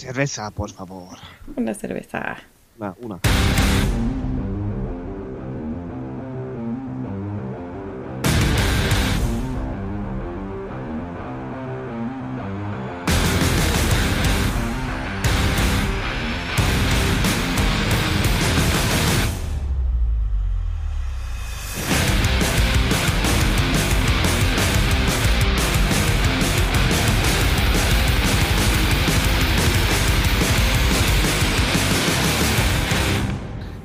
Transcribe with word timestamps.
cerveza, 0.00 0.50
por 0.50 0.70
favor. 0.70 1.18
Una 1.56 1.74
cerveza. 1.74 2.36
Na, 2.78 2.94
una. 3.02 3.18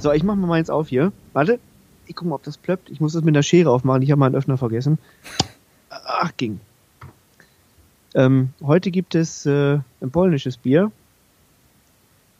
So, 0.05 0.11
ich 0.11 0.21
mach 0.21 0.35
mal 0.35 0.45
meins 0.45 0.69
auf 0.69 0.89
hier. 0.89 1.11
Warte. 1.33 1.59
Ich 2.05 2.15
guck 2.15 2.27
mal, 2.27 2.35
ob 2.35 2.43
das 2.43 2.59
plöppt. 2.59 2.91
Ich 2.91 3.01
muss 3.01 3.13
das 3.13 3.23
mit 3.23 3.35
der 3.35 3.41
Schere 3.41 3.71
aufmachen. 3.71 4.03
Ich 4.03 4.11
habe 4.11 4.19
meinen 4.19 4.35
Öffner 4.35 4.55
vergessen. 4.55 4.99
Ach, 5.89 6.31
ging. 6.37 6.59
Ähm, 8.13 8.49
heute 8.61 8.91
gibt 8.91 9.15
es 9.15 9.47
äh, 9.47 9.79
ein 10.01 10.11
polnisches 10.11 10.57
Bier. 10.57 10.91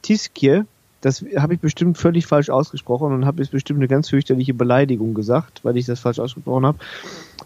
Tiskie. 0.04 0.66
Das 1.02 1.26
habe 1.38 1.56
ich 1.56 1.60
bestimmt 1.60 1.98
völlig 1.98 2.28
falsch 2.28 2.52
ausgesprochen 2.52 3.12
und 3.12 3.26
habe 3.26 3.42
jetzt 3.42 3.50
bestimmt 3.50 3.80
eine 3.80 3.88
ganz 3.88 4.10
fürchterliche 4.10 4.54
Beleidigung 4.54 5.16
gesagt, 5.16 5.62
weil 5.64 5.76
ich 5.76 5.88
das 5.88 6.00
falsch 6.00 6.20
ausgesprochen 6.20 6.68
habe. 6.68 6.78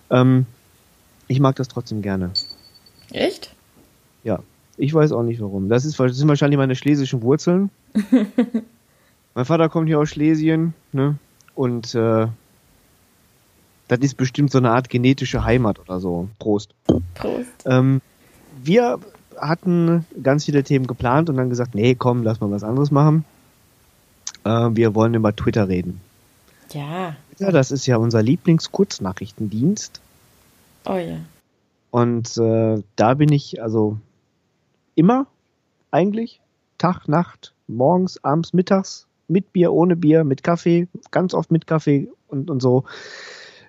Ähm, 0.10 0.48
ich 1.30 1.40
mag 1.40 1.56
das 1.56 1.70
trotzdem 1.70 2.02
gerne. 2.02 2.32
Echt? 3.12 3.56
Ja. 4.26 4.44
Ich 4.76 4.94
weiß 4.94 5.14
auch 5.14 5.24
nicht 5.24 5.40
warum. 5.40 5.70
Das, 5.70 5.86
ist, 5.86 5.98
das 5.98 6.18
sind 6.18 6.28
wahrscheinlich 6.28 6.58
meine 6.58 6.76
schlesischen 6.76 7.22
Wurzeln. 7.22 7.70
Mein 9.36 9.46
Vater 9.46 9.70
kommt 9.70 9.88
hier 9.88 10.00
aus 10.00 10.10
Schlesien, 10.10 10.74
ne? 10.92 11.18
Und 11.56 11.94
äh, 11.96 12.28
das 13.88 14.00
ist 14.00 14.16
bestimmt 14.16 14.52
so 14.52 14.60
eine 14.60 14.72
Art 14.72 14.90
genetische 14.90 15.44
Heimat 15.44 15.80
oder 15.80 16.00
so. 16.00 16.30
Prost. 16.40 16.74
Prost. 17.16 17.50
Ähm, 17.66 18.02
wir 18.64 19.00
hatten 19.38 20.06
ganz 20.22 20.46
viele 20.46 20.64
Themen 20.64 20.88
geplant 20.88 21.30
und 21.30 21.38
dann 21.38 21.50
gesagt, 21.50 21.76
nee, 21.76 21.96
komm, 21.96 22.24
lass 22.24 22.40
mal 22.40 22.52
was 22.52 22.64
anderes 22.64 22.92
machen. 22.92 23.26
Äh, 24.44 24.70
wir 24.74 24.96
wollen 24.96 25.14
über 25.14 25.36
Twitter 25.36 25.68
reden. 25.68 26.02
Ja. 26.72 27.16
Twitter, 27.36 27.52
das 27.52 27.72
ist 27.72 27.86
ja 27.88 27.98
unser 27.98 28.22
Lieblingskurznachrichtendienst. 28.22 30.02
Oh 30.86 30.96
ja. 30.96 31.18
Und 31.92 32.38
äh, 32.38 32.84
da 32.96 33.14
bin 33.16 33.32
ich 33.32 33.62
also 33.62 33.98
immer 34.96 35.26
eigentlich 35.92 36.40
Tag, 36.78 37.08
Nacht, 37.08 37.54
morgens, 37.68 38.24
abends, 38.24 38.54
mittags 38.54 39.08
mit 39.30 39.54
Bier, 39.54 39.72
ohne 39.72 39.96
Bier, 39.96 40.24
mit 40.24 40.44
Kaffee, 40.44 40.88
ganz 41.12 41.34
oft 41.34 41.52
mit 41.52 41.68
Kaffee 41.68 42.10
und, 42.28 42.50
und 42.50 42.62
so. 42.62 42.84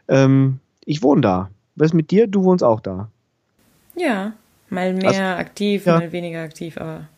Ähm, 0.09 0.59
ich 0.85 1.03
wohne 1.03 1.21
da. 1.21 1.51
Was 1.77 1.87
ist 1.89 1.95
mit 1.95 2.11
dir? 2.11 2.27
Du 2.27 2.43
wohnst 2.45 2.65
auch 2.65 2.81
da. 2.81 3.09
Ja. 3.97 4.33
Mal 4.69 4.93
mehr 4.95 5.09
Also, 5.09 5.21
aktiv, 5.23 5.87
ja. 5.87 5.99
mal 5.99 6.13
weniger 6.13 6.43
aktiv, 6.43 6.79
aber 6.79 7.09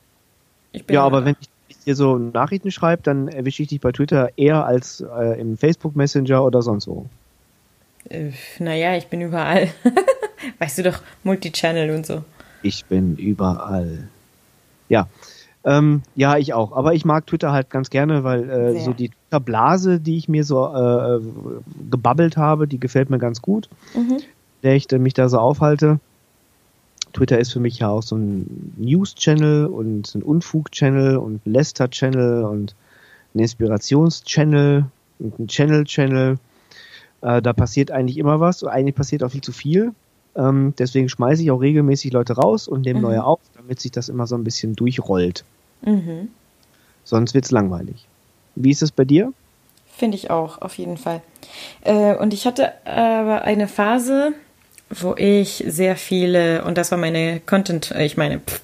ich 0.72 0.84
bin 0.84 0.94
Ja, 0.94 1.04
aber 1.04 1.20
da. 1.20 1.26
wenn 1.26 1.36
ich 1.68 1.78
dir 1.84 1.94
so 1.94 2.16
Nachrichten 2.16 2.70
schreibe, 2.70 3.02
dann 3.02 3.28
erwische 3.28 3.62
ich 3.62 3.68
dich 3.68 3.80
bei 3.80 3.92
Twitter 3.92 4.30
eher 4.36 4.64
als 4.64 5.00
äh, 5.00 5.38
im 5.40 5.56
Facebook 5.58 5.94
Messenger 5.96 6.44
oder 6.44 6.62
sonst 6.62 6.86
wo. 6.86 7.06
Äh, 8.08 8.30
naja, 8.58 8.96
ich 8.96 9.06
bin 9.08 9.20
überall. 9.20 9.68
weißt 10.58 10.78
du 10.78 10.82
doch, 10.84 11.02
Multichannel 11.24 11.90
und 11.94 12.06
so. 12.06 12.24
Ich 12.62 12.84
bin 12.86 13.16
überall. 13.16 14.08
Ja. 14.88 15.08
Ähm, 15.64 16.02
ja, 16.16 16.36
ich 16.38 16.54
auch. 16.54 16.72
Aber 16.72 16.94
ich 16.94 17.04
mag 17.04 17.26
Twitter 17.26 17.52
halt 17.52 17.70
ganz 17.70 17.88
gerne, 17.90 18.24
weil 18.24 18.50
äh, 18.50 18.80
so 18.80 18.92
die 18.92 19.10
Twitter-Blase, 19.10 20.00
die 20.00 20.16
ich 20.16 20.28
mir 20.28 20.44
so 20.44 20.66
äh, 20.66 21.20
gebabbelt 21.90 22.36
habe, 22.36 22.66
die 22.66 22.80
gefällt 22.80 23.10
mir 23.10 23.18
ganz 23.18 23.42
gut, 23.42 23.68
Mhm. 23.94 24.18
der 24.62 24.74
ich 24.74 24.90
mich 24.90 25.14
da 25.14 25.28
so 25.28 25.38
aufhalte. 25.38 26.00
Twitter 27.12 27.38
ist 27.38 27.52
für 27.52 27.60
mich 27.60 27.78
ja 27.78 27.88
auch 27.90 28.02
so 28.02 28.16
ein 28.16 28.74
News-Channel 28.78 29.66
und 29.66 30.14
ein 30.14 30.22
Unfug-Channel 30.22 31.16
und 31.18 31.46
ein 31.46 31.52
Lester-Channel 31.52 32.44
und 32.44 32.74
ein 33.34 33.38
Inspirations-Channel 33.40 34.86
und 35.18 35.38
ein 35.38 35.46
Channel-Channel. 35.46 36.38
Äh, 37.20 37.42
da 37.42 37.52
passiert 37.52 37.90
eigentlich 37.90 38.18
immer 38.18 38.40
was. 38.40 38.64
Eigentlich 38.64 38.94
passiert 38.94 39.22
auch 39.22 39.30
viel 39.30 39.42
zu 39.42 39.52
viel. 39.52 39.92
Ähm, 40.36 40.74
deswegen 40.78 41.08
schmeiße 41.08 41.42
ich 41.42 41.50
auch 41.50 41.60
regelmäßig 41.60 42.12
Leute 42.12 42.34
raus 42.34 42.68
und 42.68 42.82
nehme 42.86 43.00
Mhm. 43.00 43.04
neue 43.04 43.24
auf, 43.24 43.40
damit 43.54 43.80
sich 43.80 43.90
das 43.90 44.08
immer 44.08 44.26
so 44.26 44.34
ein 44.34 44.44
bisschen 44.44 44.74
durchrollt. 44.74 45.44
Mhm. 45.82 46.28
Sonst 47.04 47.34
wird's 47.34 47.50
langweilig. 47.50 48.06
Wie 48.54 48.70
ist 48.70 48.82
es 48.82 48.92
bei 48.92 49.04
dir? 49.04 49.32
Finde 49.94 50.16
ich 50.16 50.30
auch, 50.30 50.62
auf 50.62 50.78
jeden 50.78 50.96
Fall. 50.96 51.20
Äh, 51.82 52.14
und 52.16 52.32
ich 52.32 52.46
hatte 52.46 52.72
aber 52.86 53.42
eine 53.42 53.68
Phase, 53.68 54.32
wo 54.88 55.14
ich 55.16 55.64
sehr 55.66 55.96
viele, 55.96 56.64
und 56.64 56.78
das 56.78 56.90
war 56.90 56.98
meine 56.98 57.40
Content, 57.40 57.90
äh, 57.90 58.04
ich 58.04 58.16
meine, 58.16 58.40
pff, 58.40 58.62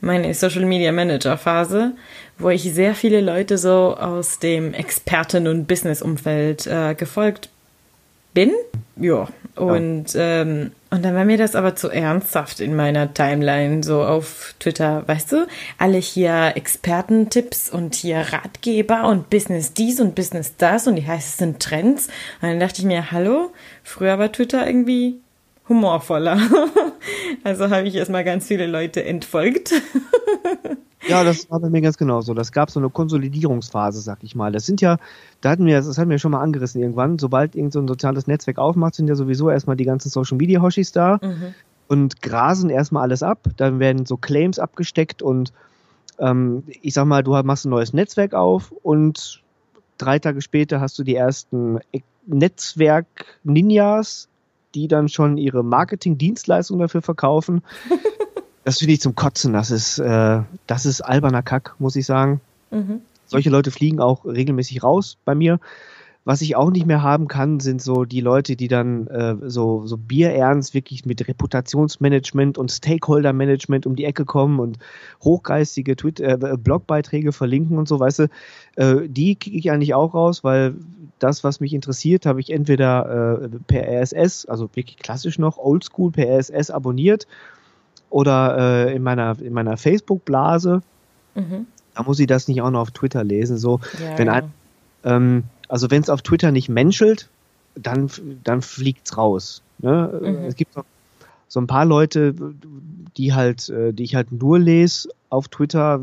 meine 0.00 0.32
Social 0.34 0.64
Media 0.64 0.92
Manager 0.92 1.36
Phase, 1.36 1.92
wo 2.38 2.48
ich 2.50 2.62
sehr 2.72 2.94
viele 2.94 3.20
Leute 3.20 3.58
so 3.58 3.96
aus 3.96 4.38
dem 4.38 4.72
Experten- 4.74 5.46
und 5.46 5.66
Business-Umfeld 5.66 6.66
äh, 6.66 6.94
gefolgt 6.94 7.50
bin. 8.32 8.52
Ja. 8.96 9.28
Und, 9.56 10.06
ähm, 10.14 10.72
und 10.90 11.04
dann 11.04 11.14
war 11.14 11.24
mir 11.24 11.38
das 11.38 11.54
aber 11.54 11.76
zu 11.76 11.88
ernsthaft 11.88 12.58
in 12.58 12.74
meiner 12.74 13.14
Timeline, 13.14 13.84
so 13.84 14.02
auf 14.02 14.54
Twitter, 14.58 15.06
weißt 15.06 15.32
du? 15.32 15.46
Alle 15.78 15.98
hier 15.98 16.52
Expertentipps 16.56 17.70
und 17.70 17.94
hier 17.94 18.18
Ratgeber 18.18 19.08
und 19.08 19.30
Business 19.30 19.72
dies 19.72 20.00
und 20.00 20.16
Business 20.16 20.56
das 20.56 20.88
und 20.88 20.96
die 20.96 21.06
heißesten 21.06 21.60
Trends. 21.60 22.08
Und 22.42 22.48
dann 22.48 22.60
dachte 22.60 22.80
ich 22.80 22.86
mir, 22.86 23.12
hallo, 23.12 23.52
früher 23.84 24.18
war 24.18 24.32
Twitter 24.32 24.66
irgendwie 24.66 25.20
humorvoller. 25.68 26.40
also 27.44 27.70
habe 27.70 27.86
ich 27.86 27.94
erstmal 27.94 28.24
ganz 28.24 28.48
viele 28.48 28.66
Leute 28.66 29.04
entfolgt. 29.04 29.72
Ja, 31.08 31.24
das 31.24 31.50
war 31.50 31.60
bei 31.60 31.70
mir 31.70 31.80
ganz 31.80 31.96
genauso. 31.96 32.34
Das 32.34 32.52
gab 32.52 32.70
so 32.70 32.78
eine 32.78 32.90
Konsolidierungsphase, 32.90 34.00
sag 34.00 34.22
ich 34.22 34.34
mal. 34.34 34.52
Das 34.52 34.66
sind 34.66 34.80
ja, 34.80 34.98
da 35.40 35.50
hatten 35.50 35.66
wir, 35.66 35.76
das 35.76 35.96
hatten 35.96 36.10
wir 36.10 36.18
schon 36.18 36.32
mal 36.32 36.42
angerissen 36.42 36.80
irgendwann. 36.80 37.18
Sobald 37.18 37.56
irgend 37.56 37.72
so 37.72 37.80
ein 37.80 37.88
soziales 37.88 38.26
Netzwerk 38.26 38.58
aufmacht, 38.58 38.94
sind 38.94 39.08
ja 39.08 39.14
sowieso 39.14 39.50
erstmal 39.50 39.76
die 39.76 39.84
ganzen 39.84 40.10
Social 40.10 40.36
Media 40.36 40.60
Hoshis 40.60 40.92
da 40.92 41.18
und 41.88 42.22
grasen 42.22 42.70
erstmal 42.70 43.02
alles 43.02 43.22
ab. 43.22 43.48
Dann 43.56 43.80
werden 43.80 44.06
so 44.06 44.16
Claims 44.16 44.58
abgesteckt 44.58 45.22
und 45.22 45.52
ähm, 46.18 46.64
ich 46.82 46.94
sag 46.94 47.06
mal, 47.06 47.22
du 47.22 47.32
machst 47.42 47.64
ein 47.64 47.70
neues 47.70 47.92
Netzwerk 47.92 48.34
auf 48.34 48.72
und 48.82 49.42
drei 49.98 50.18
Tage 50.18 50.42
später 50.42 50.80
hast 50.80 50.98
du 50.98 51.02
die 51.02 51.16
ersten 51.16 51.80
Netzwerk-Ninjas, 52.26 54.28
die 54.74 54.86
dann 54.86 55.08
schon 55.08 55.36
ihre 55.36 55.64
Marketing-Dienstleistungen 55.64 56.80
dafür 56.80 57.02
verkaufen. 57.02 57.62
Das 58.64 58.78
finde 58.78 58.94
ich 58.94 59.00
zum 59.00 59.14
Kotzen. 59.14 59.52
Das 59.52 59.70
ist, 59.70 59.98
äh, 59.98 60.40
das 60.66 60.86
ist 60.86 61.00
alberner 61.00 61.42
Kack, 61.42 61.74
muss 61.78 61.96
ich 61.96 62.06
sagen. 62.06 62.40
Mhm. 62.70 63.00
Solche 63.26 63.50
Leute 63.50 63.70
fliegen 63.70 64.00
auch 64.00 64.24
regelmäßig 64.24 64.82
raus 64.82 65.16
bei 65.24 65.34
mir. 65.34 65.60
Was 66.24 66.42
ich 66.42 66.54
auch 66.54 66.70
nicht 66.70 66.86
mehr 66.86 67.02
haben 67.02 67.28
kann, 67.28 67.60
sind 67.60 67.80
so 67.80 68.04
die 68.04 68.20
Leute, 68.20 68.54
die 68.54 68.68
dann 68.68 69.06
äh, 69.06 69.36
so, 69.46 69.86
so 69.86 69.96
bierernst 69.96 70.74
wirklich 70.74 71.06
mit 71.06 71.26
Reputationsmanagement 71.26 72.58
und 72.58 72.70
Stakeholder-Management 72.70 73.86
um 73.86 73.96
die 73.96 74.04
Ecke 74.04 74.26
kommen 74.26 74.60
und 74.60 74.78
hochgeistige 75.24 75.96
Twitter, 75.96 76.42
äh, 76.42 76.56
Blogbeiträge 76.58 77.32
verlinken 77.32 77.78
und 77.78 77.88
so, 77.88 77.98
weißt 77.98 78.18
du, 78.18 78.28
äh, 78.76 79.08
die 79.08 79.34
kriege 79.36 79.56
ich 79.56 79.70
eigentlich 79.70 79.94
auch 79.94 80.12
raus, 80.12 80.44
weil 80.44 80.74
das, 81.18 81.42
was 81.42 81.58
mich 81.60 81.72
interessiert, 81.72 82.26
habe 82.26 82.40
ich 82.40 82.50
entweder 82.50 83.40
äh, 83.42 83.48
per 83.66 83.88
RSS, 83.88 84.44
also 84.44 84.68
wirklich 84.74 84.98
klassisch 84.98 85.38
noch, 85.38 85.56
oldschool 85.56 86.12
per 86.12 86.28
RSS 86.28 86.70
abonniert 86.70 87.26
oder 88.10 88.88
äh, 88.88 88.94
in 88.94 89.02
meiner, 89.02 89.40
in 89.40 89.52
meiner 89.52 89.76
Facebook-Blase. 89.76 90.82
Mhm. 91.34 91.66
Da 91.94 92.02
muss 92.02 92.18
ich 92.18 92.26
das 92.26 92.48
nicht 92.48 92.60
auch 92.62 92.70
noch 92.70 92.80
auf 92.80 92.90
Twitter 92.90 93.24
lesen. 93.24 93.56
So, 93.56 93.80
Ja, 93.98 94.18
wenn 94.18 94.28
ein, 94.28 94.52
ähm, 95.04 95.44
also 95.68 95.90
wenn 95.90 96.02
es 96.02 96.10
auf 96.10 96.22
Twitter 96.22 96.52
nicht 96.52 96.68
menschelt, 96.68 97.28
dann, 97.74 98.10
dann 98.44 98.62
fliegt's 98.62 99.16
raus. 99.16 99.62
Ne? 99.78 100.20
Mhm. 100.22 100.26
Es 100.46 100.56
gibt 100.56 100.76
noch 100.76 100.84
so 101.48 101.60
ein 101.60 101.66
paar 101.66 101.84
Leute, 101.84 102.34
die 103.16 103.34
halt, 103.34 103.68
äh, 103.70 103.92
die 103.92 104.04
ich 104.04 104.14
halt 104.14 104.30
nur 104.32 104.58
lese 104.58 105.08
auf 105.30 105.48
Twitter, 105.48 106.00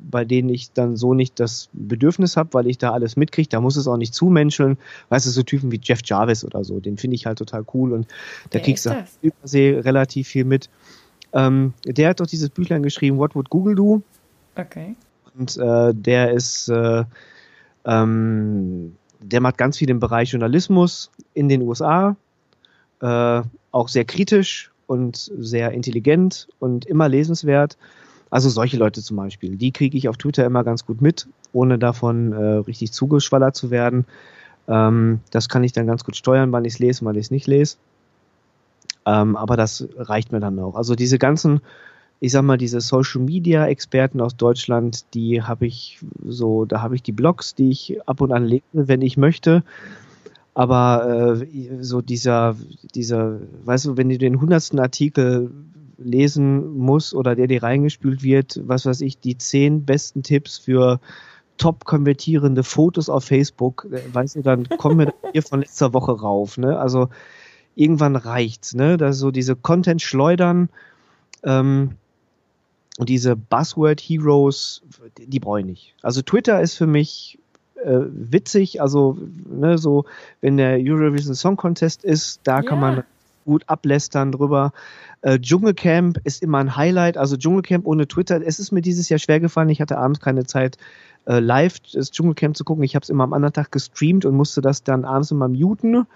bei 0.00 0.24
denen 0.24 0.48
ich 0.48 0.72
dann 0.72 0.96
so 0.96 1.14
nicht 1.14 1.38
das 1.40 1.68
Bedürfnis 1.72 2.36
habe, 2.36 2.54
weil 2.54 2.66
ich 2.66 2.78
da 2.78 2.92
alles 2.92 3.16
mitkriege. 3.16 3.48
Da 3.48 3.60
muss 3.60 3.76
es 3.76 3.86
auch 3.86 3.96
nicht 3.96 4.14
zumenscheln. 4.14 4.78
Weißt 5.08 5.26
du, 5.26 5.30
so 5.30 5.42
Typen 5.42 5.70
wie 5.72 5.80
Jeff 5.82 6.00
Jarvis 6.04 6.44
oder 6.44 6.64
so, 6.64 6.80
den 6.80 6.96
finde 6.96 7.16
ich 7.16 7.26
halt 7.26 7.38
total 7.38 7.64
cool 7.74 7.92
und 7.92 8.06
da 8.50 8.54
Wer 8.54 8.60
kriegst 8.62 8.86
du 8.86 9.04
übersee 9.22 9.78
relativ 9.78 10.28
viel 10.28 10.44
mit. 10.44 10.68
Ähm, 11.34 11.74
der 11.84 12.10
hat 12.10 12.20
doch 12.20 12.26
dieses 12.26 12.48
Büchlein 12.48 12.82
geschrieben, 12.82 13.18
What 13.18 13.34
Would 13.34 13.50
Google 13.50 13.74
Do? 13.74 14.02
Okay. 14.56 14.94
Und 15.36 15.56
äh, 15.56 15.92
der 15.92 16.32
ist, 16.32 16.68
äh, 16.68 17.04
ähm, 17.84 18.96
der 19.20 19.40
macht 19.40 19.58
ganz 19.58 19.78
viel 19.78 19.90
im 19.90 19.98
Bereich 19.98 20.30
Journalismus 20.30 21.10
in 21.34 21.48
den 21.48 21.62
USA, 21.62 22.16
äh, 23.00 23.42
auch 23.72 23.88
sehr 23.88 24.04
kritisch 24.04 24.70
und 24.86 25.30
sehr 25.36 25.72
intelligent 25.72 26.48
und 26.60 26.84
immer 26.86 27.08
lesenswert. 27.08 27.76
Also 28.30 28.48
solche 28.48 28.76
Leute 28.76 29.02
zum 29.02 29.16
Beispiel, 29.16 29.56
die 29.56 29.72
kriege 29.72 29.98
ich 29.98 30.08
auf 30.08 30.16
Twitter 30.16 30.44
immer 30.44 30.62
ganz 30.62 30.86
gut 30.86 31.00
mit, 31.00 31.26
ohne 31.52 31.78
davon 31.78 32.32
äh, 32.32 32.44
richtig 32.58 32.92
zugeschwallert 32.92 33.56
zu 33.56 33.70
werden. 33.70 34.06
Ähm, 34.68 35.20
das 35.30 35.48
kann 35.48 35.64
ich 35.64 35.72
dann 35.72 35.86
ganz 35.86 36.04
gut 36.04 36.16
steuern, 36.16 36.52
wann 36.52 36.64
ich 36.64 36.74
es 36.74 36.78
lese, 36.78 37.04
wann 37.04 37.16
ich 37.16 37.26
es 37.26 37.30
nicht 37.30 37.46
lese. 37.46 37.76
Ähm, 39.06 39.36
aber 39.36 39.56
das 39.56 39.86
reicht 39.96 40.32
mir 40.32 40.40
dann 40.40 40.58
auch. 40.58 40.76
Also 40.76 40.94
diese 40.94 41.18
ganzen, 41.18 41.60
ich 42.20 42.32
sag 42.32 42.42
mal, 42.42 42.56
diese 42.56 42.80
Social 42.80 43.20
Media 43.20 43.66
Experten 43.66 44.20
aus 44.20 44.36
Deutschland, 44.36 45.04
die 45.14 45.42
habe 45.42 45.66
ich 45.66 45.98
so, 46.26 46.64
da 46.64 46.80
habe 46.80 46.94
ich 46.94 47.02
die 47.02 47.12
Blogs, 47.12 47.54
die 47.54 47.70
ich 47.70 47.98
ab 48.08 48.20
und 48.20 48.32
an 48.32 48.44
lese, 48.44 48.62
wenn 48.72 49.02
ich 49.02 49.16
möchte. 49.16 49.62
Aber 50.54 51.36
äh, 51.42 51.82
so 51.82 52.00
dieser, 52.00 52.56
dieser, 52.94 53.40
weißt 53.64 53.86
du, 53.86 53.96
wenn 53.96 54.08
du 54.08 54.18
den 54.18 54.40
hundertsten 54.40 54.78
Artikel 54.78 55.50
lesen 55.98 56.76
musst 56.76 57.14
oder 57.14 57.34
der 57.34 57.46
dir 57.46 57.62
reingespült 57.62 58.22
wird, 58.22 58.60
was 58.64 58.86
weiß 58.86 59.00
ich, 59.00 59.18
die 59.18 59.36
zehn 59.36 59.84
besten 59.84 60.22
Tipps 60.22 60.58
für 60.58 61.00
top 61.56 61.84
konvertierende 61.84 62.62
Fotos 62.62 63.08
auf 63.08 63.24
Facebook, 63.24 63.86
äh, 63.90 64.00
weißt 64.12 64.36
du, 64.36 64.42
dann 64.42 64.68
kommen 64.68 65.00
wir 65.00 65.14
hier 65.32 65.42
von 65.42 65.60
letzter 65.60 65.92
Woche 65.92 66.12
rauf. 66.12 66.56
Ne? 66.56 66.78
Also 66.78 67.08
irgendwann 67.76 68.16
reicht's, 68.16 68.74
ne? 68.74 68.96
Da 68.96 69.12
so 69.12 69.30
diese 69.30 69.56
Content 69.56 70.02
schleudern 70.02 70.68
ähm, 71.42 71.92
und 72.98 73.08
diese 73.08 73.36
Buzzword 73.36 74.00
Heroes, 74.00 74.82
die 75.18 75.40
brauche 75.40 75.60
ich 75.60 75.66
nicht. 75.66 75.94
Also 76.02 76.22
Twitter 76.22 76.60
ist 76.60 76.74
für 76.74 76.86
mich 76.86 77.38
äh, 77.82 78.00
witzig, 78.08 78.80
also 78.80 79.18
ne, 79.46 79.78
so 79.78 80.04
wenn 80.40 80.56
der 80.56 80.78
Eurovision 80.80 81.34
Song 81.34 81.56
Contest 81.56 82.04
ist, 82.04 82.40
da 82.44 82.56
ja. 82.56 82.62
kann 82.62 82.80
man 82.80 83.04
gut 83.44 83.64
ablästern 83.66 84.32
drüber. 84.32 84.72
Äh, 85.22 85.38
Dschungelcamp 85.38 86.18
ist 86.24 86.42
immer 86.42 86.58
ein 86.58 86.76
Highlight, 86.76 87.16
also 87.16 87.36
Dschungelcamp 87.36 87.86
ohne 87.86 88.06
Twitter, 88.06 88.40
es 88.44 88.58
ist 88.58 88.72
mir 88.72 88.80
dieses 88.80 89.08
Jahr 89.08 89.18
schwer 89.18 89.40
gefallen, 89.40 89.68
ich 89.68 89.80
hatte 89.80 89.98
abends 89.98 90.20
keine 90.20 90.44
Zeit, 90.44 90.78
äh, 91.26 91.40
live 91.40 91.80
das 91.92 92.10
Dschungelcamp 92.10 92.56
zu 92.56 92.64
gucken. 92.64 92.84
Ich 92.84 92.94
habe 92.94 93.02
es 93.02 93.10
immer 93.10 93.24
am 93.24 93.32
anderen 93.32 93.52
Tag 93.52 93.72
gestreamt 93.72 94.24
und 94.24 94.36
musste 94.36 94.60
das 94.60 94.82
dann 94.82 95.04
abends 95.04 95.30
immer 95.30 95.48
muten. 95.48 96.06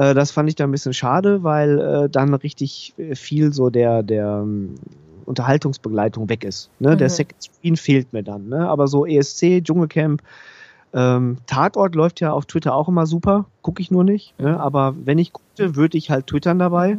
Äh, 0.00 0.14
das 0.14 0.30
fand 0.30 0.48
ich 0.48 0.54
da 0.54 0.64
ein 0.64 0.70
bisschen 0.70 0.94
schade, 0.94 1.42
weil 1.42 1.78
äh, 1.78 2.08
dann 2.08 2.32
richtig 2.32 2.94
viel 3.14 3.52
so 3.52 3.68
der, 3.68 4.02
der 4.02 4.38
um, 4.38 4.50
ähm, 4.50 4.74
Unterhaltungsbegleitung 5.26 6.28
weg 6.28 6.42
ist. 6.42 6.70
Ne? 6.78 6.92
Mhm. 6.92 6.98
Der 6.98 7.10
Second 7.10 7.42
Screen 7.42 7.76
fehlt 7.76 8.12
mir 8.12 8.22
dann. 8.22 8.48
Ne? 8.48 8.66
Aber 8.66 8.88
so 8.88 9.04
ESC, 9.04 9.62
Dschungelcamp, 9.62 10.22
ähm, 10.94 11.36
Tatort 11.46 11.94
läuft 11.94 12.20
ja 12.20 12.32
auf 12.32 12.46
Twitter 12.46 12.74
auch 12.74 12.88
immer 12.88 13.06
super, 13.06 13.44
gucke 13.62 13.82
ich 13.82 13.90
nur 13.90 14.02
nicht. 14.02 14.38
Ne? 14.40 14.52
Mhm. 14.52 14.56
Aber 14.56 14.94
wenn 15.04 15.18
ich 15.18 15.34
guckte, 15.34 15.76
würde 15.76 15.98
ich 15.98 16.10
halt 16.10 16.26
twittern 16.26 16.58
dabei. 16.58 16.96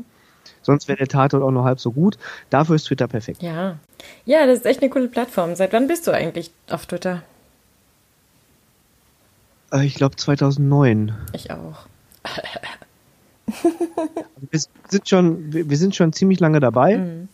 Sonst 0.61 0.87
wäre 0.87 0.97
der 0.97 1.07
Tatort 1.07 1.41
auch 1.41 1.51
nur 1.51 1.63
halb 1.63 1.79
so 1.79 1.91
gut. 1.91 2.19
Dafür 2.51 2.75
ist 2.75 2.83
Twitter 2.83 3.07
perfekt. 3.07 3.41
Ja. 3.41 3.77
Ja, 4.25 4.45
das 4.45 4.59
ist 4.59 4.65
echt 4.65 4.81
eine 4.81 4.91
coole 4.91 5.07
Plattform. 5.07 5.55
Seit 5.55 5.73
wann 5.73 5.87
bist 5.87 6.05
du 6.05 6.11
eigentlich 6.11 6.51
auf 6.69 6.85
Twitter? 6.85 7.23
Äh, 9.73 9.85
ich 9.85 9.95
glaube 9.95 10.15
2009. 10.17 11.15
Ich 11.33 11.49
auch. 11.49 11.87
wir 14.49 14.59
sind 14.89 15.09
schon, 15.09 15.53
wir 15.53 15.77
sind 15.77 15.95
schon 15.95 16.13
ziemlich 16.13 16.39
lange 16.39 16.59
dabei. 16.59 16.97
Mhm. 16.97 17.27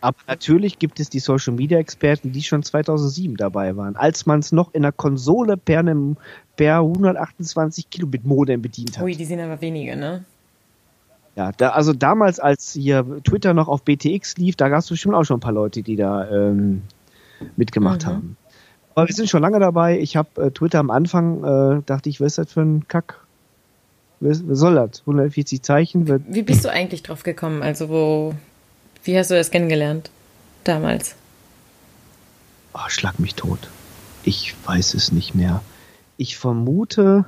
Aber 0.00 0.18
natürlich 0.28 0.78
gibt 0.78 1.00
es 1.00 1.08
die 1.08 1.18
Social 1.18 1.54
Media 1.54 1.78
Experten, 1.78 2.30
die 2.32 2.42
schon 2.42 2.62
2007 2.62 3.38
dabei 3.38 3.74
waren, 3.74 3.96
als 3.96 4.26
man 4.26 4.40
es 4.40 4.52
noch 4.52 4.74
in 4.74 4.82
der 4.82 4.92
Konsole 4.92 5.56
per, 5.56 5.78
einem, 5.78 6.18
per 6.56 6.80
128 6.80 7.88
Kilobit 7.88 8.26
Modem 8.26 8.60
bedient 8.60 8.98
hat. 8.98 9.04
Ui, 9.04 9.16
die 9.16 9.24
sind 9.24 9.40
aber 9.40 9.58
wenige, 9.62 9.96
ne? 9.96 10.24
Ja, 11.36 11.52
da, 11.56 11.70
also 11.70 11.94
damals, 11.94 12.38
als 12.38 12.74
hier 12.74 13.04
Twitter 13.24 13.54
noch 13.54 13.66
auf 13.66 13.82
BTX 13.82 14.36
lief, 14.36 14.56
da 14.56 14.68
gab 14.68 14.80
es 14.80 14.88
bestimmt 14.90 15.14
auch 15.14 15.24
schon 15.24 15.38
ein 15.38 15.40
paar 15.40 15.52
Leute, 15.52 15.82
die 15.82 15.96
da 15.96 16.30
ähm, 16.30 16.82
mitgemacht 17.56 18.04
mhm. 18.04 18.10
haben. 18.10 18.36
Aber 18.94 19.08
wir 19.08 19.14
sind 19.14 19.28
schon 19.28 19.42
lange 19.42 19.58
dabei. 19.58 19.98
Ich 19.98 20.16
habe 20.16 20.28
äh, 20.42 20.50
Twitter 20.50 20.80
am 20.80 20.90
Anfang, 20.90 21.42
äh, 21.42 21.82
dachte 21.86 22.08
ich, 22.08 22.20
was 22.20 22.26
ist 22.26 22.38
das 22.38 22.52
für 22.52 22.60
ein 22.60 22.86
Kack? 22.88 23.23
Was, 24.24 24.42
soll 24.58 24.74
das? 24.76 25.00
140 25.00 25.62
Zeichen? 25.62 26.24
Wie 26.28 26.42
bist 26.42 26.64
du 26.64 26.70
eigentlich 26.70 27.02
drauf 27.02 27.24
gekommen? 27.24 27.62
Also 27.62 27.90
wo, 27.90 28.34
wie 29.04 29.18
hast 29.18 29.30
du 29.30 29.34
das 29.34 29.50
kennengelernt 29.50 30.10
damals? 30.64 31.14
Oh, 32.72 32.88
schlag 32.88 33.20
mich 33.20 33.34
tot. 33.34 33.68
Ich 34.22 34.54
weiß 34.64 34.94
es 34.94 35.12
nicht 35.12 35.34
mehr. 35.34 35.62
Ich 36.16 36.38
vermute. 36.38 37.26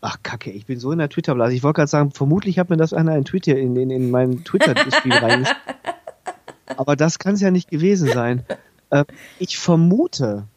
Ach, 0.00 0.18
Kacke, 0.24 0.50
ich 0.50 0.66
bin 0.66 0.80
so 0.80 0.90
in 0.90 0.98
der 0.98 1.08
Twitter-Blase. 1.08 1.54
Ich 1.54 1.62
wollte 1.62 1.76
gerade 1.76 1.90
sagen, 1.90 2.10
vermutlich 2.10 2.58
hat 2.58 2.68
mir 2.68 2.76
das 2.76 2.92
einer 2.92 3.16
in 3.16 3.24
Twitter 3.24 3.56
in, 3.56 3.76
in, 3.76 3.90
in 3.90 4.10
meinen 4.10 4.42
Twitter-Spiel 4.44 5.12
reingeschrieben. 5.12 5.62
Aber 6.76 6.96
das 6.96 7.20
kann 7.20 7.34
es 7.34 7.40
ja 7.40 7.52
nicht 7.52 7.70
gewesen 7.70 8.08
sein. 8.08 8.44
Äh, 8.90 9.04
ich 9.38 9.58
vermute, 9.58 10.48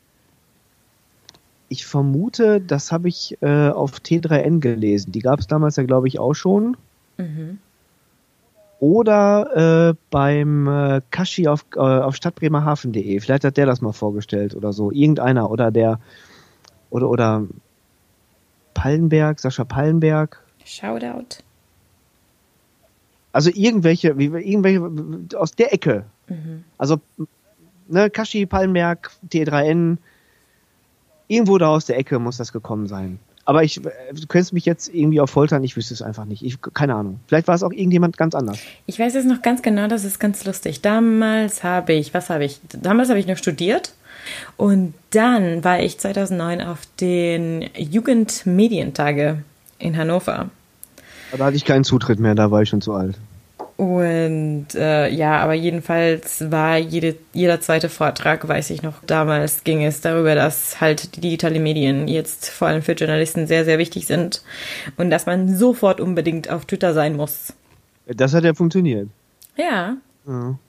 ich 1.70 1.86
vermute, 1.86 2.60
das 2.60 2.92
habe 2.92 3.08
ich 3.08 3.38
äh, 3.42 3.70
auf 3.70 4.00
T3N 4.00 4.60
gelesen. 4.60 5.12
Die 5.12 5.20
gab 5.20 5.40
es 5.40 5.48
damals 5.48 5.76
ja, 5.76 5.84
glaube 5.84 6.08
ich, 6.08 6.20
auch 6.20 6.34
schon. 6.34 6.76
Mhm. 7.18 7.60
Oder 8.80 9.90
äh, 9.90 9.96
beim 10.10 10.68
äh, 10.68 11.02
Kashi 11.12 11.48
auf, 11.48 11.66
äh, 11.76 11.80
auf 11.80 12.16
stadtbremerhaven.de. 12.16 13.20
Vielleicht 13.20 13.44
hat 13.44 13.58
der 13.58 13.66
das 13.66 13.82
mal 13.82 13.92
vorgestellt 13.92 14.56
oder 14.56 14.74
so. 14.74 14.92
Irgendeiner. 14.92 15.52
Oder 15.52 15.72
der. 15.72 16.00
Oder, 16.90 17.10
oder 17.10 17.46
Pallenberg, 18.74 19.40
Sascha 19.40 19.66
Pallenberg. 19.66 20.42
Shoutout. 20.66 21.44
Also 23.32 23.52
irgendwelche, 23.54 24.10
irgendwelche 24.10 25.38
aus 25.38 25.52
der 25.52 25.74
Ecke. 25.74 26.06
Mhm. 26.28 26.64
Also 26.78 27.00
ne, 27.90 28.10
Kashi, 28.10 28.46
Pallenberg, 28.46 29.12
T3N, 29.30 29.98
Irgendwo 31.30 31.58
da 31.58 31.68
aus 31.68 31.86
der 31.86 31.98
Ecke 31.98 32.20
muss 32.20 32.36
das 32.38 32.52
gekommen 32.52 32.88
sein. 32.88 33.20
Aber 33.46 33.64
ich, 33.64 33.76
du 33.76 34.28
könntest 34.28 34.52
mich 34.52 34.66
jetzt 34.66 34.94
irgendwie 34.94 35.22
auf 35.22 35.30
Foltern, 35.30 35.64
ich 35.64 35.78
wüsste 35.78 35.94
es 35.94 36.02
einfach 36.02 36.26
nicht. 36.26 36.44
Ich, 36.44 36.60
keine 36.74 36.96
Ahnung. 36.96 37.20
Vielleicht 37.28 37.48
war 37.48 37.56
es 37.56 37.64
auch 37.64 37.72
irgendjemand 37.72 38.18
ganz 38.18 38.36
anders. 38.36 38.60
Ich 38.86 39.00
weiß 39.00 39.16
es 39.16 39.26
noch 39.26 39.42
ganz 39.42 39.62
genau, 39.62 39.88
das 39.88 40.04
ist 40.04 40.20
ganz 40.20 40.44
lustig. 40.46 40.82
Damals 40.82 41.64
habe 41.64 41.94
ich, 41.94 42.14
was 42.14 42.30
habe 42.30 42.46
ich? 42.46 42.60
Damals 42.80 43.10
habe 43.10 43.20
ich 43.20 43.28
noch 43.28 43.38
studiert. 43.38 43.94
Und 44.58 44.94
dann 45.12 45.64
war 45.64 45.80
ich 45.80 45.98
2009 45.98 46.62
auf 46.62 46.82
den 47.00 47.70
Jugendmedientage 47.76 49.44
in 49.78 49.98
Hannover. 49.98 50.50
Da 51.36 51.46
hatte 51.46 51.56
ich 51.56 51.66
keinen 51.66 51.84
Zutritt 51.84 52.20
mehr, 52.20 52.36
da 52.36 52.52
war 52.52 52.62
ich 52.62 52.70
schon 52.70 52.82
zu 52.82 52.94
alt. 52.94 53.18
Und 53.80 54.76
äh, 54.76 55.08
ja, 55.10 55.40
aber 55.40 55.54
jedenfalls 55.54 56.52
war 56.52 56.78
jede, 56.78 57.16
jeder 57.32 57.62
zweite 57.62 57.88
Vortrag, 57.88 58.46
weiß 58.46 58.72
ich 58.72 58.84
noch, 58.84 59.02
damals 59.06 59.64
ging 59.64 59.86
es 59.86 60.02
darüber, 60.02 60.36
dass 60.36 60.82
halt 60.82 61.16
die 61.16 61.22
digitale 61.22 61.62
Medien 61.62 62.10
jetzt 62.10 62.50
vor 62.50 62.68
allem 62.68 62.82
für 62.82 62.92
Journalisten 62.92 63.48
sehr, 63.48 63.64
sehr 63.64 63.78
wichtig 63.78 64.06
sind 64.06 64.44
und 64.98 65.10
dass 65.10 65.28
man 65.28 65.56
sofort 65.56 66.02
unbedingt 66.02 66.50
auf 66.50 66.66
Twitter 66.66 66.94
sein 66.94 67.16
muss. 67.16 67.54
Das 68.06 68.34
hat 68.34 68.44
ja 68.44 68.54
funktioniert. 68.54 69.08
Ja. 69.56 69.96
ja. 70.28 70.60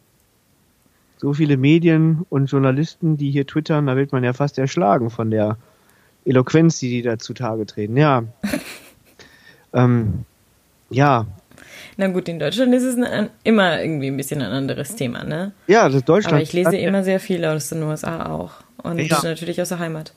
So 1.18 1.32
viele 1.32 1.56
Medien 1.56 2.24
und 2.28 2.46
Journalisten, 2.46 3.16
die 3.16 3.32
hier 3.32 3.44
twittern, 3.44 3.88
da 3.88 3.96
wird 3.96 4.12
man 4.12 4.22
ja 4.22 4.34
fast 4.34 4.56
erschlagen 4.56 5.10
von 5.10 5.32
der 5.32 5.56
Eloquenz, 6.24 6.78
die 6.78 6.90
die 6.90 7.02
da 7.02 7.18
zutage 7.18 7.66
treten. 7.66 7.96
Ja. 7.96 8.22
ähm, 9.72 10.26
ja, 10.90 11.26
na 12.00 12.08
gut, 12.08 12.30
in 12.30 12.38
Deutschland 12.38 12.74
ist 12.74 12.84
es 12.84 12.96
ein, 12.96 13.28
immer 13.44 13.82
irgendwie 13.82 14.06
ein 14.06 14.16
bisschen 14.16 14.40
ein 14.40 14.50
anderes 14.50 14.96
Thema, 14.96 15.22
ne? 15.22 15.52
Ja, 15.66 15.86
das 15.86 15.96
ist 15.96 16.08
Deutschland. 16.08 16.32
Aber 16.32 16.42
ich 16.42 16.54
lese 16.54 16.78
immer 16.78 17.04
sehr 17.04 17.20
viel 17.20 17.44
aus 17.44 17.68
den 17.68 17.82
USA 17.82 18.30
auch. 18.30 18.52
Und 18.82 18.98
ja. 18.98 19.20
natürlich 19.22 19.60
aus 19.60 19.68
der 19.68 19.80
Heimat. 19.80 20.14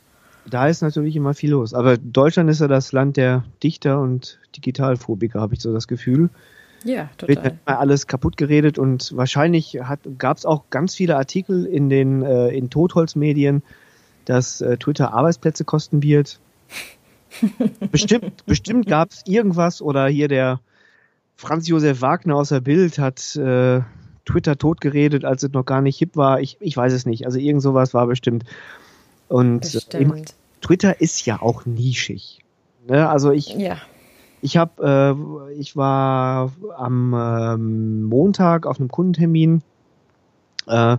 Da 0.49 0.69
ist 0.69 0.81
natürlich 0.81 1.17
immer 1.17 1.33
viel 1.33 1.51
los. 1.51 1.73
Aber 1.73 1.97
Deutschland 1.97 2.49
ist 2.49 2.61
ja 2.61 2.69
das 2.69 2.93
Land 2.93 3.17
der 3.17 3.43
Dichter 3.61 3.99
und 3.99 4.39
Digitalphobiker, 4.55 5.41
habe 5.41 5.55
ich 5.55 5.59
so 5.59 5.73
das 5.73 5.89
Gefühl. 5.89 6.29
Ja, 6.85 7.09
total. 7.17 7.43
Wird 7.43 7.53
alles 7.65 8.07
kaputt 8.07 8.37
geredet 8.37 8.77
und 8.77 9.11
wahrscheinlich 9.17 9.77
gab 10.17 10.37
es 10.37 10.45
auch 10.45 10.69
ganz 10.69 10.95
viele 10.95 11.17
Artikel 11.17 11.65
in 11.65 11.89
den 11.89 12.23
äh, 12.23 12.47
in 12.49 12.69
Totholzmedien, 12.69 13.61
dass 14.23 14.61
äh, 14.61 14.77
Twitter 14.77 15.13
Arbeitsplätze 15.13 15.65
kosten 15.65 16.01
wird. 16.01 16.39
bestimmt 17.91 18.45
bestimmt 18.45 18.87
gab 18.87 19.11
es 19.11 19.23
irgendwas 19.25 19.81
oder 19.81 20.07
hier 20.07 20.29
der 20.29 20.61
Franz 21.35 21.67
Josef 21.67 22.01
Wagner 22.01 22.35
aus 22.35 22.49
der 22.49 22.61
Bild 22.61 22.99
hat 22.99 23.35
äh, 23.35 23.81
Twitter 24.25 24.57
totgeredet, 24.57 25.25
als 25.25 25.43
es 25.43 25.51
noch 25.51 25.65
gar 25.65 25.81
nicht 25.81 25.97
hip 25.97 26.15
war. 26.15 26.39
Ich, 26.39 26.57
ich 26.59 26.77
weiß 26.77 26.93
es 26.93 27.05
nicht. 27.05 27.25
Also 27.25 27.39
irgend 27.39 27.61
sowas 27.61 27.93
war 27.93 28.07
bestimmt. 28.07 28.45
Und 29.27 29.61
bestimmt. 29.61 30.29
Äh, 30.29 30.33
Twitter 30.61 31.01
ist 31.01 31.25
ja 31.25 31.41
auch 31.41 31.65
nischig. 31.65 32.39
Ne? 32.87 33.09
Also 33.09 33.31
ich, 33.31 33.49
ja. 33.55 33.77
ich 34.41 34.57
habe, 34.57 35.17
äh, 35.51 35.53
ich 35.53 35.75
war 35.75 36.53
am 36.77 37.13
ähm, 37.13 38.03
Montag 38.03 38.65
auf 38.65 38.79
einem 38.79 38.89
Kundentermin. 38.89 39.61
Äh, 40.67 40.97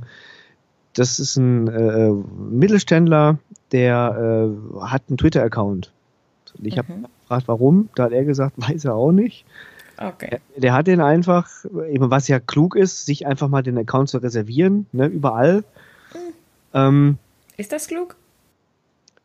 das 0.94 1.18
ist 1.18 1.36
ein 1.36 1.68
äh, 1.68 2.10
Mittelständler, 2.10 3.38
der 3.72 4.48
äh, 4.48 4.80
hat 4.80 5.02
einen 5.08 5.18
Twitter-Account. 5.18 5.92
Ich 6.62 6.78
habe 6.78 6.92
mhm. 6.92 7.06
gefragt, 7.22 7.48
warum. 7.48 7.88
Da 7.94 8.04
hat 8.04 8.12
er 8.12 8.24
gesagt, 8.24 8.54
weiß 8.56 8.84
er 8.84 8.94
auch 8.94 9.12
nicht. 9.12 9.44
Okay. 9.96 10.38
Der, 10.56 10.72
hat 10.72 10.86
den 10.86 11.00
einfach, 11.00 11.48
eben 11.88 12.10
was 12.10 12.28
ja 12.28 12.40
klug 12.40 12.74
ist, 12.74 13.06
sich 13.06 13.26
einfach 13.26 13.48
mal 13.48 13.62
den 13.62 13.78
Account 13.78 14.08
zu 14.08 14.18
reservieren, 14.18 14.86
ne, 14.92 15.06
überall. 15.06 15.64
Ähm, 16.72 17.18
Ist 17.56 17.72
das 17.72 17.86
klug? 17.86 18.16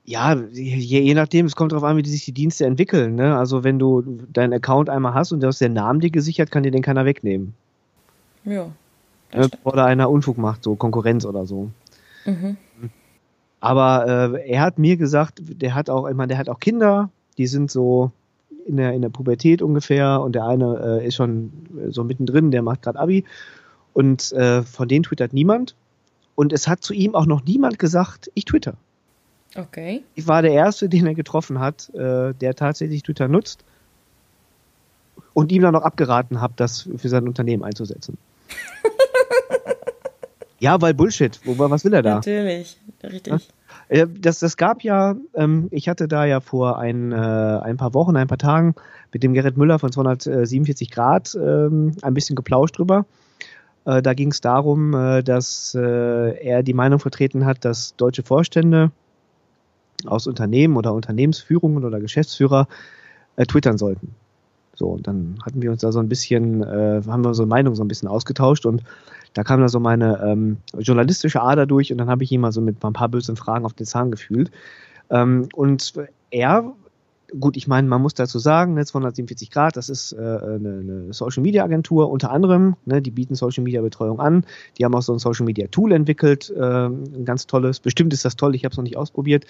ja, 0.10 0.34
je, 0.34 1.02
je 1.02 1.14
nachdem, 1.14 1.46
es 1.46 1.56
kommt 1.56 1.72
darauf 1.72 1.84
an, 1.84 1.96
wie 1.96 2.02
die 2.02 2.10
sich 2.10 2.26
die 2.26 2.32
Dienste 2.32 2.66
entwickeln. 2.66 3.14
Ne? 3.14 3.38
Also 3.38 3.64
wenn 3.64 3.78
du 3.78 4.02
deinen 4.34 4.54
Account 4.54 4.90
einmal 4.90 5.14
hast 5.14 5.32
und 5.32 5.40
du 5.40 5.46
hast 5.46 5.62
den 5.62 5.74
Namen 5.74 6.00
dir 6.00 6.10
gesichert, 6.10 6.50
kann 6.50 6.64
dir 6.64 6.72
den 6.72 6.82
keiner 6.82 7.06
wegnehmen. 7.06 7.54
Ja. 8.44 8.72
Ne? 9.32 9.48
Oder 9.64 9.86
einer 9.86 10.10
Unfug 10.10 10.40
macht, 10.40 10.64
so 10.64 10.74
Konkurrenz 10.74 11.26
oder 11.26 11.46
so. 11.46 11.70
Mhm. 12.26 12.58
Aber 13.60 14.34
äh, 14.34 14.50
er 14.50 14.62
hat 14.62 14.80
mir 14.80 14.98
gesagt, 14.98 15.44
der 15.44 15.76
hat 15.76 15.92
auch, 15.92 16.10
ich 16.10 16.16
meine, 16.16 16.30
der 16.30 16.40
hat 16.40 16.50
auch 16.50 16.60
Kinder, 16.60 17.12
die 17.38 17.46
sind 17.46 17.70
so 17.70 18.12
in 18.70 18.78
der, 18.78 18.94
in 18.94 19.02
der 19.02 19.10
Pubertät 19.10 19.62
ungefähr 19.62 20.22
und 20.22 20.34
der 20.34 20.46
eine 20.46 21.02
äh, 21.02 21.08
ist 21.08 21.16
schon 21.16 21.52
so 21.90 22.04
mittendrin, 22.04 22.52
der 22.52 22.62
macht 22.62 22.84
gerade 22.84 23.00
Abi 23.00 23.26
und 23.94 24.32
äh, 24.32 24.64
von 24.64 24.88
denen 24.88 25.04
twittert 25.04 25.34
niemand. 25.34 25.76
Und 26.36 26.54
es 26.54 26.70
hat 26.70 26.84
zu 26.84 26.94
ihm 26.94 27.16
auch 27.16 27.26
noch 27.26 27.44
niemand 27.44 27.80
gesagt, 27.80 28.32
ich 28.34 28.46
twitter. 28.46 28.76
Okay. 29.56 30.04
Ich 30.16 30.28
war 30.28 30.42
der 30.42 30.54
Erste, 30.54 30.88
den 30.88 31.06
er 31.06 31.16
getroffen 31.16 31.60
hat, 31.60 31.94
äh, 31.94 32.34
der 32.34 32.56
tatsächlich 32.56 33.04
Twitter 33.04 33.28
nutzt 33.28 33.66
und 35.34 35.52
ihm 35.52 35.64
dann 35.64 35.74
noch 35.74 35.82
abgeraten 35.82 36.40
habe, 36.40 36.54
das 36.56 36.88
für 36.96 37.10
sein 37.10 37.28
Unternehmen 37.28 37.64
einzusetzen. 37.64 38.18
ja, 40.60 40.80
weil 40.82 40.94
Bullshit. 40.94 41.40
Was 41.44 41.84
will 41.84 41.94
er 41.94 42.04
da? 42.04 42.16
Natürlich. 42.16 42.78
Richtig. 43.04 43.34
Äh, 43.34 43.40
Das, 43.90 44.38
das 44.38 44.56
gab 44.56 44.84
ja, 44.84 45.16
ähm, 45.34 45.68
ich 45.72 45.90
hatte 45.90 46.08
da 46.08 46.24
ja 46.26 46.42
vor 46.42 46.78
ein, 46.78 47.12
äh, 47.12 47.16
ein 47.16 47.78
paar 47.78 47.96
Wochen, 47.96 48.16
ein 48.16 48.28
paar 48.28 48.38
Tagen 48.38 48.76
mit 49.12 49.24
dem 49.24 49.34
Gerrit 49.34 49.58
Müller 49.58 49.80
von 49.80 49.92
247 49.92 50.92
Grad 50.92 51.36
ähm, 51.36 51.94
ein 52.04 52.14
bisschen 52.14 52.36
geplauscht 52.36 52.78
drüber. 52.78 53.06
Äh, 53.86 54.04
da 54.04 54.14
ging 54.14 54.30
es 54.30 54.42
darum, 54.42 54.94
äh, 54.94 55.24
dass 55.24 55.76
äh, 55.76 56.46
er 56.46 56.62
die 56.62 56.76
Meinung 56.76 57.00
vertreten 57.00 57.46
hat, 57.46 57.66
dass 57.66 57.96
deutsche 57.96 58.22
Vorstände 58.22 58.92
aus 60.06 60.28
Unternehmen 60.28 60.78
oder 60.78 60.94
Unternehmensführungen 60.94 61.84
oder 61.84 62.00
Geschäftsführer 62.00 62.68
äh, 63.38 63.46
twittern 63.46 63.80
sollten. 63.80 64.14
So, 64.76 64.90
und 64.90 65.08
dann 65.08 65.40
hatten 65.44 65.62
wir 65.62 65.72
uns 65.72 65.82
da 65.82 65.92
so 65.92 66.00
ein 66.00 66.08
bisschen, 66.08 66.64
äh, 66.64 67.02
haben 67.08 67.26
wir 67.26 67.34
so 67.34 67.46
Meinung 67.46 67.76
so 67.76 67.84
ein 67.84 67.88
bisschen 67.88 68.08
ausgetauscht 68.08 68.66
und 68.66 68.84
da 69.34 69.44
kam 69.44 69.62
da 69.62 69.70
so 69.70 69.80
meine 69.80 70.22
ähm, 70.24 70.58
journalistische 70.78 71.42
Ader 71.42 71.66
durch 71.66 71.92
und 71.92 71.98
dann 71.98 72.10
habe 72.10 72.24
ich 72.24 72.32
ihn 72.32 72.42
mal 72.42 72.52
so 72.52 72.62
mit 72.62 72.84
ein 72.84 72.94
paar 72.94 73.10
bösen 73.10 73.36
Fragen 73.36 73.66
auf 73.66 73.74
den 73.74 73.86
Zahn 73.86 74.12
gefühlt. 74.12 74.52
Ähm, 75.10 75.48
und 75.54 75.94
er, 76.32 76.74
gut, 77.40 77.58
ich 77.58 77.68
meine, 77.68 77.88
man 77.88 78.02
muss 78.02 78.14
dazu 78.14 78.40
sagen, 78.40 78.74
ne, 78.74 78.86
247 78.86 79.52
Grad, 79.52 79.78
das 79.78 79.90
ist 79.90 80.14
äh, 80.14 80.18
eine, 80.18 80.80
eine 80.80 81.14
Social 81.14 81.44
Media 81.44 81.64
Agentur 81.64 82.10
unter 82.10 82.32
anderem, 82.32 82.76
ne, 82.86 83.02
die 83.02 83.12
bieten 83.12 83.36
Social 83.36 83.64
Media 83.64 83.82
Betreuung 83.82 84.20
an, 84.20 84.46
die 84.78 84.86
haben 84.86 84.96
auch 84.96 85.02
so 85.02 85.14
ein 85.14 85.20
Social 85.20 85.46
Media 85.46 85.68
Tool 85.68 85.92
entwickelt, 85.92 86.52
ähm, 86.56 87.04
ein 87.16 87.26
ganz 87.26 87.48
tolles, 87.48 87.80
bestimmt 87.80 88.14
ist 88.14 88.26
das 88.26 88.36
toll, 88.36 88.56
ich 88.56 88.66
habe 88.66 88.74
es 88.74 88.78
noch 88.78 88.84
nicht 88.84 88.98
ausprobiert. 88.98 89.46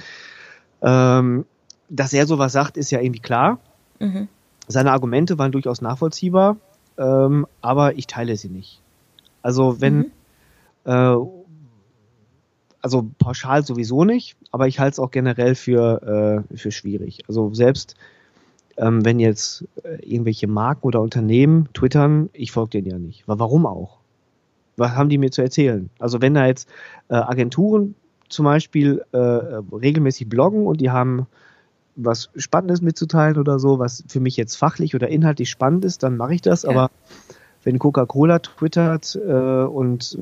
Ähm, 0.82 1.46
dass 1.90 2.14
er 2.14 2.28
sowas 2.28 2.54
sagt, 2.54 2.78
ist 2.78 2.92
ja 2.92 3.02
irgendwie 3.02 3.20
klar. 3.20 3.60
Mhm. 4.00 4.28
Seine 4.68 4.92
Argumente 4.92 5.40
waren 5.40 5.52
durchaus 5.52 5.82
nachvollziehbar, 5.82 6.58
ähm, 6.98 7.48
aber 7.62 7.98
ich 7.98 8.06
teile 8.08 8.38
sie 8.38 8.50
nicht. 8.50 8.82
Also 9.42 9.82
wenn, 9.82 9.98
Mhm. 9.98 10.12
äh, 10.86 11.16
also 12.82 13.10
pauschal 13.18 13.66
sowieso 13.66 14.06
nicht, 14.06 14.38
aber 14.52 14.68
ich 14.68 14.80
halte 14.80 14.94
es 14.94 15.00
auch 15.00 15.12
generell 15.12 15.56
für, 15.56 16.46
äh, 16.52 16.58
für 16.58 16.72
schwierig. 16.72 17.24
Also 17.28 17.54
selbst 17.54 17.96
ähm, 18.78 19.04
wenn 19.04 19.20
jetzt 19.20 19.66
äh, 19.84 19.96
irgendwelche 20.06 20.48
Marken 20.48 20.88
oder 20.88 21.02
Unternehmen 21.02 21.68
twittern, 21.74 22.30
ich 22.34 22.52
folge 22.52 22.82
denen 22.82 22.88
ja 22.88 22.98
nicht. 22.98 23.24
Warum 23.28 23.66
auch? 23.66 23.98
Was 24.78 24.92
haben 24.92 25.10
die 25.10 25.18
mir 25.18 25.32
zu 25.32 25.42
erzählen? 25.42 25.90
Also 26.00 26.22
wenn 26.22 26.34
da 26.34 26.48
jetzt 26.48 26.70
äh, 27.10 27.16
Agenturen 27.16 27.96
zum 28.30 28.46
Beispiel 28.46 29.04
äh, 29.12 29.18
regelmäßig 29.18 30.30
bloggen 30.30 30.66
und 30.66 30.80
die 30.80 30.92
haben 30.92 31.28
was 31.98 32.30
Spannendes 32.38 32.82
mitzuteilen 32.82 33.38
oder 33.38 33.60
so, 33.60 33.80
was 33.80 34.06
für 34.08 34.22
mich 34.22 34.38
jetzt 34.38 34.56
fachlich 34.56 34.96
oder 34.96 35.10
inhaltlich 35.10 35.50
spannend 35.50 35.84
ist, 35.84 36.04
dann 36.04 36.16
mache 36.16 36.36
ich 36.36 36.42
das. 36.42 36.64
Ja. 36.64 36.70
Aber 36.70 36.92
wenn 37.64 37.80
Coca-Cola 37.80 38.40
twittert 38.40 39.16
äh, 39.16 39.64
und 39.64 40.18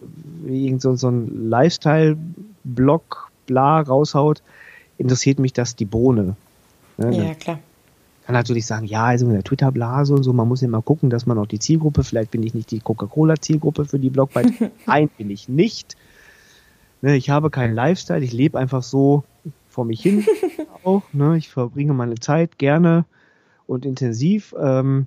irgend 0.45 0.81
so, 0.81 0.95
so 0.95 1.09
ein 1.09 1.49
Lifestyle-Blog 1.49 3.31
bla 3.45 3.81
raushaut, 3.81 4.41
interessiert 4.97 5.39
mich 5.39 5.53
das 5.53 5.75
die 5.75 5.85
Bohne. 5.85 6.35
Ne? 6.97 7.27
Ja, 7.27 7.33
klar. 7.35 7.59
Kann 8.25 8.33
natürlich 8.33 8.65
sagen, 8.65 8.85
ja, 8.85 9.05
also 9.05 9.25
mit 9.25 9.35
der 9.35 9.43
Twitter-Blase 9.43 10.13
und 10.13 10.23
so, 10.23 10.33
man 10.33 10.47
muss 10.47 10.61
ja 10.61 10.67
mal 10.67 10.81
gucken, 10.81 11.09
dass 11.09 11.25
man 11.25 11.37
auch 11.37 11.45
die 11.45 11.59
Zielgruppe, 11.59 12.03
vielleicht 12.03 12.31
bin 12.31 12.43
ich 12.43 12.53
nicht 12.53 12.71
die 12.71 12.79
Coca-Cola-Zielgruppe 12.79 13.85
für 13.85 13.99
die 13.99 14.09
Blogbeiträge. 14.09 14.71
Nein, 14.85 15.09
bin 15.17 15.29
ich 15.29 15.47
nicht. 15.47 15.95
Ne, 17.01 17.15
ich 17.15 17.29
habe 17.29 17.49
keinen 17.49 17.73
Lifestyle, 17.73 18.23
ich 18.23 18.33
lebe 18.33 18.57
einfach 18.59 18.83
so 18.83 19.23
vor 19.69 19.85
mich 19.85 20.01
hin 20.01 20.25
auch. 20.83 21.03
Ne? 21.13 21.37
Ich 21.37 21.49
verbringe 21.49 21.93
meine 21.93 22.15
Zeit 22.15 22.57
gerne 22.57 23.05
und 23.67 23.85
intensiv. 23.85 24.53
Ähm, 24.59 25.05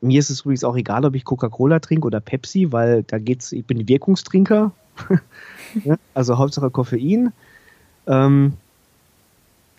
mir 0.00 0.18
ist 0.18 0.30
es 0.30 0.40
übrigens 0.40 0.64
auch 0.64 0.76
egal, 0.76 1.04
ob 1.04 1.14
ich 1.14 1.24
Coca-Cola 1.24 1.80
trinke 1.80 2.06
oder 2.06 2.20
Pepsi, 2.20 2.72
weil 2.72 3.02
da 3.02 3.18
geht's, 3.18 3.52
ich 3.52 3.64
bin 3.64 3.88
Wirkungstrinker. 3.88 4.72
Also 6.14 6.38
Hauptsache 6.38 6.70
Koffein. 6.70 7.32
Ähm, 8.06 8.54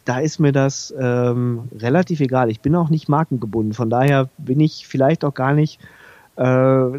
da 0.06 0.20
ist 0.20 0.40
mir 0.40 0.52
das 0.52 0.94
ähm, 0.98 1.68
relativ 1.78 2.20
egal. 2.20 2.52
Ich 2.52 2.62
bin 2.62 2.76
auch 2.76 2.90
nicht 2.90 3.10
markengebunden. 3.10 3.74
Von 3.74 3.90
daher 3.90 4.30
bin 4.38 4.60
ich 4.60 4.88
vielleicht 4.88 5.26
auch 5.26 5.34
gar 5.34 5.54
nicht 5.54 5.80
äh, 6.36 6.44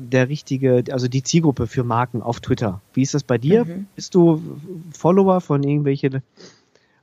der 0.01 0.29
richtige, 0.29 0.85
also 0.91 1.09
die 1.09 1.23
Zielgruppe 1.23 1.67
für 1.67 1.85
Marken 1.85 2.21
auf 2.21 2.41
Twitter. 2.41 2.81
Wie 2.93 3.03
ist 3.03 3.15
das 3.15 3.23
bei 3.23 3.39
dir? 3.39 3.65
Mhm. 3.65 3.87
Bist 3.95 4.15
du 4.15 4.43
Follower 4.93 5.41
von 5.41 5.63
irgendwelchen 5.63 6.23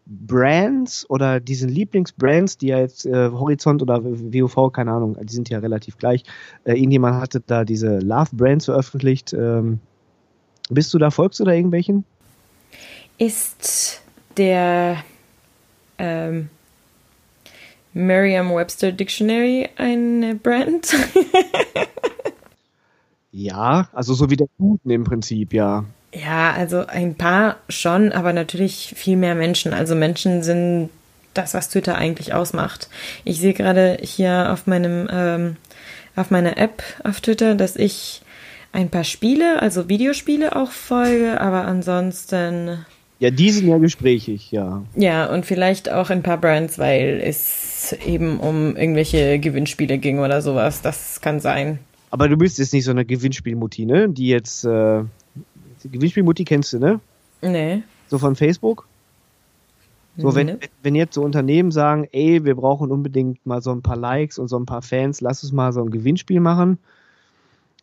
Brands 0.10 1.10
oder 1.10 1.40
diesen 1.40 1.70
Lieblingsbrands, 1.70 2.58
die 2.58 2.68
ja 2.68 2.80
jetzt 2.80 3.06
äh, 3.06 3.30
Horizont 3.30 3.82
oder 3.82 4.04
WOV, 4.04 4.72
keine 4.72 4.92
Ahnung, 4.92 5.18
die 5.22 5.34
sind 5.34 5.50
ja 5.50 5.60
relativ 5.60 5.98
gleich. 5.98 6.24
Äh, 6.64 6.74
irgendjemand 6.74 7.22
hatte 7.22 7.42
da 7.46 7.66
diese 7.66 8.00
Love 8.00 8.30
Brands 8.34 8.66
veröffentlicht. 8.66 9.34
Ähm, 9.34 9.80
bist 10.70 10.94
du 10.94 10.98
da, 10.98 11.12
folgst 11.12 11.40
du 11.40 11.44
da 11.44 11.52
irgendwelchen? 11.52 12.06
Ist 13.18 14.02
der 14.38 15.04
ähm, 15.98 16.50
Merriam-Webster 17.94 18.92
Dictionary 18.92 19.70
eine 19.78 20.36
Brand? 20.36 20.96
Ja, 23.38 23.88
also 23.94 24.16
so 24.16 24.32
wie 24.32 24.36
der 24.36 24.48
Duden 24.58 24.90
im 24.90 25.04
Prinzip, 25.04 25.54
ja. 25.54 25.86
Ja, 26.22 26.54
also 26.54 26.86
ein 26.88 27.16
paar 27.16 27.58
schon, 27.70 28.12
aber 28.12 28.34
natürlich 28.34 28.94
viel 28.96 29.18
mehr 29.18 29.36
Menschen. 29.36 29.74
Also 29.74 29.96
Menschen 29.96 30.44
sind 30.44 30.90
das, 31.34 31.54
was 31.54 31.70
Twitter 31.70 31.96
eigentlich 31.96 32.34
ausmacht. 32.34 32.90
Ich 33.24 33.40
sehe 33.40 33.54
gerade 33.54 33.98
hier 34.02 34.52
auf 34.52 34.68
meinem 34.68 35.08
ähm, 35.12 35.58
auf 36.16 36.32
meiner 36.32 36.58
App 36.58 36.82
auf 37.04 37.22
Twitter, 37.22 37.56
dass 37.56 37.76
ich 37.76 38.22
ein 38.74 38.90
paar 38.90 39.04
Spiele, 39.04 39.62
also 39.62 39.88
Videospiele 39.88 40.56
auch 40.56 40.72
folge, 40.72 41.40
aber 41.40 41.66
ansonsten 41.66 42.86
Ja, 43.20 43.30
die 43.32 43.52
sind 43.52 43.68
ja 43.68 43.78
gesprächig, 43.78 44.52
ja. 44.52 44.84
Ja, 44.96 45.26
und 45.28 45.46
vielleicht 45.46 45.92
auch 45.92 46.10
ein 46.10 46.24
paar 46.24 46.38
Brands, 46.38 46.78
weil 46.78 47.22
es 47.24 47.96
eben 48.06 48.40
um 48.40 48.76
irgendwelche 48.76 49.40
Gewinnspiele 49.40 49.98
ging 49.98 50.20
oder 50.20 50.42
sowas. 50.42 50.82
Das 50.82 51.22
kann 51.22 51.40
sein. 51.40 51.80
Aber 52.10 52.30
du 52.30 52.38
bist 52.38 52.58
jetzt 52.60 52.74
nicht 52.74 52.86
so 52.86 52.92
eine 52.92 53.06
Gewinnspielmutti, 53.06 53.86
ne? 53.86 54.10
Die 54.10 54.28
jetzt, 54.28 54.64
äh, 54.66 55.04
Gewinnspielmutti 55.92 56.44
kennst 56.46 56.74
du, 56.74 56.80
ne? 56.80 57.00
Nee. 57.42 57.84
So 58.08 58.18
von 58.18 58.36
Facebook? 58.36 58.88
So, 60.18 60.34
wenn, 60.34 60.48
Nee. 60.48 60.58
wenn 60.82 60.96
jetzt 60.96 61.14
so 61.14 61.22
Unternehmen 61.22 61.72
sagen, 61.72 62.08
ey, 62.12 62.44
wir 62.44 62.56
brauchen 62.56 62.92
unbedingt 62.92 63.46
mal 63.46 63.62
so 63.62 63.72
ein 63.72 63.84
paar 63.84 63.98
Likes 63.98 64.40
und 64.40 64.48
so 64.48 64.58
ein 64.58 64.66
paar 64.66 64.82
Fans, 64.82 65.22
lass 65.22 65.44
uns 65.44 65.52
mal 65.54 65.72
so 65.74 65.82
ein 65.84 65.92
Gewinnspiel 65.92 66.40
machen. 66.40 66.80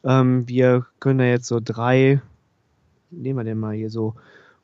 Ähm, 0.02 0.48
wir 0.48 0.84
können 0.98 1.20
da 1.20 1.24
jetzt 1.26 1.46
so 1.46 1.60
drei, 1.64 2.20
nehmen 3.10 3.38
wir 3.38 3.44
denn 3.44 3.58
mal 3.58 3.74
hier 3.74 3.88
so 3.90 4.14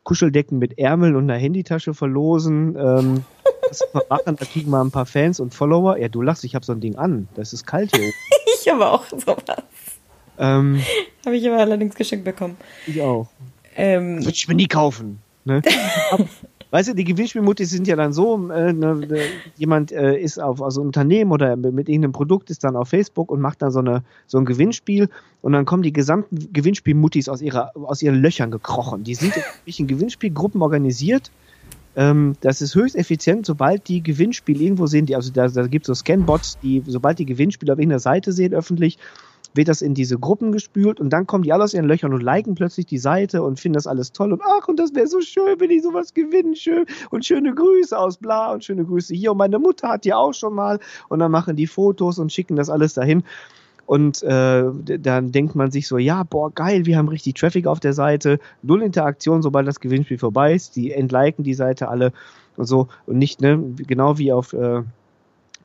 Kuscheldecken 0.02 0.58
mit 0.58 0.78
Ärmeln 0.78 1.14
und 1.14 1.30
einer 1.30 1.38
Handytasche 1.38 1.94
verlosen. 1.94 2.76
Ähm, 2.76 3.24
das 3.68 3.82
mal 3.94 4.02
machen, 4.10 4.34
da 4.36 4.44
kriegen 4.44 4.70
wir 4.70 4.82
ein 4.82 4.90
paar 4.90 5.06
Fans 5.06 5.38
und 5.38 5.54
Follower. 5.54 5.96
Ja, 5.96 6.08
du 6.08 6.22
lachst, 6.22 6.42
ich 6.42 6.56
habe 6.56 6.64
so 6.64 6.72
ein 6.72 6.80
Ding 6.80 6.96
an. 6.96 7.28
Das 7.36 7.52
ist 7.52 7.66
kalt 7.66 7.94
hier. 7.94 8.10
Ich 8.62 8.68
habe 8.70 8.86
auch 8.88 9.06
sowas. 9.06 9.64
Ähm, 10.40 10.80
Habe 11.26 11.36
ich 11.36 11.46
aber 11.46 11.58
allerdings 11.58 11.94
geschenkt 11.94 12.24
bekommen. 12.24 12.56
ich 12.86 13.00
auch. 13.00 13.28
Ähm, 13.76 14.18
Würde 14.18 14.30
ich 14.30 14.48
mir 14.48 14.54
nie 14.54 14.66
kaufen. 14.66 15.20
Ne? 15.44 15.62
Aber, 16.10 16.26
weißt 16.70 16.90
du, 16.90 16.94
die 16.94 17.04
Gewinnspielmutis 17.04 17.70
sind 17.70 17.86
ja 17.86 17.94
dann 17.94 18.12
so, 18.12 18.50
äh, 18.50 18.72
ne, 18.72 19.06
äh, 19.10 19.22
jemand 19.56 19.92
äh, 19.92 20.18
ist 20.18 20.38
auf 20.38 20.62
also 20.62 20.80
ein 20.80 20.86
Unternehmen 20.86 21.30
oder 21.30 21.56
mit 21.56 21.88
irgendeinem 21.88 22.12
Produkt 22.12 22.50
ist 22.50 22.64
dann 22.64 22.74
auf 22.74 22.88
Facebook 22.88 23.30
und 23.30 23.40
macht 23.40 23.62
dann 23.62 23.70
so, 23.70 23.80
eine, 23.80 24.02
so 24.26 24.38
ein 24.38 24.44
Gewinnspiel 24.46 25.08
und 25.42 25.52
dann 25.52 25.66
kommen 25.66 25.82
die 25.82 25.92
gesamten 25.92 26.52
Gewinnspielmutis 26.52 27.28
aus, 27.28 27.42
ihrer, 27.42 27.72
aus 27.74 28.02
ihren 28.02 28.20
Löchern 28.20 28.50
gekrochen. 28.50 29.04
Die 29.04 29.14
sind 29.14 29.36
in 29.36 29.42
irgendwelchen 29.42 29.86
Gewinnspielgruppen 29.86 30.62
organisiert 30.62 31.30
Ähm, 31.96 32.36
das 32.40 32.62
ist 32.62 32.76
höchst 32.76 32.94
effizient, 32.94 33.44
sobald 33.44 33.88
die 33.88 34.00
Gewinnspiele 34.00 34.62
irgendwo 34.62 34.86
sehen, 34.86 35.06
die, 35.06 35.16
also 35.16 35.32
da, 35.32 35.48
da 35.48 35.66
gibt 35.66 35.84
es 35.84 35.88
so 35.88 35.94
Scanbots, 35.94 36.56
die, 36.62 36.84
sobald 36.86 37.18
die 37.18 37.26
Gewinnspiele 37.26 37.72
auf 37.72 37.80
irgendeiner 37.80 37.98
Seite 37.98 38.32
sehen, 38.32 38.54
öffentlich, 38.54 38.96
wird 39.54 39.68
das 39.68 39.82
in 39.82 39.94
diese 39.94 40.18
Gruppen 40.18 40.52
gespült 40.52 41.00
und 41.00 41.10
dann 41.10 41.26
kommen 41.26 41.44
die 41.44 41.52
alle 41.52 41.64
aus 41.64 41.74
ihren 41.74 41.86
Löchern 41.86 42.14
und 42.14 42.22
liken 42.22 42.54
plötzlich 42.54 42.86
die 42.86 42.98
Seite 42.98 43.42
und 43.42 43.58
finden 43.58 43.74
das 43.74 43.86
alles 43.86 44.12
toll 44.12 44.32
und 44.32 44.42
ach, 44.44 44.68
und 44.68 44.78
das 44.78 44.94
wäre 44.94 45.06
so 45.06 45.20
schön, 45.20 45.58
wenn 45.58 45.70
ich 45.70 45.82
sowas 45.82 46.14
gewinnen, 46.14 46.54
schön 46.54 46.86
und 47.10 47.24
schöne 47.24 47.54
Grüße 47.54 47.98
aus 47.98 48.16
bla 48.16 48.52
und 48.52 48.64
schöne 48.64 48.84
Grüße 48.84 49.14
hier 49.14 49.32
und 49.32 49.38
meine 49.38 49.58
Mutter 49.58 49.88
hat 49.88 50.06
ja 50.06 50.16
auch 50.16 50.34
schon 50.34 50.54
mal 50.54 50.78
und 51.08 51.18
dann 51.18 51.30
machen 51.30 51.56
die 51.56 51.66
Fotos 51.66 52.18
und 52.18 52.32
schicken 52.32 52.56
das 52.56 52.70
alles 52.70 52.94
dahin. 52.94 53.24
Und 53.86 54.22
äh, 54.22 54.70
dann 55.00 55.32
denkt 55.32 55.56
man 55.56 55.72
sich 55.72 55.88
so, 55.88 55.98
ja, 55.98 56.22
boah, 56.22 56.52
geil, 56.54 56.86
wir 56.86 56.96
haben 56.96 57.08
richtig 57.08 57.34
Traffic 57.34 57.66
auf 57.66 57.80
der 57.80 57.92
Seite, 57.92 58.38
null 58.62 58.82
Interaktion, 58.82 59.42
sobald 59.42 59.66
das 59.66 59.80
Gewinnspiel 59.80 60.16
vorbei 60.16 60.54
ist, 60.54 60.76
die 60.76 60.92
entliken 60.92 61.42
die 61.42 61.54
Seite 61.54 61.88
alle 61.88 62.12
und 62.56 62.66
so 62.66 62.86
und 63.06 63.18
nicht, 63.18 63.40
ne, 63.40 63.58
genau 63.76 64.16
wie 64.16 64.32
auf 64.32 64.52
äh, 64.52 64.82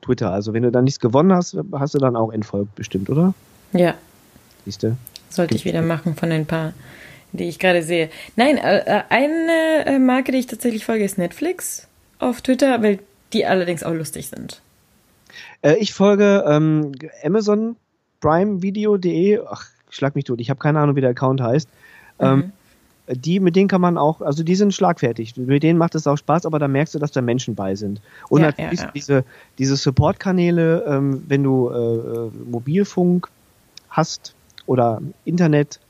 Twitter. 0.02 0.32
Also 0.32 0.52
wenn 0.54 0.64
du 0.64 0.72
dann 0.72 0.82
nichts 0.82 0.98
gewonnen 0.98 1.32
hast, 1.32 1.56
hast 1.72 1.94
du 1.94 1.98
dann 1.98 2.16
auch 2.16 2.32
Endfolg 2.32 2.74
bestimmt, 2.74 3.10
oder? 3.10 3.32
Ja. 3.72 3.94
Siehst 4.64 4.82
du? 4.82 4.96
Sollte 5.28 5.54
ich 5.54 5.64
wieder 5.64 5.82
machen 5.82 6.16
von 6.16 6.32
ein 6.32 6.46
paar, 6.46 6.72
die 7.32 7.44
ich 7.44 7.58
gerade 7.58 7.82
sehe. 7.82 8.10
Nein, 8.36 8.58
äh, 8.58 9.02
eine 9.08 9.98
Marke, 9.98 10.32
die 10.32 10.38
ich 10.38 10.46
tatsächlich 10.46 10.84
folge, 10.84 11.04
ist 11.04 11.18
Netflix 11.18 11.86
auf 12.18 12.40
Twitter, 12.40 12.82
weil 12.82 12.98
die 13.32 13.46
allerdings 13.46 13.82
auch 13.82 13.92
lustig 13.92 14.28
sind. 14.28 14.60
Äh, 15.62 15.76
ich 15.76 15.92
folge 15.92 16.44
ähm, 16.46 16.92
Amazon 17.24 17.76
primevideo.de, 18.20 19.40
ach, 19.48 19.68
schlag 19.90 20.14
mich 20.14 20.24
tot, 20.24 20.40
ich 20.40 20.50
habe 20.50 20.58
keine 20.58 20.80
Ahnung, 20.80 20.96
wie 20.96 21.00
der 21.00 21.10
Account 21.10 21.40
heißt. 21.40 21.68
Ähm, 22.18 22.36
mhm. 22.36 22.42
Ähm, 22.42 22.52
die, 23.08 23.38
mit 23.38 23.54
denen 23.54 23.68
kann 23.68 23.80
man 23.80 23.98
auch, 23.98 24.20
also 24.20 24.42
die 24.42 24.56
sind 24.56 24.74
schlagfertig. 24.74 25.36
Mit 25.36 25.62
denen 25.62 25.78
macht 25.78 25.94
es 25.94 26.08
auch 26.08 26.16
Spaß, 26.16 26.44
aber 26.44 26.58
da 26.58 26.66
merkst 26.66 26.94
du, 26.94 26.98
dass 26.98 27.12
da 27.12 27.22
Menschen 27.22 27.54
bei 27.54 27.76
sind. 27.76 28.00
Und 28.28 28.40
ja, 28.40 28.48
natürlich 28.48 28.80
ja, 28.80 28.86
ja. 28.86 28.92
diese, 28.92 29.24
diese 29.58 29.76
Support-Kanäle, 29.76 30.84
ähm, 30.88 31.22
wenn 31.28 31.44
du 31.44 31.70
äh, 31.70 31.74
äh 31.74 32.30
Mobilfunk 32.50 33.28
hast 33.88 34.34
oder 34.66 35.00
Internet, 35.24 35.80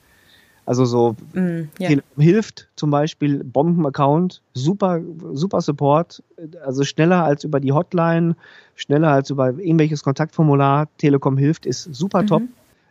also 0.66 0.84
so 0.84 1.16
mm, 1.32 1.68
ja. 1.78 1.90
hilft 2.18 2.68
zum 2.74 2.90
Beispiel 2.90 3.44
Bomben-Account, 3.44 4.42
super, 4.52 5.00
super 5.32 5.60
Support, 5.60 6.22
also 6.64 6.82
schneller 6.82 7.22
als 7.22 7.44
über 7.44 7.60
die 7.60 7.72
Hotline, 7.72 8.34
schneller 8.74 9.12
als 9.12 9.30
über 9.30 9.50
irgendwelches 9.50 10.02
Kontaktformular. 10.02 10.88
Telekom 10.98 11.38
hilft, 11.38 11.66
ist 11.66 11.94
super 11.94 12.22
mhm. 12.22 12.26
top, 12.26 12.42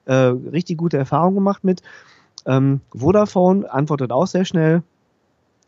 äh, 0.06 0.14
richtig 0.14 0.78
gute 0.78 0.98
Erfahrung 0.98 1.36
gemacht 1.36 1.66
mit. 1.66 1.82
Ähm, 2.46 2.80
Vodafone 2.96 3.72
antwortet 3.72 4.12
auch 4.14 4.28
sehr 4.28 4.46
schnell, 4.46 4.82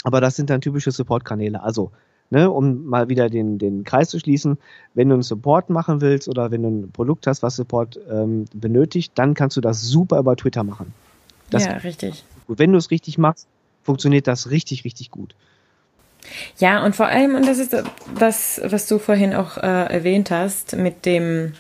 aber 0.04 0.22
das 0.22 0.38
sind 0.38 0.50
dann 0.50 0.62
typische 0.62 0.92
Support-Kanäle. 0.92 1.62
Also 1.62 1.92
Ne, 2.30 2.52
um 2.52 2.86
mal 2.86 3.08
wieder 3.08 3.30
den, 3.30 3.58
den 3.58 3.86
Kreis 3.86 4.10
zu 4.10 4.20
schließen, 4.20 4.58
wenn 4.94 5.08
du 5.08 5.16
einen 5.16 5.24
Support 5.24 5.70
machen 5.70 6.02
willst 6.02 6.28
oder 6.28 6.52
wenn 6.52 6.62
du 6.62 6.68
ein 6.68 6.92
Produkt 6.92 7.26
hast, 7.26 7.42
was 7.42 7.56
Support 7.56 7.98
ähm, 8.12 8.44
benötigt, 8.54 9.14
dann 9.16 9.34
kannst 9.34 9.56
du 9.56 9.62
das 9.62 9.84
super 9.84 10.20
über 10.20 10.36
Twitter 10.36 10.66
machen. 10.66 10.94
Das 11.50 11.64
ja, 11.64 11.78
richtig. 11.78 12.26
Gut. 12.46 12.60
Wenn 12.60 12.74
du 12.74 12.78
es 12.78 12.92
richtig 12.92 13.18
machst, 13.18 13.48
funktioniert 13.84 14.28
das 14.28 14.50
richtig, 14.50 14.84
richtig 14.84 15.10
gut. 15.10 15.36
Ja, 16.58 16.84
und 16.84 16.96
vor 16.96 17.06
allem, 17.06 17.36
und 17.36 17.48
das 17.48 17.60
ist 17.60 17.76
das, 18.20 18.60
was 18.64 18.88
du 18.88 19.00
vorhin 19.00 19.34
auch 19.34 19.58
äh, 19.58 19.62
erwähnt 19.62 20.32
hast, 20.32 20.76
mit 20.76 21.06
dem 21.06 21.54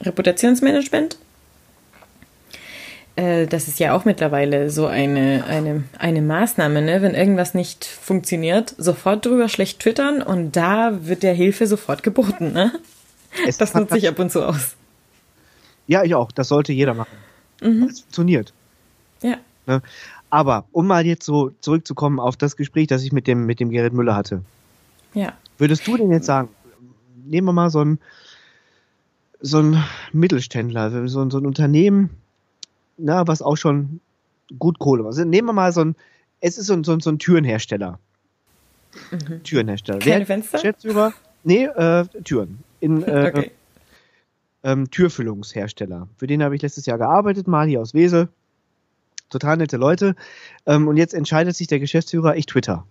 Reputationsmanagement. 0.00 1.18
Äh, 3.16 3.46
das 3.46 3.68
ist 3.68 3.78
ja 3.78 3.94
auch 3.94 4.04
mittlerweile 4.04 4.70
so 4.70 4.86
eine, 4.86 5.44
eine, 5.46 5.84
eine 5.98 6.22
Maßnahme, 6.22 6.82
ne? 6.82 7.00
wenn 7.02 7.14
irgendwas 7.14 7.54
nicht 7.54 7.84
funktioniert, 7.84 8.74
sofort 8.76 9.24
drüber 9.24 9.48
schlecht 9.48 9.80
twittern 9.80 10.20
und 10.22 10.56
da 10.56 11.06
wird 11.06 11.22
der 11.22 11.34
Hilfe 11.34 11.66
sofort 11.66 12.02
geboten. 12.02 12.52
Ne? 12.52 12.72
Es 13.46 13.58
das 13.58 13.74
nutze 13.74 13.98
ich 13.98 14.08
ab 14.08 14.18
und 14.18 14.30
zu 14.30 14.46
aus. 14.46 14.76
Ja, 15.86 16.02
ich 16.02 16.14
auch. 16.14 16.32
Das 16.32 16.48
sollte 16.48 16.72
jeder 16.72 16.94
machen. 16.94 17.16
Mhm. 17.60 17.84
Es 17.84 18.00
funktioniert. 18.00 18.52
Ja. 19.22 19.36
Ne? 19.66 19.82
Aber 20.30 20.64
um 20.72 20.86
mal 20.86 21.06
jetzt 21.06 21.24
so 21.24 21.50
zurückzukommen 21.60 22.18
auf 22.18 22.36
das 22.36 22.56
Gespräch, 22.56 22.88
das 22.88 23.04
ich 23.04 23.12
mit 23.12 23.28
dem, 23.28 23.46
mit 23.46 23.60
dem 23.60 23.70
Gerrit 23.70 23.92
Müller 23.92 24.16
hatte. 24.16 24.42
Ja. 25.14 25.32
Würdest 25.58 25.86
du 25.86 25.96
denn 25.96 26.10
jetzt 26.10 26.26
sagen, 26.26 26.48
nehmen 27.24 27.46
wir 27.46 27.52
mal 27.52 27.70
so 27.70 27.84
ein, 27.84 28.00
so 29.40 29.60
ein 29.60 29.84
Mittelständler, 30.12 31.06
so, 31.06 31.30
so 31.30 31.38
ein 31.38 31.46
Unternehmen, 31.46 32.10
na, 32.96 33.26
was 33.26 33.42
auch 33.42 33.56
schon 33.56 34.00
gut 34.58 34.78
Kohle 34.78 35.02
war. 35.04 35.08
Also 35.08 35.24
nehmen 35.24 35.48
wir 35.48 35.52
mal 35.52 35.72
so 35.72 35.82
ein, 35.82 35.96
es 36.40 36.58
ist 36.58 36.66
so 36.66 36.74
ein, 36.74 36.84
so 36.84 36.92
ein, 36.92 37.00
so 37.00 37.10
ein 37.10 37.18
Türenhersteller. 37.18 37.98
Mhm. 39.10 39.42
Türenhersteller. 39.42 39.98
Keine 39.98 40.20
Wer, 40.20 40.26
Fenster? 40.26 40.58
Schätzüber? 40.58 41.12
Nee, 41.42 41.64
äh, 41.64 42.04
Türen. 42.24 42.58
In, 42.80 43.02
äh, 43.06 43.32
okay. 43.34 43.50
ähm, 44.62 44.90
Türfüllungshersteller. 44.90 46.08
Für 46.16 46.26
den 46.26 46.42
habe 46.42 46.54
ich 46.54 46.62
letztes 46.62 46.86
Jahr 46.86 46.98
gearbeitet, 46.98 47.48
mal 47.48 47.66
hier 47.66 47.80
aus 47.80 47.94
Wesel 47.94 48.28
total 49.34 49.56
nette 49.56 49.76
Leute. 49.76 50.14
Ähm, 50.66 50.88
und 50.88 50.96
jetzt 50.96 51.12
entscheidet 51.14 51.56
sich 51.56 51.66
der 51.66 51.80
Geschäftsführer, 51.80 52.36
ich 52.36 52.46
Twitter. 52.46 52.86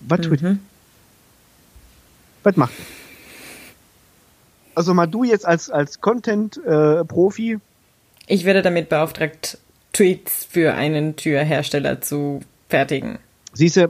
Was 0.00 0.20
Twitter? 0.20 0.54
Mhm. 0.54 0.60
Was 2.42 2.56
macht 2.56 2.72
er? 2.78 2.84
Also 4.74 4.94
mal 4.94 5.06
du 5.06 5.24
jetzt 5.24 5.44
als, 5.44 5.70
als 5.70 6.00
Content-Profi. 6.00 7.52
Äh, 7.52 7.58
ich 8.28 8.44
werde 8.44 8.62
damit 8.62 8.88
beauftragt, 8.88 9.58
Tweets 9.92 10.44
für 10.44 10.74
einen 10.74 11.16
Türhersteller 11.16 12.00
zu 12.00 12.40
fertigen. 12.68 13.18
Siehst 13.52 13.76
du, 13.76 13.88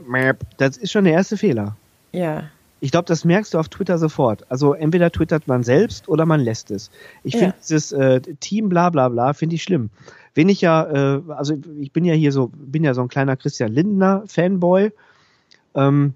das 0.57 0.77
ist 0.77 0.93
schon 0.93 1.05
der 1.05 1.15
erste 1.15 1.37
Fehler. 1.37 1.77
Ja. 2.13 2.45
Ich 2.81 2.93
glaube, 2.93 3.07
das 3.07 3.25
merkst 3.25 3.55
du 3.55 3.59
auf 3.59 3.69
Twitter 3.69 3.99
sofort. 3.99 4.51
Also 4.51 4.73
entweder 4.73 5.11
twittert 5.11 5.49
man 5.49 5.65
selbst 5.65 6.09
oder 6.09 6.25
man 6.25 6.41
lässt 6.41 6.71
es. 6.71 6.91
Ich 7.25 7.35
ja. 7.35 7.41
finde 7.41 7.57
dieses 7.61 7.93
äh, 7.93 8.21
Team 8.41 8.69
bla 8.69 8.89
bla 8.91 9.09
bla, 9.09 9.33
finde 9.33 9.57
ich 9.57 9.65
schlimm. 9.65 9.91
Wen 10.35 10.49
ich 10.49 10.61
ja, 10.61 11.17
äh, 11.17 11.21
also 11.29 11.59
ich 11.81 11.93
bin 11.93 12.05
ja 12.05 12.15
hier 12.15 12.31
so, 12.31 12.51
bin 12.55 12.85
ja 12.85 12.95
so 12.95 13.03
ein 13.03 13.09
kleiner 13.09 13.37
Christian 13.37 13.73
Lindner 13.73 14.23
Fanboy. 14.27 14.93
Ähm, 15.75 16.15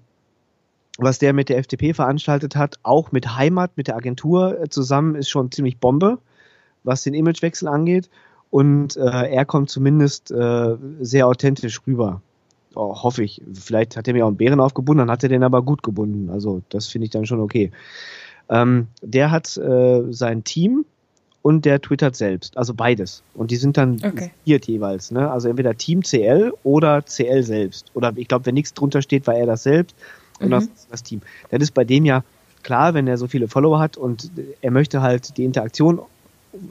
was 0.97 1.19
der 1.19 1.33
mit 1.33 1.49
der 1.49 1.57
FDP 1.57 1.93
veranstaltet 1.93 2.55
hat, 2.55 2.79
auch 2.83 3.11
mit 3.11 3.35
Heimat, 3.35 3.71
mit 3.75 3.87
der 3.87 3.95
Agentur 3.95 4.61
äh, 4.61 4.69
zusammen, 4.69 5.15
ist 5.15 5.29
schon 5.29 5.51
ziemlich 5.51 5.79
Bombe, 5.79 6.19
was 6.83 7.03
den 7.03 7.13
Imagewechsel 7.13 7.67
angeht. 7.67 8.09
Und 8.49 8.97
äh, 8.97 9.01
er 9.01 9.45
kommt 9.45 9.69
zumindest 9.69 10.31
äh, 10.31 10.75
sehr 11.01 11.27
authentisch 11.27 11.81
rüber. 11.87 12.21
Oh, 12.75 13.03
hoffe 13.03 13.23
ich. 13.23 13.41
Vielleicht 13.53 13.97
hat 13.97 14.07
er 14.07 14.13
mir 14.13 14.25
auch 14.25 14.29
einen 14.29 14.37
Bären 14.37 14.59
aufgebunden, 14.59 14.99
dann 14.99 15.11
hat 15.11 15.23
er 15.23 15.29
den 15.29 15.43
aber 15.43 15.61
gut 15.61 15.83
gebunden. 15.83 16.29
Also 16.29 16.61
das 16.69 16.87
finde 16.87 17.05
ich 17.05 17.11
dann 17.11 17.25
schon 17.25 17.39
okay. 17.39 17.71
Ähm, 18.49 18.87
der 19.01 19.31
hat 19.31 19.57
äh, 19.57 20.03
sein 20.11 20.43
Team 20.43 20.85
und 21.41 21.65
der 21.65 21.81
twittert 21.81 22.15
selbst. 22.15 22.57
Also 22.57 22.73
beides. 22.73 23.21
Und 23.33 23.51
die 23.51 23.57
sind 23.57 23.77
dann 23.77 24.01
okay. 24.03 24.31
jeweils. 24.45 25.11
Ne? 25.11 25.29
Also 25.29 25.49
entweder 25.49 25.75
Team 25.75 26.01
CL 26.01 26.53
oder 26.63 27.03
CL 27.03 27.43
selbst. 27.43 27.91
Oder 27.93 28.13
ich 28.15 28.27
glaube, 28.27 28.45
wenn 28.45 28.55
nichts 28.55 28.73
drunter 28.73 29.01
steht, 29.01 29.27
war 29.27 29.35
er 29.35 29.45
das 29.45 29.63
selbst 29.63 29.95
und 30.39 30.47
mhm. 30.47 30.51
das, 30.51 30.67
das 30.89 31.03
Team. 31.03 31.21
Das 31.51 31.61
ist 31.61 31.73
bei 31.73 31.83
dem 31.83 32.05
ja 32.05 32.23
klar, 32.63 32.93
wenn 32.93 33.07
er 33.07 33.17
so 33.17 33.27
viele 33.27 33.47
Follower 33.47 33.79
hat 33.79 33.97
und 33.97 34.31
er 34.61 34.71
möchte 34.71 35.01
halt 35.01 35.37
die 35.37 35.43
Interaktion, 35.43 35.99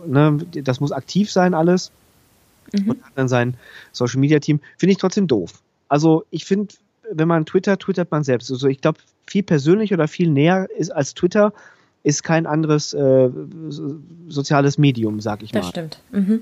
ne, 0.07 0.39
das 0.63 0.81
muss 0.81 0.93
aktiv 0.93 1.31
sein 1.31 1.55
alles. 1.55 1.91
Mhm. 2.73 2.91
Und 2.91 3.05
hat 3.05 3.13
dann 3.17 3.29
sein 3.29 3.55
Social 3.93 4.21
Media 4.21 4.39
Team. 4.39 4.61
Finde 4.77 4.93
ich 4.93 4.99
trotzdem 4.99 5.27
doof. 5.27 5.63
Also 5.89 6.25
ich 6.31 6.45
finde, 6.45 6.75
wenn 7.11 7.29
man 7.29 7.45
twittert, 7.45 7.81
twittert 7.81 8.11
man 8.11 8.25
selbst. 8.25 8.51
Also 8.51 8.69
ich 8.69 8.81
glaube, 8.81 8.99
viel 9.27 9.43
persönlicher 9.43 9.95
oder 9.95 10.09
viel 10.09 10.31
näher 10.31 10.69
ist 10.77 10.91
als 10.91 11.15
Twitter 11.15 11.53
ist 12.03 12.25
kein 12.25 12.47
anderes 12.47 12.95
äh, 12.95 13.31
soziales 14.29 14.79
Medium, 14.79 15.21
sag 15.21 15.43
ich 15.43 15.53
mal. 15.53 15.61
Das 15.61 15.69
stimmt. 15.69 15.99
Mhm. 16.11 16.41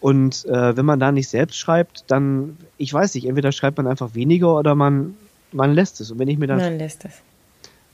Und 0.00 0.44
äh, 0.46 0.76
wenn 0.76 0.84
man 0.84 1.00
da 1.00 1.12
nicht 1.12 1.28
selbst 1.28 1.56
schreibt, 1.56 2.04
dann, 2.08 2.56
ich 2.76 2.92
weiß 2.92 3.14
nicht, 3.14 3.26
entweder 3.26 3.52
schreibt 3.52 3.76
man 3.76 3.86
einfach 3.86 4.14
weniger 4.14 4.56
oder 4.56 4.74
man, 4.74 5.14
man 5.52 5.72
lässt 5.72 6.00
es. 6.00 6.10
Und 6.10 6.18
wenn 6.18 6.28
ich 6.28 6.38
mir 6.38 6.46
dann. 6.46 6.58
Man 6.58 6.78
lässt 6.78 7.04
es. 7.04 7.22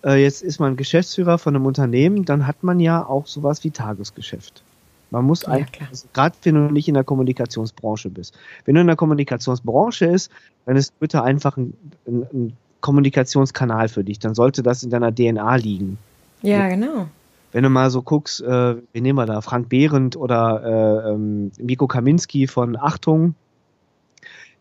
Äh, 0.04 0.22
jetzt 0.22 0.42
ist 0.42 0.58
man 0.58 0.76
Geschäftsführer 0.76 1.38
von 1.38 1.54
einem 1.54 1.66
Unternehmen, 1.66 2.24
dann 2.24 2.46
hat 2.46 2.62
man 2.62 2.80
ja 2.80 3.04
auch 3.04 3.26
sowas 3.26 3.64
wie 3.64 3.70
Tagesgeschäft. 3.70 4.62
Man 5.10 5.24
muss 5.24 5.42
ja, 5.42 5.48
eigentlich, 5.48 5.88
also, 5.88 6.06
gerade 6.12 6.36
wenn 6.42 6.54
du 6.54 6.60
nicht 6.72 6.88
in 6.88 6.94
der 6.94 7.04
Kommunikationsbranche 7.04 8.10
bist. 8.10 8.36
Wenn 8.64 8.74
du 8.74 8.80
in 8.80 8.86
der 8.86 8.96
Kommunikationsbranche 8.96 10.06
ist, 10.06 10.30
dann 10.66 10.76
ist 10.76 10.92
Twitter 10.98 11.24
einfach 11.24 11.56
ein, 11.56 11.74
ein, 12.06 12.26
ein 12.32 12.52
Kommunikationskanal 12.80 13.88
für 13.88 14.04
dich. 14.04 14.18
Dann 14.18 14.34
sollte 14.34 14.62
das 14.62 14.82
in 14.82 14.90
deiner 14.90 15.14
DNA 15.14 15.56
liegen. 15.56 15.98
Ja, 16.42 16.68
genau. 16.68 17.08
Wenn 17.52 17.62
du 17.62 17.70
mal 17.70 17.90
so 17.90 18.02
guckst, 18.02 18.42
äh, 18.42 18.76
wen 18.92 19.02
nehmen 19.02 19.18
wir 19.18 19.26
da? 19.26 19.40
Frank 19.40 19.68
Behrendt 19.68 20.16
oder 20.16 21.04
äh, 21.04 21.10
ähm, 21.12 21.50
Miko 21.58 21.86
Kaminski 21.86 22.46
von 22.46 22.76
Achtung, 22.76 23.34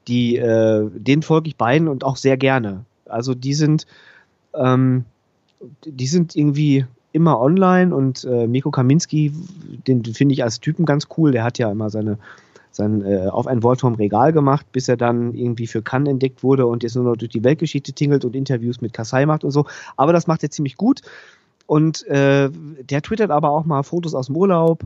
die, 0.07 0.37
äh, 0.37 0.89
denen 0.93 1.21
folge 1.21 1.49
ich 1.49 1.57
beiden 1.57 1.89
und 1.89 2.05
auch 2.05 2.15
sehr 2.15 2.37
gerne. 2.37 2.85
Also 3.05 3.35
die 3.35 3.53
sind, 3.53 3.85
ähm, 4.55 5.03
die 5.83 6.07
sind 6.07 6.35
irgendwie 6.35 6.85
immer 7.17 7.41
online 7.41 7.93
und 7.93 8.23
äh, 8.23 8.47
Miko 8.47 8.71
Kaminski, 8.71 9.33
den, 9.87 10.03
den 10.03 10.13
finde 10.13 10.33
ich 10.33 10.43
als 10.43 10.61
Typen 10.61 10.85
ganz 10.85 11.07
cool. 11.17 11.31
Der 11.33 11.43
hat 11.43 11.57
ja 11.57 11.69
immer 11.69 11.89
seine, 11.89 12.17
sein 12.71 13.03
äh, 13.03 13.27
auf 13.27 13.47
ein 13.47 13.63
Wort 13.63 13.83
Regal 13.83 14.31
gemacht, 14.31 14.65
bis 14.71 14.87
er 14.87 14.95
dann 14.95 15.33
irgendwie 15.33 15.67
für 15.67 15.81
Cannes 15.81 16.11
entdeckt 16.11 16.43
wurde 16.43 16.67
und 16.67 16.83
jetzt 16.83 16.95
nur 16.95 17.03
noch 17.03 17.17
durch 17.17 17.31
die 17.31 17.43
Weltgeschichte 17.43 17.91
tingelt 17.91 18.23
und 18.23 18.35
Interviews 18.35 18.79
mit 18.79 18.93
Kasai 18.93 19.25
macht 19.25 19.43
und 19.43 19.51
so. 19.51 19.65
Aber 19.97 20.13
das 20.13 20.27
macht 20.27 20.43
er 20.43 20.51
ziemlich 20.51 20.77
gut. 20.77 21.01
Und 21.65 22.07
äh, 22.07 22.49
der 22.49 23.01
twittert 23.01 23.31
aber 23.31 23.49
auch 23.51 23.65
mal 23.65 23.83
Fotos 23.83 24.15
aus 24.15 24.27
dem 24.27 24.37
Urlaub 24.37 24.83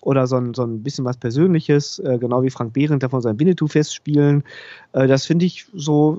oder 0.00 0.26
so 0.26 0.36
ein, 0.36 0.54
so 0.54 0.62
ein 0.62 0.82
bisschen 0.82 1.04
was 1.04 1.18
Persönliches, 1.18 1.98
äh, 1.98 2.18
genau 2.18 2.42
wie 2.42 2.50
Frank 2.50 2.72
Behrendt 2.72 3.02
davon 3.02 3.20
sein 3.20 3.38
Winnetou-Fest 3.38 3.94
spielen. 3.94 4.44
Äh, 4.92 5.06
das 5.06 5.26
finde 5.26 5.44
ich 5.44 5.66
so, 5.74 6.16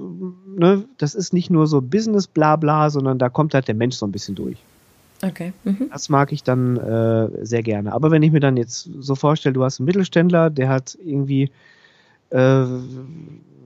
ne, 0.56 0.84
das 0.98 1.15
ist 1.15 1.34
nicht 1.34 1.50
nur 1.50 1.65
so 1.67 1.82
Business-Blabla, 1.82 2.89
sondern 2.91 3.17
da 3.17 3.30
kommt 3.30 3.54
halt 3.54 3.67
der 3.67 3.76
Mensch 3.76 3.96
so 3.96 4.06
ein 4.06 4.12
bisschen 4.12 4.36
durch. 4.36 4.58
Okay. 5.23 5.53
Mhm. 5.63 5.89
Das 5.91 6.10
mag 6.10 6.31
ich 6.31 6.43
dann 6.43 6.77
äh, 6.77 7.45
sehr 7.45 7.63
gerne. 7.63 7.93
Aber 7.93 8.12
wenn 8.12 8.23
ich 8.23 8.31
mir 8.31 8.39
dann 8.39 8.57
jetzt 8.57 8.89
so 8.99 9.15
vorstelle, 9.15 9.53
du 9.53 9.63
hast 9.63 9.79
einen 9.79 9.86
Mittelständler, 9.86 10.49
der 10.49 10.69
hat 10.69 10.97
irgendwie, 11.03 11.51
äh, 12.31 12.65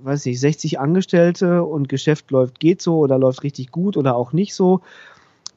weiß 0.03 0.25
nicht, 0.25 0.39
60 0.39 0.79
Angestellte 0.79 1.63
und 1.63 1.87
Geschäft 1.87 2.31
läuft, 2.31 2.59
geht 2.59 2.81
so 2.81 2.99
oder 2.99 3.17
läuft 3.17 3.43
richtig 3.43 3.71
gut 3.71 3.95
oder 3.95 4.15
auch 4.15 4.33
nicht 4.33 4.53
so, 4.53 4.81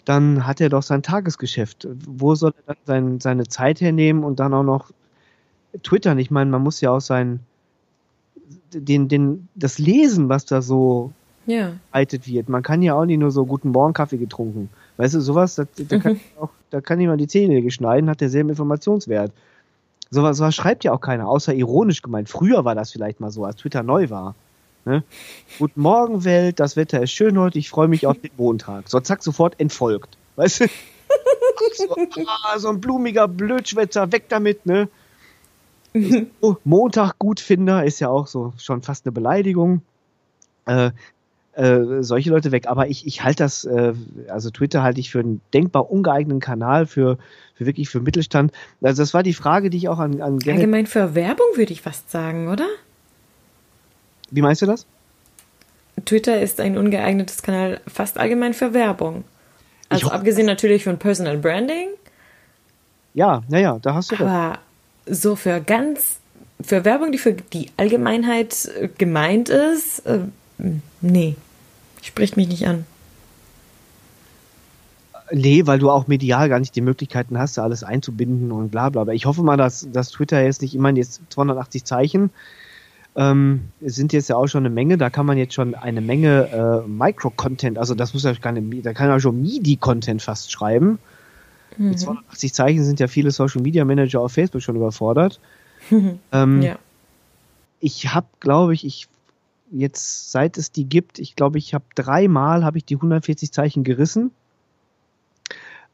dann 0.04 0.46
hat 0.46 0.60
er 0.60 0.68
doch 0.68 0.82
sein 0.82 1.02
Tagesgeschäft. 1.02 1.88
Wo 2.06 2.34
soll 2.34 2.54
er 2.66 2.74
dann 2.74 2.84
sein, 2.86 3.20
seine 3.20 3.48
Zeit 3.48 3.80
hernehmen 3.80 4.24
und 4.24 4.40
dann 4.40 4.54
auch 4.54 4.62
noch 4.62 4.90
twittern? 5.82 6.18
Ich 6.18 6.30
meine, 6.30 6.50
man 6.50 6.62
muss 6.62 6.80
ja 6.80 6.92
auch 6.92 7.00
sein, 7.00 7.40
den, 8.72 9.08
den, 9.08 9.48
das 9.54 9.78
Lesen, 9.78 10.28
was 10.28 10.46
da 10.46 10.62
so 10.62 11.12
ja. 11.46 11.72
wird. 11.92 12.48
Man 12.48 12.62
kann 12.62 12.82
ja 12.82 12.94
auch 12.94 13.04
nicht 13.04 13.18
nur 13.18 13.30
so 13.30 13.44
guten 13.44 13.70
Morgen 13.70 13.94
Kaffee 13.94 14.18
getrunken. 14.18 14.70
Weißt 14.98 15.14
du, 15.14 15.20
sowas, 15.20 15.54
da, 15.54 15.64
da, 15.76 15.98
kann, 15.98 16.20
auch, 16.38 16.50
da 16.70 16.80
kann 16.80 17.00
jemand 17.00 17.20
die 17.20 17.28
Zähne 17.28 17.62
geschneiden, 17.62 18.10
hat 18.10 18.20
derselben 18.20 18.50
Informationswert. 18.50 19.32
Sowas, 20.10 20.36
sowas 20.36 20.54
schreibt 20.54 20.84
ja 20.84 20.92
auch 20.92 21.00
keiner, 21.00 21.28
außer 21.28 21.54
ironisch 21.54 22.02
gemeint. 22.02 22.28
Früher 22.28 22.64
war 22.64 22.74
das 22.74 22.92
vielleicht 22.92 23.20
mal 23.20 23.30
so, 23.30 23.44
als 23.44 23.56
Twitter 23.56 23.82
neu 23.82 24.10
war. 24.10 24.34
Ne? 24.84 25.04
Guten 25.58 25.80
Morgen, 25.80 26.24
Welt, 26.24 26.58
das 26.58 26.76
Wetter 26.76 27.02
ist 27.02 27.12
schön 27.12 27.38
heute, 27.38 27.58
ich 27.58 27.70
freue 27.70 27.88
mich 27.88 28.06
auf 28.06 28.18
den 28.18 28.30
Montag. 28.36 28.88
So, 28.88 28.98
zack, 28.98 29.22
sofort 29.22 29.60
entfolgt. 29.60 30.18
Weißt 30.34 30.60
du? 30.60 30.66
so, 31.76 31.96
ah, 32.26 32.58
so 32.58 32.68
ein 32.68 32.80
blumiger 32.80 33.28
Blödschwätzer, 33.28 34.10
weg 34.10 34.24
damit, 34.28 34.66
ne? 34.66 34.88
So, 36.40 36.58
Montag 36.64 37.18
Gutfinder 37.18 37.84
ist 37.84 38.00
ja 38.00 38.08
auch 38.08 38.26
so 38.26 38.52
schon 38.58 38.82
fast 38.82 39.06
eine 39.06 39.12
Beleidigung. 39.12 39.82
Äh, 40.66 40.90
äh, 41.58 42.02
solche 42.04 42.30
Leute 42.30 42.52
weg. 42.52 42.68
Aber 42.68 42.86
ich, 42.86 43.04
ich 43.04 43.24
halte 43.24 43.42
das, 43.42 43.64
äh, 43.64 43.92
also 44.28 44.50
Twitter 44.50 44.84
halte 44.84 45.00
ich 45.00 45.10
für 45.10 45.18
einen 45.18 45.40
denkbar 45.52 45.90
ungeeigneten 45.90 46.38
Kanal 46.38 46.86
für, 46.86 47.18
für 47.54 47.66
wirklich 47.66 47.88
für 47.88 47.98
Mittelstand. 47.98 48.52
Also 48.80 49.02
das 49.02 49.12
war 49.12 49.24
die 49.24 49.34
Frage, 49.34 49.68
die 49.68 49.76
ich 49.78 49.88
auch 49.88 49.98
an, 49.98 50.20
an 50.20 50.38
Gerrit 50.38 50.60
Allgemein 50.60 50.86
für 50.86 51.16
Werbung 51.16 51.46
würde 51.56 51.72
ich 51.72 51.82
fast 51.82 52.12
sagen, 52.12 52.46
oder? 52.48 52.68
Wie 54.30 54.40
meinst 54.40 54.62
du 54.62 54.66
das? 54.66 54.86
Twitter 56.04 56.40
ist 56.40 56.60
ein 56.60 56.78
ungeeignetes 56.78 57.42
Kanal 57.42 57.80
fast 57.88 58.18
allgemein 58.18 58.54
für 58.54 58.72
Werbung. 58.72 59.24
Also 59.88 60.10
abgesehen 60.10 60.46
natürlich 60.46 60.84
von 60.84 60.98
Personal 60.98 61.38
Branding. 61.38 61.88
Ja, 63.14 63.42
naja, 63.48 63.80
da 63.82 63.94
hast 63.94 64.12
du 64.12 64.14
Aber 64.16 64.60
recht. 65.06 65.20
so 65.20 65.34
für 65.34 65.60
ganz, 65.60 66.18
für 66.62 66.84
Werbung, 66.84 67.10
die 67.10 67.18
für 67.18 67.32
die 67.32 67.70
Allgemeinheit 67.76 68.70
gemeint 68.96 69.48
ist, 69.48 70.06
äh, 70.06 70.20
nee. 71.00 71.34
Spricht 72.08 72.38
mich 72.38 72.48
nicht 72.48 72.66
an. 72.66 72.86
Nee, 75.30 75.66
weil 75.66 75.78
du 75.78 75.90
auch 75.90 76.06
medial 76.06 76.48
gar 76.48 76.58
nicht 76.58 76.74
die 76.74 76.80
Möglichkeiten 76.80 77.38
hast, 77.38 77.58
alles 77.58 77.84
einzubinden 77.84 78.50
und 78.50 78.70
bla 78.70 78.88
bla. 78.88 79.02
Aber 79.02 79.12
ich 79.12 79.26
hoffe 79.26 79.42
mal, 79.42 79.58
dass, 79.58 79.86
dass 79.92 80.08
Twitter 80.08 80.42
jetzt 80.42 80.62
nicht 80.62 80.74
immer 80.74 80.90
jetzt 80.96 81.20
280 81.28 81.84
Zeichen 81.84 82.30
ähm, 83.14 83.68
sind 83.82 84.14
jetzt 84.14 84.30
ja 84.30 84.36
auch 84.36 84.46
schon 84.46 84.64
eine 84.64 84.74
Menge. 84.74 84.96
Da 84.96 85.10
kann 85.10 85.26
man 85.26 85.36
jetzt 85.36 85.52
schon 85.52 85.74
eine 85.74 86.00
Menge 86.00 86.48
äh, 86.86 86.88
Micro-Content, 86.88 87.76
also 87.76 87.94
das 87.94 88.14
muss 88.14 88.22
ja 88.22 88.32
gar 88.32 88.52
nicht, 88.52 88.86
da 88.86 88.94
kann 88.94 89.08
man 89.08 89.20
schon 89.20 89.42
MIDI-Content 89.42 90.22
fast 90.22 90.50
schreiben. 90.50 90.98
Mhm. 91.76 91.90
Mit 91.90 92.00
280 92.00 92.54
Zeichen 92.54 92.84
sind 92.84 92.98
ja 92.98 93.06
viele 93.06 93.30
Social 93.32 93.60
Media 93.60 93.84
Manager 93.84 94.22
auf 94.22 94.32
Facebook 94.32 94.62
schon 94.62 94.76
überfordert. 94.76 95.40
ähm, 96.32 96.62
ja. 96.62 96.78
Ich 97.80 98.14
habe, 98.14 98.28
glaube 98.40 98.72
ich, 98.72 98.86
ich 98.86 99.08
jetzt 99.70 100.30
seit 100.32 100.58
es 100.58 100.72
die 100.72 100.88
gibt, 100.88 101.18
ich 101.18 101.36
glaube, 101.36 101.58
ich 101.58 101.74
habe 101.74 101.84
dreimal 101.94 102.64
habe 102.64 102.78
ich 102.78 102.84
die 102.84 102.96
140 102.96 103.52
Zeichen 103.52 103.84
gerissen. 103.84 104.30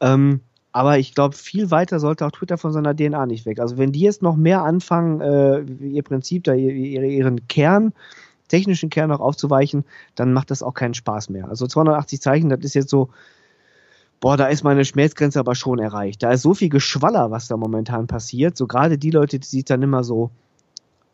Ähm, 0.00 0.40
aber 0.72 0.98
ich 0.98 1.14
glaube, 1.14 1.36
viel 1.36 1.70
weiter 1.70 2.00
sollte 2.00 2.26
auch 2.26 2.32
Twitter 2.32 2.58
von 2.58 2.72
seiner 2.72 2.96
DNA 2.96 3.26
nicht 3.26 3.46
weg. 3.46 3.60
Also 3.60 3.78
wenn 3.78 3.92
die 3.92 4.00
jetzt 4.00 4.22
noch 4.22 4.34
mehr 4.34 4.62
anfangen, 4.62 5.20
äh, 5.20 5.60
ihr 5.60 6.02
Prinzip, 6.02 6.44
da 6.44 6.52
ihren 6.54 7.46
Kern, 7.46 7.92
technischen 8.48 8.90
Kern 8.90 9.12
auch 9.12 9.20
aufzuweichen, 9.20 9.84
dann 10.16 10.32
macht 10.32 10.50
das 10.50 10.62
auch 10.62 10.74
keinen 10.74 10.94
Spaß 10.94 11.30
mehr. 11.30 11.48
Also 11.48 11.66
280 11.66 12.20
Zeichen, 12.20 12.48
das 12.48 12.60
ist 12.60 12.74
jetzt 12.74 12.90
so, 12.90 13.10
boah, 14.20 14.36
da 14.36 14.46
ist 14.46 14.64
meine 14.64 14.84
Schmerzgrenze 14.84 15.38
aber 15.38 15.54
schon 15.54 15.78
erreicht. 15.78 16.22
Da 16.22 16.32
ist 16.32 16.42
so 16.42 16.54
viel 16.54 16.70
Geschwaller, 16.70 17.30
was 17.30 17.46
da 17.46 17.56
momentan 17.56 18.06
passiert. 18.06 18.56
So 18.56 18.66
gerade 18.66 18.98
die 18.98 19.10
Leute, 19.10 19.38
die 19.38 19.46
sich 19.46 19.64
dann 19.64 19.82
immer 19.82 20.02
so 20.02 20.30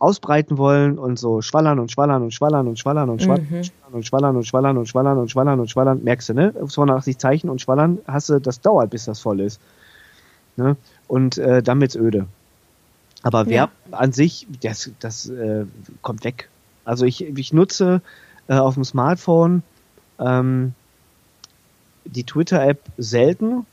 ausbreiten 0.00 0.58
wollen 0.58 0.98
und 0.98 1.18
so 1.18 1.42
schwallern 1.42 1.78
und 1.78 1.92
schwallern 1.92 2.22
und 2.22 2.32
schwallern 2.32 2.66
und 2.66 2.78
schwallern 2.78 3.10
und 3.10 3.22
schwallern 3.22 3.46
mhm. 3.48 3.94
und 3.94 4.06
schwallern 4.06 4.36
und 4.36 4.46
schwallern 4.46 4.76
und 4.78 4.88
schwallern 4.88 5.18
und 5.18 5.30
schwallern 5.30 5.60
und 5.60 5.70
schwallern, 5.70 6.00
merkst 6.02 6.30
du, 6.30 6.34
ne? 6.34 6.54
280 6.66 7.18
Zeichen 7.18 7.50
und 7.50 7.60
schwallern 7.60 7.98
hast 8.06 8.30
du, 8.30 8.40
das 8.40 8.60
dauert, 8.60 8.90
bis 8.90 9.04
das 9.04 9.20
voll 9.20 9.40
ist. 9.40 9.60
Ne? 10.56 10.76
Und 11.06 11.38
äh, 11.38 11.62
dann 11.62 11.80
wird's 11.80 11.96
öde. 11.96 12.26
Aber 13.22 13.46
wer 13.46 13.70
ja. 13.90 13.96
an 13.96 14.12
sich, 14.12 14.46
das, 14.62 14.90
das 15.00 15.28
äh, 15.28 15.66
kommt 16.00 16.24
weg. 16.24 16.48
Also 16.86 17.04
ich, 17.04 17.22
ich 17.22 17.52
nutze 17.52 18.00
äh, 18.48 18.54
auf 18.54 18.74
dem 18.74 18.84
Smartphone 18.84 19.62
ähm, 20.18 20.72
die 22.06 22.24
Twitter-App 22.24 22.80
selten, 22.96 23.66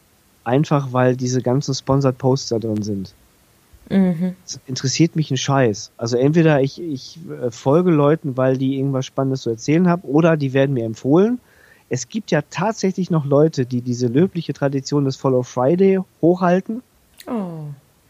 einfach 0.44 0.92
weil 0.92 1.16
diese 1.16 1.42
ganzen 1.42 1.74
Sponsored 1.74 2.18
Posts 2.18 2.50
da 2.50 2.60
drin 2.60 2.84
sind. 2.84 3.14
Mhm. 3.90 4.36
Interessiert 4.66 5.16
mich 5.16 5.32
ein 5.32 5.38
Scheiß. 5.38 5.92
Also 5.98 6.18
entweder 6.18 6.62
ich, 6.62 6.82
ich 6.82 7.20
äh, 7.30 7.52
folge 7.52 7.92
Leuten, 7.92 8.38
weil 8.38 8.58
die 8.58 8.78
irgendwas 8.78 9.06
Spannendes 9.06 9.42
zu 9.42 9.50
erzählen 9.50 9.88
haben, 9.88 10.02
oder 10.04 10.38
die 10.38 10.54
werden 10.54 10.74
mir 10.74 10.86
empfohlen. 10.86 11.40
Es 11.90 12.10
gibt 12.10 12.32
ja 12.32 12.42
tatsächlich 12.50 13.12
noch 13.12 13.26
Leute, 13.26 13.66
die 13.66 13.82
diese 13.82 14.08
löbliche 14.08 14.54
Tradition 14.54 15.06
des 15.06 15.16
Follow 15.16 15.44
Friday 15.44 16.00
hochhalten. 16.22 16.82
Oh. 17.28 17.68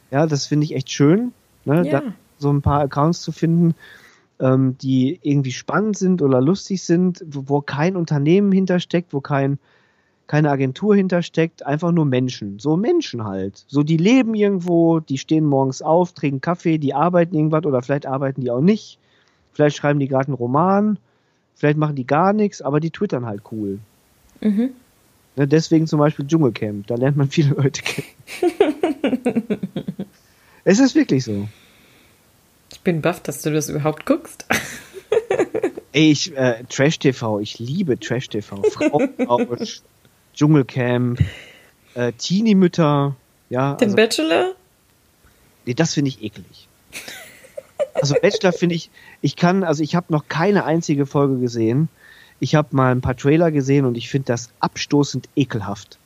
Ja, 0.09 0.25
das 0.25 0.47
finde 0.47 0.65
ich 0.65 0.75
echt 0.75 0.91
schön, 0.91 1.31
ne? 1.65 1.87
Ja. 1.87 2.01
so 2.39 2.51
ein 2.51 2.61
paar 2.61 2.81
Accounts 2.81 3.21
zu 3.21 3.31
finden, 3.31 3.75
ähm, 4.39 4.77
die 4.81 5.19
irgendwie 5.21 5.51
spannend 5.51 5.97
sind 5.97 6.21
oder 6.21 6.41
lustig 6.41 6.83
sind, 6.83 7.23
wo, 7.27 7.43
wo 7.47 7.61
kein 7.61 7.95
Unternehmen 7.95 8.51
hintersteckt, 8.51 9.13
wo 9.13 9.21
kein 9.21 9.59
keine 10.27 10.51
Agentur 10.51 10.95
hintersteckt, 10.95 11.65
einfach 11.65 11.91
nur 11.91 12.05
Menschen. 12.05 12.59
So 12.59 12.75
Menschen 12.77 13.23
halt. 13.23 13.63
So, 13.67 13.81
die 13.83 13.97
leben 13.97 14.35
irgendwo, 14.35 14.99
die 14.99 15.17
stehen 15.17 15.45
morgens 15.45 15.81
auf, 15.81 16.11
trinken 16.11 16.41
Kaffee, 16.41 16.77
die 16.77 16.93
arbeiten 16.93 17.35
irgendwas 17.35 17.65
oder 17.65 17.81
vielleicht 17.81 18.05
arbeiten 18.05 18.41
die 18.41 18.51
auch 18.51 18.61
nicht. 18.61 18.99
Vielleicht 19.53 19.77
schreiben 19.77 19.99
die 19.99 20.07
gerade 20.07 20.27
einen 20.27 20.35
Roman, 20.35 20.99
vielleicht 21.55 21.77
machen 21.77 21.95
die 21.95 22.05
gar 22.05 22.33
nichts, 22.33 22.61
aber 22.61 22.79
die 22.79 22.91
twittern 22.91 23.25
halt 23.25 23.41
cool. 23.51 23.79
Mhm. 24.41 24.71
Ne, 25.37 25.47
deswegen 25.47 25.87
zum 25.87 25.99
Beispiel 25.99 26.27
Dschungelcamp, 26.27 26.87
da 26.87 26.95
lernt 26.95 27.15
man 27.15 27.29
viele 27.29 27.55
Leute 27.55 27.81
kennen. 27.81 28.07
es 30.63 30.79
ist 30.79 30.95
wirklich 30.95 31.23
so. 31.23 31.47
Ich 32.71 32.81
bin 32.81 33.01
baff, 33.01 33.21
dass 33.21 33.41
du 33.41 33.53
das 33.53 33.69
überhaupt 33.69 34.05
guckst. 34.05 34.45
Ey, 35.93 36.11
ich, 36.11 36.35
äh, 36.35 36.63
Trash 36.69 36.99
TV, 36.99 37.39
ich 37.39 37.59
liebe 37.59 37.99
Trash 37.99 38.29
TV. 38.29 38.61
Frauenrausch, 38.63 39.81
Dschungelcamp, 40.37 41.19
äh, 41.95 42.13
Teenie-Mütter, 42.13 43.15
ja. 43.49 43.73
Den 43.73 43.85
also, 43.85 43.95
Bachelor? 43.95 44.53
Nee, 45.65 45.73
das 45.73 45.95
finde 45.95 46.09
ich 46.09 46.21
eklig. 46.21 46.67
Also 47.95 48.13
Bachelor 48.21 48.53
finde 48.53 48.75
ich, 48.75 48.91
ich 49.21 49.35
kann, 49.35 49.63
also 49.63 49.81
ich 49.81 49.95
habe 49.95 50.05
noch 50.09 50.27
keine 50.27 50.65
einzige 50.65 51.07
Folge 51.07 51.39
gesehen. 51.39 51.89
Ich 52.39 52.53
habe 52.53 52.67
mal 52.71 52.91
ein 52.91 53.01
paar 53.01 53.17
Trailer 53.17 53.49
gesehen 53.49 53.85
und 53.85 53.97
ich 53.97 54.09
finde 54.09 54.27
das 54.27 54.51
abstoßend 54.59 55.27
ekelhaft. 55.35 55.97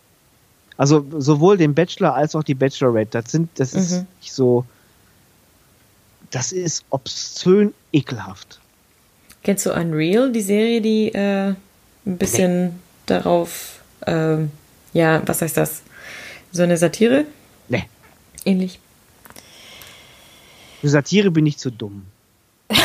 Also 0.78 1.06
sowohl 1.18 1.58
den 1.58 1.76
Bachelor 1.76 2.16
als 2.16 2.34
auch 2.34 2.44
die 2.44 2.56
Bachelorette, 2.56 3.22
das 3.22 3.32
sind, 3.32 3.50
das 3.60 3.74
ist 3.74 3.92
mhm. 3.92 4.08
nicht 4.22 4.32
so, 4.32 4.66
das 6.30 6.54
ist 6.54 6.86
obszön 6.90 7.74
ekelhaft. 7.92 8.62
Kennst 9.44 9.66
du 9.66 9.74
Unreal, 9.74 10.32
die 10.32 10.42
Serie, 10.42 10.80
die 10.80 11.10
äh, 11.10 11.54
ein 12.06 12.18
bisschen 12.18 12.64
nee. 12.64 12.72
darauf 13.08 13.81
ähm, 14.08 14.52
ja, 14.94 15.22
was 15.26 15.42
heißt 15.42 15.58
das? 15.58 15.84
So 16.52 16.64
eine 16.64 16.78
Satire? 16.78 17.26
Nee. 17.70 17.86
Ähnlich. 18.46 18.80
Für 20.82 20.90
Satire 20.90 21.32
bin 21.32 21.46
ich 21.46 21.58
zu 21.58 21.72
dumm. 21.72 22.06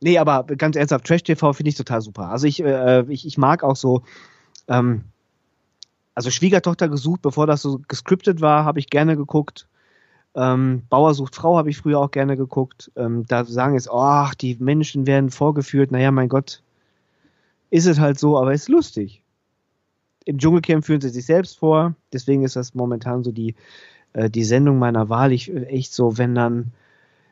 nee, 0.00 0.18
aber 0.18 0.44
ganz 0.44 0.76
ernsthaft, 0.76 1.06
Trash 1.06 1.22
TV 1.22 1.52
finde 1.52 1.70
ich 1.70 1.76
total 1.76 2.02
super. 2.02 2.28
Also 2.28 2.46
ich, 2.46 2.62
äh, 2.62 3.04
ich, 3.08 3.26
ich 3.26 3.38
mag 3.38 3.64
auch 3.64 3.76
so, 3.76 4.02
ähm, 4.68 5.04
also 6.14 6.30
Schwiegertochter 6.30 6.88
gesucht, 6.88 7.22
bevor 7.22 7.46
das 7.46 7.62
so 7.62 7.80
gescriptet 7.88 8.40
war, 8.40 8.64
habe 8.64 8.78
ich 8.78 8.90
gerne 8.90 9.16
geguckt. 9.16 9.66
Ähm, 10.36 10.82
Bauer 10.88 11.14
sucht 11.14 11.36
Frau 11.36 11.56
habe 11.56 11.70
ich 11.70 11.78
früher 11.78 11.98
auch 11.98 12.10
gerne 12.10 12.36
geguckt. 12.36 12.90
Ähm, 12.96 13.24
da 13.26 13.44
sagen 13.44 13.74
jetzt, 13.74 13.90
ach, 13.90 14.34
die 14.34 14.56
Menschen 14.58 15.06
werden 15.06 15.30
vorgeführt. 15.30 15.90
Naja, 15.90 16.10
mein 16.10 16.28
Gott, 16.28 16.62
ist 17.74 17.86
es 17.86 17.98
halt 17.98 18.20
so, 18.20 18.38
aber 18.38 18.54
ist 18.54 18.68
lustig. 18.68 19.20
Im 20.24 20.38
Dschungelcamp 20.38 20.84
führen 20.84 21.00
sie 21.00 21.08
sich 21.08 21.26
selbst 21.26 21.58
vor. 21.58 21.96
Deswegen 22.12 22.44
ist 22.44 22.54
das 22.54 22.72
momentan 22.72 23.24
so 23.24 23.32
die, 23.32 23.56
äh, 24.12 24.30
die 24.30 24.44
Sendung 24.44 24.78
meiner 24.78 25.08
Wahl. 25.08 25.32
Ich 25.32 25.52
äh, 25.52 25.64
echt 25.64 25.92
so, 25.92 26.16
wenn 26.16 26.36
dann 26.36 26.70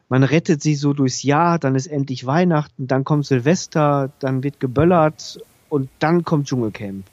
man 0.09 0.25
rettet 0.25 0.61
sie 0.61 0.75
so 0.75 0.95
durchs 0.95 1.23
Jahr, 1.23 1.61
dann 1.61 1.77
ist 1.77 1.87
endlich 1.87 2.27
Weihnachten, 2.27 2.89
dann 2.89 3.05
kommt 3.05 3.25
Silvester, 3.25 4.11
dann 4.19 4.43
wird 4.43 4.59
geböllert 4.59 5.39
und 5.69 5.89
dann 6.01 6.25
kommt 6.25 6.49
Dschungelcamp. 6.49 7.05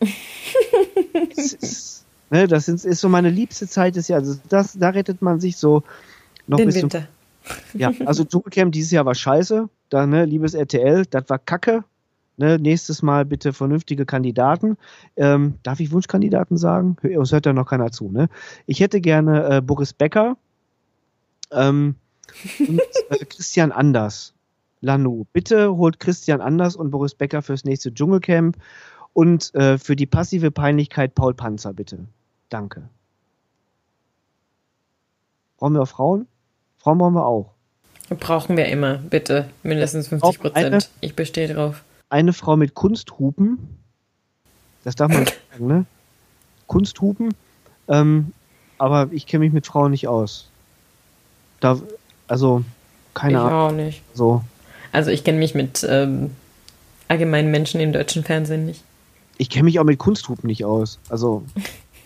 das, 1.36 1.52
ist, 1.52 2.04
ne, 2.30 2.48
das 2.48 2.66
ist, 2.66 2.86
ist, 2.86 3.00
so 3.02 3.10
meine 3.10 3.28
liebste 3.28 3.68
Zeit 3.68 3.94
des 3.94 4.08
Jahres. 4.08 4.28
Also 4.28 4.40
das, 4.48 4.78
da 4.78 4.88
rettet 4.88 5.20
man 5.20 5.38
sich 5.38 5.58
so 5.58 5.82
noch 6.46 6.56
Den 6.56 6.66
bis 6.66 6.76
Winter. 6.76 7.06
Zum, 7.72 7.80
ja, 7.80 7.92
also 8.06 8.24
Dschungelcamp 8.24 8.72
dieses 8.72 8.90
Jahr 8.90 9.04
war 9.04 9.14
scheiße. 9.14 9.68
Da, 9.90 10.06
ne, 10.06 10.24
liebes 10.24 10.54
RTL, 10.54 11.04
das 11.04 11.28
war 11.28 11.38
Kacke. 11.38 11.84
Ne, 12.40 12.58
nächstes 12.58 13.02
Mal 13.02 13.26
bitte 13.26 13.52
vernünftige 13.52 14.06
Kandidaten. 14.06 14.78
Ähm, 15.14 15.58
darf 15.62 15.78
ich 15.78 15.92
Wunschkandidaten 15.92 16.56
sagen? 16.56 16.96
Es 17.02 17.32
hört 17.32 17.44
ja 17.44 17.52
noch 17.52 17.66
keiner 17.66 17.92
zu. 17.92 18.10
Ne? 18.10 18.30
Ich 18.64 18.80
hätte 18.80 19.02
gerne 19.02 19.56
äh, 19.56 19.60
Boris 19.60 19.92
Becker. 19.92 20.38
Ähm, 21.50 21.96
und 22.58 22.80
äh, 23.10 23.24
Christian 23.28 23.72
Anders. 23.72 24.32
Lanu. 24.80 25.26
Bitte 25.34 25.76
holt 25.76 26.00
Christian 26.00 26.40
Anders 26.40 26.76
und 26.76 26.90
Boris 26.90 27.14
Becker 27.14 27.42
fürs 27.42 27.64
nächste 27.64 27.92
Dschungelcamp 27.92 28.56
und 29.12 29.54
äh, 29.54 29.76
für 29.76 29.94
die 29.94 30.06
passive 30.06 30.50
Peinlichkeit 30.50 31.14
Paul 31.14 31.34
Panzer, 31.34 31.74
bitte. 31.74 32.06
Danke. 32.48 32.88
Brauchen 35.58 35.74
wir 35.74 35.82
auch 35.82 35.88
Frauen? 35.88 36.26
Frauen 36.78 36.96
brauchen 36.96 37.14
wir 37.16 37.26
auch. 37.26 37.50
Brauchen 38.08 38.56
wir 38.56 38.64
immer, 38.64 38.96
bitte. 38.96 39.50
Mindestens 39.62 40.08
50 40.08 40.40
Prozent. 40.40 40.88
Ich 41.02 41.14
bestehe 41.14 41.52
drauf. 41.52 41.84
Eine 42.10 42.32
Frau 42.32 42.56
mit 42.56 42.74
Kunsthupen. 42.74 43.58
Das 44.84 44.96
darf 44.96 45.12
man 45.12 45.26
sagen, 45.26 45.66
ne? 45.66 45.86
Kunsthupen. 46.66 47.34
Ähm, 47.88 48.32
aber 48.78 49.08
ich 49.12 49.26
kenne 49.26 49.44
mich 49.44 49.52
mit 49.52 49.66
Frauen 49.66 49.92
nicht 49.92 50.08
aus. 50.08 50.48
Da, 51.60 51.78
also, 52.28 52.64
keine 53.14 53.34
ich 53.34 53.38
Ahnung. 53.38 53.52
auch 53.52 53.72
nicht. 53.72 54.02
So. 54.14 54.42
Also 54.92 55.10
ich 55.10 55.24
kenne 55.24 55.38
mich 55.38 55.54
mit 55.54 55.86
ähm, 55.88 56.30
allgemeinen 57.08 57.50
Menschen 57.50 57.80
im 57.80 57.92
deutschen 57.92 58.24
Fernsehen 58.24 58.66
nicht. 58.66 58.82
Ich 59.38 59.50
kenne 59.50 59.64
mich 59.64 59.78
auch 59.78 59.84
mit 59.84 59.98
Kunsthupen 59.98 60.46
nicht 60.48 60.64
aus. 60.64 60.98
Also. 61.08 61.44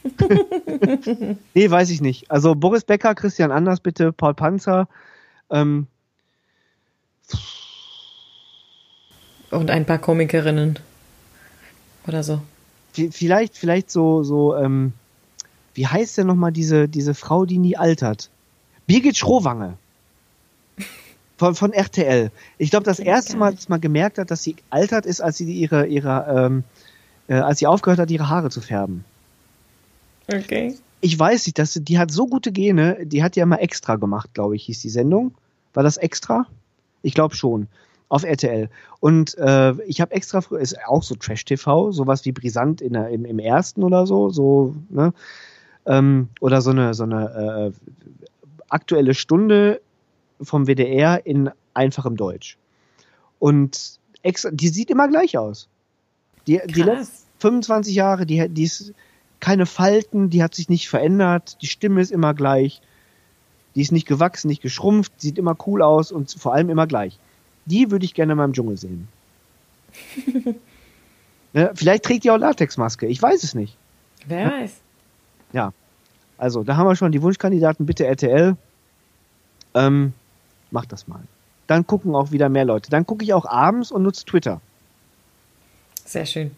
nee, 1.55 1.71
weiß 1.71 1.91
ich 1.91 2.01
nicht. 2.01 2.31
Also 2.31 2.55
Boris 2.55 2.85
Becker, 2.85 3.15
Christian 3.15 3.51
Anders 3.51 3.81
bitte, 3.81 4.13
Paul 4.13 4.35
Panzer. 4.35 4.89
Ähm, 5.51 5.87
Und 9.55 9.71
ein 9.71 9.85
paar 9.85 9.99
Komikerinnen. 9.99 10.79
Oder 12.07 12.23
so. 12.23 12.41
vielleicht, 12.93 13.57
vielleicht 13.57 13.91
so, 13.91 14.23
so, 14.23 14.57
ähm, 14.57 14.93
wie 15.75 15.87
heißt 15.87 16.19
denn 16.19 16.27
nochmal 16.27 16.53
diese, 16.53 16.89
diese 16.89 17.15
Frau, 17.15 17.47
die 17.47 17.59
nie 17.59 17.77
altert? 17.77 18.31
Birgit 18.87 19.17
Schrowange. 19.17 19.75
Von, 21.37 21.57
von 21.57 21.73
RTL. 21.73 22.31
Ich 22.59 22.71
glaube, 22.71 22.85
das 22.85 23.01
erste 23.01 23.37
Mal, 23.37 23.53
dass 23.53 23.69
man 23.69 23.81
gemerkt 23.81 24.19
hat, 24.19 24.31
dass 24.31 24.45
sie 24.45 24.55
altert 24.71 25.05
ist, 25.05 25.21
als 25.21 25.37
sie 25.37 25.53
ihre, 25.53 25.85
ihre, 25.87 26.27
ähm, 26.33 26.63
äh, 27.27 27.35
als 27.35 27.59
sie 27.59 27.67
aufgehört 27.67 27.99
hat, 27.99 28.09
ihre 28.13 28.29
Haare 28.29 28.51
zu 28.51 28.61
färben. 28.61 29.05
Okay. 30.33 30.77
Ich 31.01 31.19
weiß 31.19 31.45
nicht, 31.47 31.59
dass 31.59 31.73
die 31.75 31.99
hat 31.99 32.13
so 32.13 32.29
gute 32.29 32.53
Gene, 32.53 33.05
die 33.05 33.25
hat 33.25 33.35
ja 33.35 33.43
immer 33.43 33.61
extra 33.61 33.97
gemacht, 33.97 34.31
glaube 34.33 34.55
ich, 34.55 34.67
hieß 34.67 34.81
die 34.83 34.89
Sendung. 34.89 35.35
War 35.75 35.83
das 35.83 35.97
extra? 35.97 36.47
Ich 37.03 37.15
glaube 37.15 37.35
schon. 37.35 37.67
Auf 38.15 38.23
RTL. 38.23 38.71
Und 39.01 39.37
äh, 39.39 39.73
ich 39.89 40.01
habe 40.01 40.13
extra 40.13 40.41
früher, 40.41 40.61
ist 40.61 40.79
auch 40.87 41.03
so 41.03 41.17
Trash-TV, 41.17 41.91
sowas 41.91 42.25
wie 42.25 42.31
Brisant 42.31 42.81
in 42.81 42.93
der, 42.93 43.09
im, 43.09 43.25
im 43.25 43.41
ersten 43.41 43.83
oder 43.83 44.07
so, 44.07 44.31
so, 44.31 44.77
ne? 44.89 45.13
Ähm, 45.85 46.29
oder 46.41 46.63
so 46.63 46.71
eine, 46.71 46.95
so 46.95 47.03
eine 47.03 47.73
äh, 47.75 47.93
aktuelle 48.69 49.15
Stunde 49.15 49.81
vom 50.41 50.69
WDR 50.69 51.27
in 51.27 51.51
einfachem 51.75 52.17
Deutsch. 52.17 52.57
Und 53.41 53.99
extra, 54.23 54.53
die 54.53 54.69
sieht 54.69 54.91
immer 54.91 55.09
gleich 55.09 55.37
aus. 55.37 55.69
Die, 56.47 56.61
die 56.65 56.83
letzten 56.83 57.27
25 57.41 57.97
Jahre, 57.97 58.27
die, 58.27 58.49
die 58.49 58.63
ist 58.63 58.95
keine 59.41 59.67
Falten, 59.67 60.31
die 60.31 60.45
hat 60.45 60.55
sich 60.55 60.69
nicht 60.69 60.89
verändert, 60.89 61.61
die 61.63 61.67
Stimme 61.67 62.01
ist 62.01 62.13
immer 62.13 62.33
gleich, 62.33 62.81
die 63.75 63.81
ist 63.81 63.91
nicht 63.91 64.07
gewachsen, 64.07 64.47
nicht 64.47 64.63
geschrumpft, 64.63 65.21
sieht 65.21 65.37
immer 65.37 65.57
cool 65.67 65.83
aus 65.83 66.13
und 66.13 66.31
vor 66.31 66.55
allem 66.55 66.71
immer 66.71 66.87
gleich. 66.87 67.19
Die 67.67 67.91
würde 67.91 68.05
ich 68.05 68.15
gerne 68.15 68.33
in 68.33 68.39
meinem 68.39 68.53
Dschungel 68.53 68.77
sehen. 68.77 69.09
ja, 71.53 71.71
vielleicht 71.75 72.05
trägt 72.05 72.25
die 72.25 72.31
auch 72.31 72.39
Latexmaske, 72.39 73.07
ich 73.07 73.21
weiß 73.21 73.43
es 73.43 73.55
nicht. 73.55 73.77
Wer 74.27 74.51
weiß. 74.51 74.73
Ja, 75.53 75.73
also 76.39 76.65
da 76.65 76.77
haben 76.77 76.87
wir 76.87 76.97
schon 76.97 77.13
die 77.13 77.23
Wunschkandidaten, 77.23 77.87
bitte 77.87 78.07
RTL. 78.07 78.57
Ähm, 79.75 80.13
macht 80.71 80.93
das 80.93 81.07
mal. 81.09 81.21
Dann 81.67 81.87
gucken 81.87 82.15
auch 82.15 82.33
wieder 82.33 82.49
mehr 82.49 82.65
Leute. 82.65 82.91
Dann 82.91 83.07
gucke 83.07 83.25
ich 83.25 83.33
auch 83.33 83.47
abends 83.47 83.91
und 83.91 84.03
nutze 84.03 84.25
Twitter. 84.25 84.61
Sehr 86.05 86.27
schön. 86.27 86.51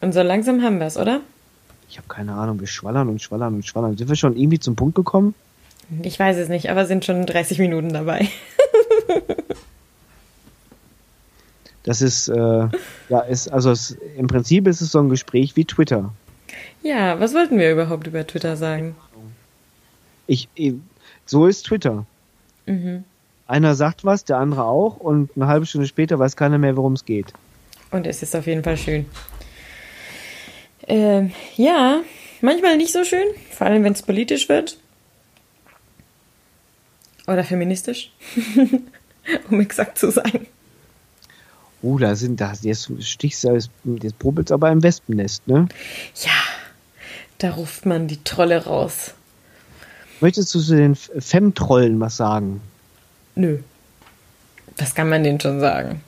Und 0.00 0.12
so 0.12 0.22
langsam 0.22 0.62
haben 0.62 0.78
wir 0.78 0.86
es, 0.86 0.96
oder? 0.96 1.20
Ich 1.88 1.96
habe 1.96 2.08
keine 2.08 2.34
Ahnung, 2.34 2.60
wir 2.60 2.66
schwallern 2.66 3.08
und 3.08 3.22
schwallern 3.22 3.54
und 3.54 3.66
schwallern. 3.66 3.96
Sind 3.96 4.08
wir 4.08 4.16
schon 4.16 4.36
irgendwie 4.36 4.58
zum 4.58 4.76
Punkt 4.76 4.94
gekommen? 4.94 5.34
Ich 6.02 6.18
weiß 6.18 6.36
es 6.36 6.48
nicht, 6.48 6.70
aber 6.70 6.86
sind 6.86 7.04
schon 7.04 7.24
30 7.24 7.58
Minuten 7.58 7.92
dabei. 7.92 8.28
das 11.88 12.02
ist, 12.02 12.28
äh, 12.28 12.68
ja, 13.08 13.20
ist, 13.20 13.48
also 13.48 13.70
es, 13.70 13.96
im 14.18 14.26
Prinzip 14.26 14.66
ist 14.66 14.82
es 14.82 14.92
so 14.92 14.98
ein 14.98 15.08
Gespräch 15.08 15.56
wie 15.56 15.64
Twitter. 15.64 16.12
Ja, 16.82 17.18
was 17.18 17.32
wollten 17.32 17.58
wir 17.58 17.72
überhaupt 17.72 18.06
über 18.06 18.26
Twitter 18.26 18.58
sagen? 18.58 18.94
Ich, 20.26 20.50
ich 20.54 20.74
so 21.24 21.46
ist 21.46 21.62
Twitter. 21.62 22.04
Mhm. 22.66 23.04
Einer 23.46 23.74
sagt 23.74 24.04
was, 24.04 24.26
der 24.26 24.36
andere 24.36 24.64
auch, 24.64 24.98
und 24.98 25.30
eine 25.34 25.46
halbe 25.46 25.64
Stunde 25.64 25.86
später 25.86 26.18
weiß 26.18 26.36
keiner 26.36 26.58
mehr, 26.58 26.76
worum 26.76 26.92
es 26.92 27.06
geht. 27.06 27.32
Und 27.90 28.06
es 28.06 28.22
ist 28.22 28.36
auf 28.36 28.46
jeden 28.46 28.62
Fall 28.62 28.76
schön. 28.76 29.06
Ähm, 30.86 31.32
ja, 31.56 32.02
manchmal 32.42 32.76
nicht 32.76 32.92
so 32.92 33.02
schön, 33.02 33.28
vor 33.50 33.66
allem 33.66 33.82
wenn 33.82 33.94
es 33.94 34.02
politisch 34.02 34.50
wird. 34.50 34.76
Oder 37.26 37.44
feministisch, 37.44 38.12
um 39.50 39.62
exakt 39.62 39.96
zu 39.96 40.10
sein. 40.10 40.46
Oh, 41.82 41.98
da 41.98 42.16
sind 42.16 42.40
da, 42.40 42.52
jetzt 42.60 42.90
stichst 43.00 43.44
du, 43.44 43.50
jetzt 43.52 44.18
probelst 44.18 44.50
aber 44.50 44.70
im 44.70 44.82
Wespennest, 44.82 45.46
ne? 45.46 45.68
Ja, 46.16 46.32
da 47.38 47.52
ruft 47.52 47.86
man 47.86 48.08
die 48.08 48.22
Trolle 48.24 48.64
raus. 48.64 49.14
Möchtest 50.20 50.54
du 50.54 50.60
zu 50.60 50.74
den 50.74 50.96
Femtrollen 50.96 52.00
was 52.00 52.16
sagen? 52.16 52.60
Nö. 53.36 53.58
Was 54.76 54.94
kann 54.94 55.08
man 55.08 55.22
denen 55.22 55.40
schon 55.40 55.60
sagen? 55.60 56.02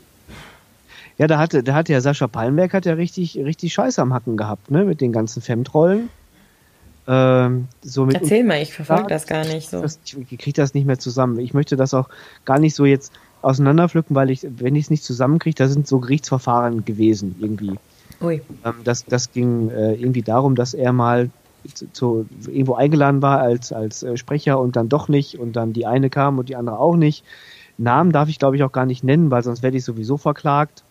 Ja, 1.19 1.27
da 1.27 1.39
hatte, 1.39 1.63
da 1.63 1.75
hatte 1.75 1.93
ja 1.93 2.01
Sascha 2.01 2.27
Pallenberg 2.27 2.73
hat 2.73 2.87
ja 2.87 2.95
richtig, 2.95 3.37
richtig 3.37 3.73
Scheiße 3.75 4.01
am 4.01 4.15
Hacken 4.15 4.37
gehabt, 4.37 4.71
ne, 4.71 4.85
mit 4.85 5.01
den 5.01 5.13
ganzen 5.13 5.43
Femtrollen. 5.43 6.09
Ähm, 7.07 7.69
so 7.83 8.07
mit 8.07 8.15
Erzähl 8.17 8.43
mal, 8.45 8.63
ich 8.63 8.73
verfolge 8.73 9.09
das 9.09 9.27
gar 9.27 9.45
nicht 9.45 9.69
so. 9.69 9.85
Ich 9.85 10.39
kriege 10.39 10.53
das 10.53 10.75
nicht 10.75 10.87
mehr 10.87 10.99
zusammen. 10.99 11.39
Ich 11.39 11.55
möchte 11.55 11.77
das 11.77 11.93
auch 11.93 12.09
gar 12.45 12.59
nicht 12.59 12.75
so 12.75 12.85
jetzt 12.85 13.13
auseinanderpflücken, 13.43 14.15
weil 14.17 14.31
ich, 14.31 14.47
wenn 14.59 14.77
ich 14.77 14.85
es 14.85 14.91
nicht 14.91 15.05
zusammenkriege, 15.05 15.55
da 15.55 15.69
sind 15.69 15.87
so 15.87 15.99
Gerichtsverfahren 15.99 16.85
gewesen 16.85 17.37
irgendwie. 17.41 17.79
Ui. 18.21 18.43
Ähm, 18.65 18.75
das, 18.85 19.05
das 19.05 19.33
ging 19.33 19.71
äh, 19.71 19.95
irgendwie 19.95 20.23
darum, 20.23 20.55
dass 20.55 20.75
er 20.75 20.93
mal 20.93 21.31
zu, 21.75 21.93
zu, 21.93 22.27
irgendwo 22.47 22.75
eingeladen 22.75 23.23
war 23.23 23.41
als, 23.41 23.73
als 23.73 24.03
äh, 24.03 24.17
Sprecher 24.17 24.59
und 24.59 24.77
dann 24.77 24.89
doch 24.89 25.09
nicht 25.09 25.39
und 25.39 25.55
dann 25.55 25.73
die 25.73 25.87
eine 25.87 26.11
kam 26.11 26.39
und 26.39 26.49
die 26.49 26.57
andere 26.57 26.79
auch 26.79 26.97
nicht. 26.97 27.25
Namen 27.79 28.13
darf 28.13 28.29
ich 28.29 28.39
glaube 28.39 28.57
ich 28.57 28.63
auch 28.63 28.73
gar 28.73 28.87
nicht 28.87 29.05
nennen, 29.05 29.31
weil 29.31 29.43
sonst 29.43 29.63
werde 29.63 29.77
ich 29.77 29.85
sowieso 29.85 30.17
verklagt. 30.17 30.83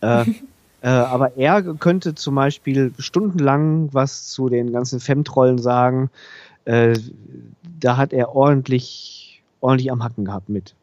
Äh, 0.00 0.24
äh, 0.82 0.88
aber 0.88 1.36
er 1.36 1.62
könnte 1.62 2.14
zum 2.14 2.34
Beispiel 2.34 2.92
stundenlang 2.98 3.88
was 3.92 4.28
zu 4.28 4.48
den 4.48 4.72
ganzen 4.72 5.00
Femtrollen 5.00 5.58
sagen. 5.58 6.10
Äh, 6.64 6.98
da 7.80 7.96
hat 7.96 8.12
er 8.12 8.34
ordentlich, 8.34 9.42
ordentlich 9.60 9.90
am 9.90 10.02
Hacken 10.02 10.24
gehabt 10.24 10.48
mit. 10.48 10.74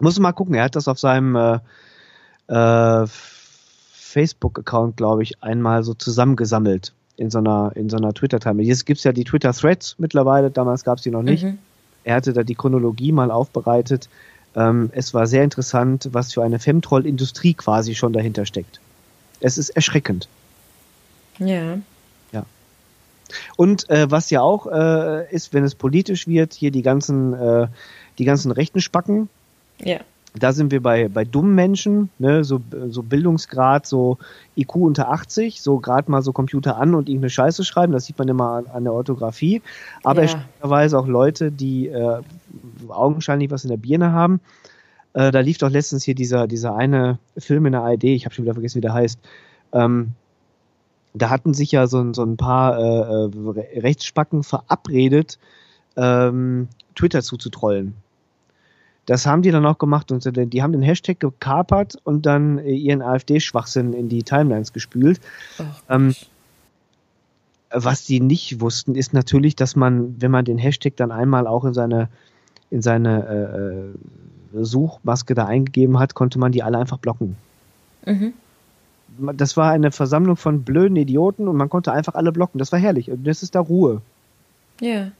Muss 0.00 0.18
mal 0.18 0.32
gucken, 0.32 0.54
er 0.54 0.64
hat 0.64 0.76
das 0.76 0.88
auf 0.88 0.98
seinem 0.98 1.36
äh, 1.36 1.58
äh, 2.48 3.06
Facebook-Account, 3.92 4.96
glaube 4.96 5.22
ich, 5.22 5.42
einmal 5.42 5.82
so 5.82 5.94
zusammengesammelt 5.94 6.92
in 7.16 7.30
so 7.30 7.38
einer, 7.38 7.72
in 7.74 7.88
so 7.88 7.96
einer 7.96 8.12
Twitter-Timeline. 8.12 8.68
Jetzt 8.68 8.86
gibt 8.86 8.98
es 8.98 9.04
ja 9.04 9.12
die 9.12 9.24
Twitter-Threads 9.24 9.96
mittlerweile, 9.98 10.50
damals 10.50 10.84
gab 10.84 10.98
es 10.98 11.04
die 11.04 11.10
noch 11.10 11.22
nicht. 11.22 11.44
Mhm. 11.44 11.58
Er 12.04 12.16
hatte 12.16 12.32
da 12.32 12.42
die 12.42 12.54
Chronologie 12.54 13.12
mal 13.12 13.30
aufbereitet. 13.30 14.08
Ähm, 14.54 14.90
es 14.92 15.14
war 15.14 15.26
sehr 15.26 15.42
interessant, 15.42 16.10
was 16.12 16.32
für 16.32 16.42
eine 16.42 16.58
Femtroll-Industrie 16.58 17.54
quasi 17.54 17.94
schon 17.94 18.12
dahinter 18.12 18.46
steckt. 18.46 18.80
Es 19.40 19.58
ist 19.58 19.70
erschreckend. 19.70 20.28
Ja. 21.38 21.78
Ja. 22.32 22.44
Und 23.56 23.88
äh, 23.90 24.10
was 24.10 24.30
ja 24.30 24.42
auch 24.42 24.66
äh, 24.66 25.32
ist, 25.34 25.52
wenn 25.52 25.64
es 25.64 25.74
politisch 25.74 26.28
wird, 26.28 26.52
hier 26.52 26.70
die 26.70 26.82
ganzen, 26.82 27.32
äh, 27.32 27.68
die 28.18 28.24
ganzen 28.24 28.52
rechten 28.52 28.80
Spacken. 28.80 29.28
Ja. 29.82 29.98
Da 30.36 30.52
sind 30.52 30.72
wir 30.72 30.82
bei, 30.82 31.08
bei 31.08 31.24
dummen 31.24 31.54
Menschen, 31.54 32.10
ne, 32.18 32.42
so, 32.42 32.60
so 32.88 33.04
Bildungsgrad, 33.04 33.86
so 33.86 34.18
IQ 34.56 34.74
unter 34.76 35.08
80, 35.10 35.62
so 35.62 35.78
gerade 35.78 36.10
mal 36.10 36.22
so 36.22 36.32
Computer 36.32 36.76
an 36.76 36.96
und 36.96 37.08
irgendeine 37.08 37.30
Scheiße 37.30 37.62
schreiben, 37.64 37.92
das 37.92 38.06
sieht 38.06 38.18
man 38.18 38.26
immer 38.26 38.50
an, 38.50 38.66
an 38.66 38.82
der 38.82 38.92
Orthographie. 38.92 39.62
Aber 40.02 40.24
Ja. 40.24 40.44
ja. 40.90 40.98
auch 40.98 41.06
Leute, 41.06 41.52
die 41.52 41.86
äh, 41.86 42.20
augenscheinlich 42.88 43.52
was 43.52 43.62
in 43.62 43.70
der 43.70 43.76
Birne 43.76 44.10
haben. 44.10 44.40
Äh, 45.12 45.30
da 45.30 45.38
lief 45.38 45.58
doch 45.58 45.70
letztens 45.70 46.02
hier 46.02 46.16
dieser, 46.16 46.48
dieser 46.48 46.74
eine 46.74 47.18
Film 47.38 47.66
in 47.66 47.72
der 47.72 47.82
ARD, 47.82 48.02
ich 48.02 48.24
habe 48.24 48.34
schon 48.34 48.44
wieder 48.44 48.54
vergessen, 48.54 48.78
wie 48.78 48.80
der 48.80 48.94
heißt. 48.94 49.20
Ähm, 49.72 50.14
da 51.14 51.30
hatten 51.30 51.54
sich 51.54 51.70
ja 51.70 51.86
so, 51.86 52.00
ein- 52.00 52.12
so 52.12 52.24
ein 52.24 52.36
paar 52.36 52.76
äh, 52.76 52.82
äh, 52.82 53.30
Re- 53.36 53.82
Rechtsspacken 53.84 54.42
verabredet, 54.42 55.38
ähm, 55.96 56.66
Twitter 56.96 57.22
zuzutrollen. 57.22 57.94
Das 59.06 59.26
haben 59.26 59.42
die 59.42 59.50
dann 59.50 59.66
auch 59.66 59.78
gemacht 59.78 60.10
und 60.12 60.24
die 60.52 60.62
haben 60.62 60.72
den 60.72 60.82
Hashtag 60.82 61.20
gekapert 61.20 61.96
und 62.04 62.24
dann 62.26 62.58
äh, 62.58 62.72
ihren 62.72 63.02
AfD-Schwachsinn 63.02 63.92
in 63.92 64.08
die 64.08 64.22
Timelines 64.22 64.72
gespült. 64.72 65.20
Ach, 65.58 65.82
Ähm, 65.90 66.14
Was 67.70 68.04
die 68.04 68.20
nicht 68.20 68.60
wussten, 68.60 68.94
ist 68.94 69.12
natürlich, 69.12 69.56
dass 69.56 69.74
man, 69.76 70.20
wenn 70.20 70.30
man 70.30 70.44
den 70.44 70.58
Hashtag 70.58 70.96
dann 70.96 71.10
einmal 71.10 71.46
auch 71.46 71.64
in 71.64 71.74
seine, 71.74 72.08
in 72.70 72.82
seine 72.82 73.92
äh, 74.54 74.58
äh, 74.58 74.64
Suchmaske 74.64 75.34
da 75.34 75.46
eingegeben 75.46 75.98
hat, 75.98 76.14
konnte 76.14 76.38
man 76.38 76.52
die 76.52 76.62
alle 76.62 76.78
einfach 76.78 76.98
blocken. 76.98 77.36
mhm. 78.06 78.32
Das 79.36 79.56
war 79.56 79.70
eine 79.70 79.92
Versammlung 79.92 80.36
von 80.36 80.64
blöden 80.64 80.96
Idioten 80.96 81.46
und 81.46 81.56
man 81.56 81.68
konnte 81.68 81.92
einfach 81.92 82.14
alle 82.14 82.32
blocken. 82.32 82.58
Das 82.58 82.72
war 82.72 82.80
herrlich. 82.80 83.10
Und 83.12 83.24
das 83.24 83.44
ist 83.44 83.54
da 83.54 83.60
Ruhe. 83.60 84.02
Ja. 84.80 85.12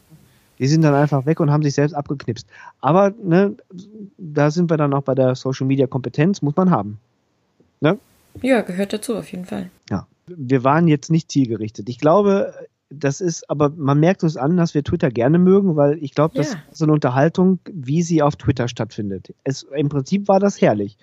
Die 0.58 0.66
sind 0.68 0.82
dann 0.82 0.94
einfach 0.94 1.26
weg 1.26 1.40
und 1.40 1.50
haben 1.50 1.62
sich 1.62 1.74
selbst 1.74 1.94
abgeknipst. 1.94 2.46
Aber 2.80 3.12
ne, 3.22 3.54
da 4.18 4.50
sind 4.50 4.70
wir 4.70 4.76
dann 4.76 4.94
auch 4.94 5.02
bei 5.02 5.14
der 5.14 5.34
Social 5.34 5.66
Media 5.66 5.86
Kompetenz, 5.86 6.42
muss 6.42 6.56
man 6.56 6.70
haben. 6.70 6.98
Ne? 7.80 7.98
Ja, 8.42 8.60
gehört 8.62 8.92
dazu, 8.92 9.16
auf 9.16 9.30
jeden 9.32 9.44
Fall. 9.44 9.70
Ja. 9.90 10.06
Wir 10.26 10.64
waren 10.64 10.88
jetzt 10.88 11.10
nicht 11.10 11.30
zielgerichtet. 11.30 11.88
Ich 11.88 11.98
glaube, 11.98 12.54
das 12.90 13.20
ist, 13.20 13.50
aber 13.50 13.70
man 13.70 13.98
merkt 14.00 14.22
uns 14.22 14.36
an, 14.36 14.56
dass 14.56 14.74
wir 14.74 14.84
Twitter 14.84 15.10
gerne 15.10 15.38
mögen, 15.38 15.76
weil 15.76 16.02
ich 16.02 16.14
glaube, 16.14 16.36
das 16.36 16.52
Ja. 16.52 16.58
ist 16.70 16.78
so 16.78 16.84
eine 16.84 16.92
Unterhaltung, 16.92 17.58
wie 17.70 18.02
sie 18.02 18.22
auf 18.22 18.36
Twitter 18.36 18.68
stattfindet. 18.68 19.34
Es, 19.42 19.64
Im 19.64 19.88
Prinzip 19.88 20.28
war 20.28 20.40
das 20.40 20.60
herrlich. 20.60 20.96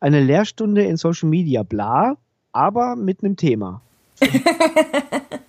Eine 0.00 0.20
Lehrstunde 0.20 0.82
in 0.82 0.96
Social 0.96 1.28
Media, 1.28 1.62
bla, 1.62 2.16
aber 2.52 2.96
mit 2.96 3.22
einem 3.22 3.36
Thema. 3.36 3.80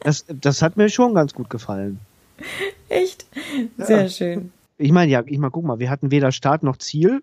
das, 0.01 0.25
das 0.27 0.61
hat 0.61 0.77
mir 0.77 0.89
schon 0.89 1.13
ganz 1.13 1.33
gut 1.33 1.49
gefallen. 1.49 1.99
Echt? 2.89 3.25
Sehr 3.77 4.03
Ja. 4.03 4.09
schön. 4.09 4.51
Ich 4.77 4.91
meine, 4.91 5.11
ja, 5.11 5.23
ich 5.25 5.37
meine, 5.37 5.51
guck 5.51 5.63
mal, 5.65 5.79
wir 5.79 5.89
hatten 5.89 6.11
weder 6.11 6.31
Start 6.31 6.63
noch 6.63 6.77
Ziel. 6.77 7.21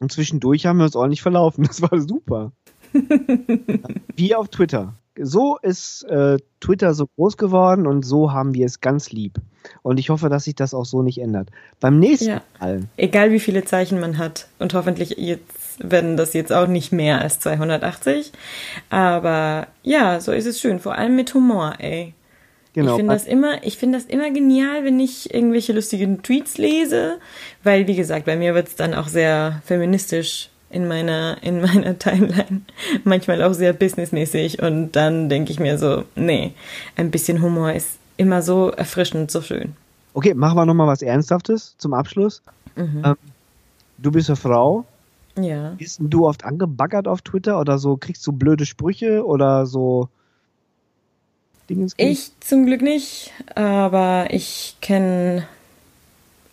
Und 0.00 0.10
zwischendurch 0.10 0.66
haben 0.66 0.78
wir 0.78 0.84
uns 0.84 0.96
ordentlich 0.96 1.22
verlaufen. 1.22 1.64
Das 1.66 1.82
war 1.82 2.00
super. 2.00 2.52
Wie 4.16 4.34
auf 4.34 4.48
Twitter. 4.48 4.94
So 5.22 5.58
ist 5.60 6.04
äh, 6.04 6.38
Twitter 6.60 6.94
so 6.94 7.06
groß 7.16 7.36
geworden 7.36 7.86
und 7.86 8.04
so 8.04 8.32
haben 8.32 8.54
wir 8.54 8.64
es 8.64 8.80
ganz 8.80 9.10
lieb. 9.10 9.34
Und 9.82 9.98
ich 10.00 10.08
hoffe, 10.08 10.28
dass 10.28 10.44
sich 10.44 10.54
das 10.54 10.72
auch 10.72 10.86
so 10.86 11.02
nicht 11.02 11.18
ändert. 11.20 11.50
Beim 11.78 11.98
nächsten 11.98 12.28
Ja. 12.28 12.42
Mal, 12.58 12.84
Egal 12.96 13.30
wie 13.30 13.40
viele 13.40 13.64
Zeichen 13.64 14.00
man 14.00 14.16
hat. 14.18 14.48
Und 14.58 14.72
hoffentlich 14.72 15.10
jetzt 15.18 15.78
werden 15.78 16.16
das 16.16 16.32
jetzt 16.32 16.52
auch 16.52 16.66
nicht 16.68 16.92
mehr 16.92 17.20
als 17.20 17.38
280. 17.40 18.32
Aber 18.88 19.66
ja, 19.82 20.20
so 20.20 20.32
ist 20.32 20.46
es 20.46 20.60
schön. 20.60 20.78
Vor 20.78 20.94
allem 20.94 21.16
mit 21.16 21.34
Humor, 21.34 21.74
ey. 21.78 22.14
Genau, 22.72 22.92
Ich 22.92 22.96
finde 22.96 23.14
das 23.14 23.26
immer, 23.26 23.64
ich 23.64 23.76
finde 23.76 23.98
das 23.98 24.06
immer 24.06 24.30
genial, 24.30 24.84
wenn 24.84 25.00
ich 25.00 25.32
irgendwelche 25.34 25.72
lustigen 25.72 26.22
Tweets 26.22 26.58
lese, 26.58 27.18
weil 27.62 27.86
wie 27.86 27.96
gesagt, 27.96 28.26
bei 28.26 28.36
mir 28.36 28.54
wird 28.54 28.68
es 28.68 28.76
dann 28.76 28.94
auch 28.94 29.08
sehr 29.08 29.60
feministisch 29.64 30.50
in 30.70 30.86
meiner 30.86 31.38
in 31.42 31.60
meiner 31.66 31.98
Timeline, 31.98 32.62
manchmal 33.04 33.42
auch 33.42 33.54
sehr 33.54 33.72
businessmäßig 33.72 34.62
und 34.62 34.92
dann 34.92 35.28
denke 35.28 35.52
ich 35.52 35.60
mir 35.60 35.78
so, 35.78 36.04
nee, 36.14 36.52
ein 36.96 37.10
bisschen 37.10 37.42
Humor 37.42 37.72
ist 37.72 37.98
immer 38.16 38.42
so 38.42 38.70
erfrischend, 38.70 39.30
so 39.30 39.40
schön. 39.42 39.74
okay, 40.12 40.34
machen 40.34 40.56
wir 40.56 40.66
nochmal 40.66 40.86
was 40.86 41.02
Ernsthaftes 41.02 41.74
zum 41.78 41.94
Abschluss. 41.94 42.42
Mhm. 42.76 43.02
Ähm, 43.04 43.16
du 43.98 44.10
bist 44.10 44.28
eine 44.28 44.36
Frau. 44.36 44.84
Ja. 45.38 45.70
Bist 45.78 46.00
du 46.02 46.26
oft 46.26 46.44
angebaggert 46.44 47.08
auf 47.08 47.22
Twitter 47.22 47.58
oder 47.60 47.78
so? 47.78 47.96
Kriegst 47.96 48.26
du 48.26 48.32
blöde 48.32 48.66
Sprüche 48.66 49.24
oder 49.24 49.64
so 49.64 50.08
Dingens? 51.70 51.94
Ich 51.96 52.32
zum 52.40 52.66
Glück 52.66 52.82
nicht, 52.82 53.32
aber 53.54 54.26
ich 54.30 54.76
kenne 54.80 55.46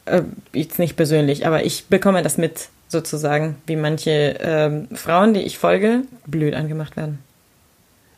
äh, 0.06 0.22
jetzt 0.54 0.80
nicht 0.80 0.96
persönlich, 0.96 1.46
aber 1.46 1.66
ich 1.66 1.86
bekomme 1.86 2.24
das 2.24 2.38
mit 2.38 2.70
sozusagen, 2.88 3.56
wie 3.66 3.76
manche 3.76 4.38
ähm, 4.40 4.88
Frauen, 4.94 5.34
die 5.34 5.42
ich 5.42 5.58
folge, 5.58 6.04
blöd 6.26 6.54
angemacht 6.54 6.96
werden. 6.96 7.20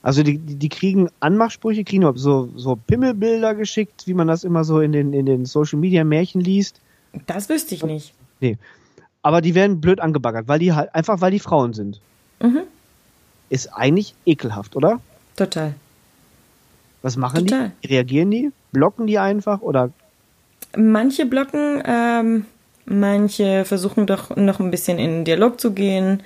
Also 0.02 0.24
die, 0.24 0.38
die 0.38 0.56
die 0.56 0.70
kriegen 0.70 1.10
Anmachsprüche, 1.20 1.84
kriegen 1.84 2.10
so, 2.18 2.50
so 2.56 2.76
Pimmelbilder 2.76 3.56
geschickt, 3.56 4.06
wie 4.06 4.14
man 4.14 4.28
das 4.28 4.44
immer 4.44 4.64
so 4.64 4.80
in 4.80 4.92
den, 4.92 5.14
in 5.14 5.26
den 5.26 5.46
Social 5.46 5.80
Media 5.80 6.04
Märchen 6.04 6.42
liest. 6.42 6.80
Das 7.26 7.50
wüsste 7.50 7.76
ich 7.76 7.84
nicht. 7.84 8.14
Nee. 8.40 8.58
Aber 9.22 9.42
die 9.42 9.56
werden 9.56 9.82
blöd 9.82 10.00
angebaggert, 10.00 10.48
weil 10.48 10.60
die 10.60 10.72
halt, 10.74 10.94
einfach 10.96 11.20
weil 11.20 11.32
die 11.32 11.40
Frauen 11.40 11.74
sind. 11.74 12.00
Mhm. 12.42 12.62
Ist 13.50 13.74
eigentlich 13.74 14.14
ekelhaft, 14.26 14.76
oder? 14.76 15.02
Total. 15.36 15.74
Was 17.02 17.16
machen 17.18 17.48
Total. 17.48 17.72
die? 17.84 17.88
Reagieren 17.88 18.32
die? 18.32 18.52
Blocken 18.72 19.08
die 19.08 19.18
einfach 19.18 19.62
oder 19.62 19.92
Manche 20.76 21.26
blocken, 21.26 21.82
ähm, 21.86 22.46
manche 22.86 23.66
versuchen 23.66 24.06
doch 24.06 24.36
noch 24.36 24.60
ein 24.60 24.70
bisschen 24.70 25.00
in 25.00 25.10
den 25.10 25.26
Dialog 25.26 25.60
zu 25.60 25.74
gehen, 25.74 26.22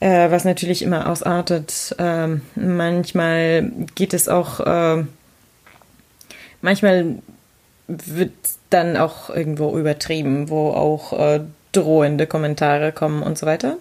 äh, 0.00 0.30
was 0.30 0.44
natürlich 0.44 0.82
immer 0.82 1.08
ausartet. 1.08 1.94
Ähm, 1.98 2.42
manchmal 2.56 3.70
geht 3.94 4.14
es 4.14 4.28
auch, 4.28 4.58
äh, 4.60 5.04
manchmal 6.60 7.18
wird 7.86 8.32
dann 8.70 8.96
auch 8.96 9.30
irgendwo 9.30 9.78
übertrieben, 9.78 10.50
wo 10.50 10.70
auch 10.70 11.12
äh, 11.12 11.40
drohende 11.72 12.26
Kommentare 12.26 12.90
kommen 12.92 13.22
und 13.22 13.38
so 13.38 13.46
weiter. 13.46 13.76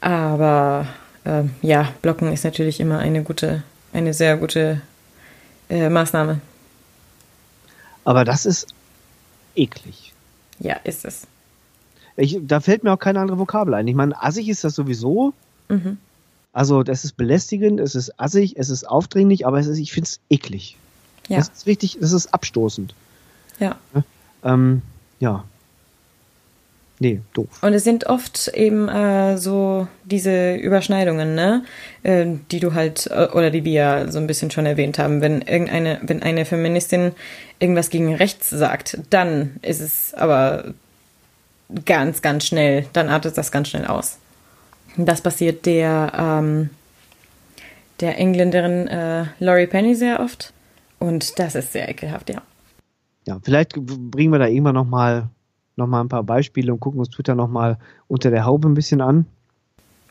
Aber 0.00 0.86
äh, 1.24 1.42
ja, 1.62 1.88
blocken 2.02 2.32
ist 2.32 2.44
natürlich 2.44 2.78
immer 2.78 2.98
eine 3.00 3.22
gute, 3.22 3.64
eine 3.92 4.12
sehr 4.14 4.36
gute 4.36 4.80
äh, 5.68 5.88
Maßnahme. 5.88 6.40
aber 8.04 8.24
das 8.24 8.46
ist 8.46 8.68
eklig. 9.54 10.12
Ja, 10.60 10.74
ist 10.84 11.04
es. 11.04 11.26
Ich, 12.16 12.38
da 12.42 12.60
fällt 12.60 12.82
mir 12.84 12.92
auch 12.92 12.98
keine 12.98 13.20
andere 13.20 13.38
Vokabel 13.38 13.74
ein. 13.74 13.86
Ich 13.86 13.94
meine, 13.94 14.20
assig 14.22 14.48
ist 14.48 14.64
das 14.64 14.74
sowieso. 14.74 15.32
Mhm. 15.68 15.98
Also, 16.52 16.82
das 16.82 17.04
ist 17.04 17.16
belästigend, 17.16 17.78
es 17.78 17.94
ist 17.94 18.18
assig, 18.18 18.54
es 18.56 18.70
ist 18.70 18.84
aufdringlich, 18.88 19.46
aber 19.46 19.60
es 19.60 19.66
ist, 19.66 19.78
ich 19.78 19.92
finde 19.92 20.08
es 20.08 20.20
eklig. 20.28 20.76
Ja, 21.28 21.38
Das 21.38 21.48
ist 21.50 21.66
richtig, 21.66 21.98
das 22.00 22.12
ist 22.12 22.32
abstoßend. 22.34 22.94
ja. 23.60 23.76
Ähm, 24.44 24.82
ja. 25.20 25.44
Nee, 27.00 27.20
doof. 27.32 27.48
Und 27.62 27.74
es 27.74 27.84
sind 27.84 28.06
oft 28.06 28.48
eben 28.48 28.88
äh, 28.88 29.38
so 29.38 29.86
diese 30.04 30.56
Überschneidungen, 30.56 31.34
ne, 31.34 31.64
äh, 32.02 32.26
die 32.50 32.58
du 32.58 32.74
halt 32.74 33.06
äh, 33.06 33.28
oder 33.32 33.50
die 33.50 33.64
wir 33.64 33.72
ja 33.72 34.10
so 34.10 34.18
ein 34.18 34.26
bisschen 34.26 34.50
schon 34.50 34.66
erwähnt 34.66 34.98
haben. 34.98 35.20
Wenn 35.20 35.42
irgendeine, 35.42 36.00
wenn 36.02 36.22
eine 36.22 36.44
Feministin 36.44 37.12
irgendwas 37.60 37.90
gegen 37.90 38.14
rechts 38.14 38.50
sagt, 38.50 38.98
dann 39.10 39.56
ist 39.62 39.80
es 39.80 40.12
aber 40.14 40.74
ganz, 41.84 42.20
ganz 42.20 42.46
schnell, 42.46 42.86
dann 42.92 43.08
artet 43.08 43.38
das 43.38 43.52
ganz 43.52 43.68
schnell 43.68 43.86
aus. 43.86 44.18
Das 44.96 45.20
passiert 45.20 45.66
der 45.66 46.12
ähm, 46.18 46.70
der 48.00 48.18
Engländerin 48.18 48.86
äh, 48.88 49.26
Laurie 49.38 49.66
Penny 49.66 49.94
sehr 49.94 50.20
oft 50.20 50.52
und 50.98 51.38
das 51.38 51.54
ist 51.54 51.72
sehr 51.72 51.88
ekelhaft, 51.88 52.30
ja. 52.30 52.42
Ja, 53.26 53.38
vielleicht 53.42 53.74
bringen 53.74 54.32
wir 54.32 54.38
da 54.38 54.46
irgendwann 54.46 54.74
nochmal 54.74 55.28
noch 55.78 55.86
mal 55.86 56.00
ein 56.02 56.08
paar 56.08 56.22
Beispiele 56.24 56.72
und 56.72 56.80
gucken 56.80 57.00
uns 57.00 57.08
Twitter 57.10 57.34
nochmal 57.34 57.78
unter 58.08 58.30
der 58.30 58.44
Haube 58.44 58.68
ein 58.68 58.74
bisschen 58.74 59.00
an. 59.00 59.24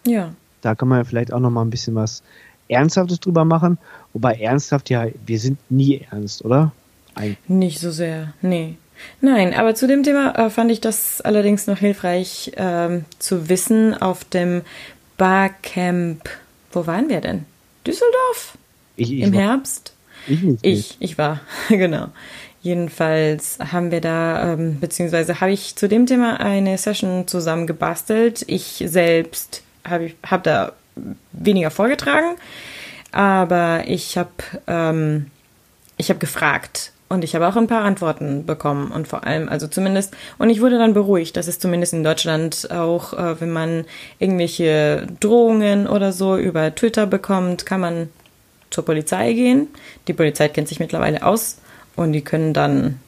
Ja, 0.05 0.31
Da 0.61 0.73
kann 0.73 0.87
man 0.87 0.99
ja 0.99 1.03
vielleicht 1.03 1.31
auch 1.33 1.39
nochmal 1.39 1.63
ein 1.65 1.69
bisschen 1.69 1.93
was 1.95 2.23
Ernsthaftes 2.69 3.19
drüber 3.19 3.45
machen. 3.45 3.77
Wobei 4.13 4.35
ernsthaft 4.35 4.89
ja, 4.89 5.05
wir 5.25 5.39
sind 5.39 5.59
nie 5.69 6.05
ernst, 6.09 6.43
oder? 6.43 6.71
Eigentlich. 7.15 7.37
Nicht 7.47 7.79
so 7.79 7.91
sehr, 7.91 8.33
nee. 8.41 8.77
Nein, 9.21 9.53
aber 9.53 9.75
zu 9.75 9.87
dem 9.87 10.01
Thema 10.03 10.33
äh, 10.35 10.49
fand 10.49 10.71
ich 10.71 10.81
das 10.81 11.21
allerdings 11.21 11.67
noch 11.67 11.77
hilfreich 11.77 12.51
ähm, 12.57 13.05
zu 13.19 13.47
wissen 13.49 13.93
auf 13.93 14.23
dem 14.25 14.63
Barcamp. 15.17 16.29
Wo 16.71 16.87
waren 16.87 17.09
wir 17.09 17.21
denn? 17.21 17.45
Düsseldorf? 17.85 18.57
Ich, 18.95 19.11
ich, 19.13 19.19
Im 19.21 19.33
war- 19.33 19.41
Herbst? 19.41 19.93
ich 20.27 20.41
nicht. 20.41 20.65
Ich, 20.65 20.97
ich 20.99 21.17
war, 21.17 21.39
genau. 21.69 22.07
Jedenfalls 22.61 23.59
haben 23.71 23.91
wir 23.91 24.01
da, 24.01 24.53
ähm, 24.53 24.79
beziehungsweise 24.79 25.39
habe 25.39 25.51
ich 25.51 25.75
zu 25.75 25.87
dem 25.87 26.05
Thema 26.05 26.39
eine 26.39 26.77
Session 26.77 27.27
zusammen 27.27 27.67
gebastelt. 27.67 28.43
Ich 28.47 28.83
selbst 28.85 29.63
habe 29.87 30.11
hab 30.23 30.43
da 30.43 30.73
weniger 31.31 31.71
vorgetragen, 31.71 32.35
aber 33.11 33.83
ich 33.85 34.17
habe 34.17 34.31
ähm, 34.67 35.27
habe 35.99 36.19
gefragt 36.19 36.91
und 37.09 37.23
ich 37.23 37.35
habe 37.35 37.47
auch 37.47 37.55
ein 37.55 37.67
paar 37.67 37.83
Antworten 37.83 38.45
bekommen 38.45 38.91
und 38.91 39.07
vor 39.07 39.23
allem, 39.25 39.47
also 39.47 39.67
zumindest, 39.67 40.13
und 40.37 40.49
ich 40.49 40.61
wurde 40.61 40.77
dann 40.77 40.93
beruhigt, 40.93 41.37
dass 41.37 41.47
es 41.47 41.59
zumindest 41.59 41.93
in 41.93 42.03
Deutschland 42.03 42.69
auch, 42.71 43.13
äh, 43.13 43.39
wenn 43.39 43.51
man 43.51 43.85
irgendwelche 44.19 45.07
Drohungen 45.19 45.87
oder 45.87 46.11
so 46.11 46.37
über 46.37 46.73
Twitter 46.75 47.05
bekommt, 47.05 47.65
kann 47.65 47.79
man 47.79 48.09
zur 48.69 48.85
Polizei 48.85 49.33
gehen. 49.33 49.67
Die 50.07 50.13
Polizei 50.13 50.47
kennt 50.49 50.67
sich 50.67 50.79
mittlerweile 50.79 51.23
aus 51.23 51.57
und 51.95 52.13
die 52.13 52.23
können 52.23 52.53
dann, 52.53 52.99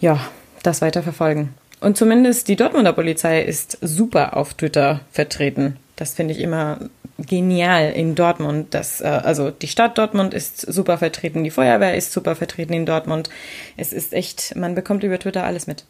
ja, 0.00 0.20
das 0.62 0.82
weiter 0.82 1.02
verfolgen. 1.02 1.54
Und 1.80 1.96
zumindest 1.96 2.48
die 2.48 2.56
Dortmunder 2.56 2.92
Polizei 2.92 3.42
ist 3.42 3.78
super 3.80 4.36
auf 4.36 4.54
Twitter 4.54 5.00
vertreten. 5.10 5.76
Das 5.96 6.14
finde 6.14 6.34
ich 6.34 6.40
immer 6.40 6.78
genial 7.18 7.92
in 7.92 8.14
Dortmund. 8.14 8.68
Das, 8.74 9.00
äh, 9.00 9.04
also 9.06 9.50
die 9.50 9.68
Stadt 9.68 9.98
Dortmund 9.98 10.34
ist 10.34 10.60
super 10.60 10.98
vertreten, 10.98 11.44
die 11.44 11.50
Feuerwehr 11.50 11.96
ist 11.96 12.12
super 12.12 12.36
vertreten 12.36 12.72
in 12.72 12.86
Dortmund. 12.86 13.30
Es 13.76 13.92
ist 13.92 14.12
echt, 14.12 14.54
man 14.56 14.74
bekommt 14.74 15.02
über 15.02 15.18
Twitter 15.18 15.44
alles 15.44 15.66
mit. 15.66 15.84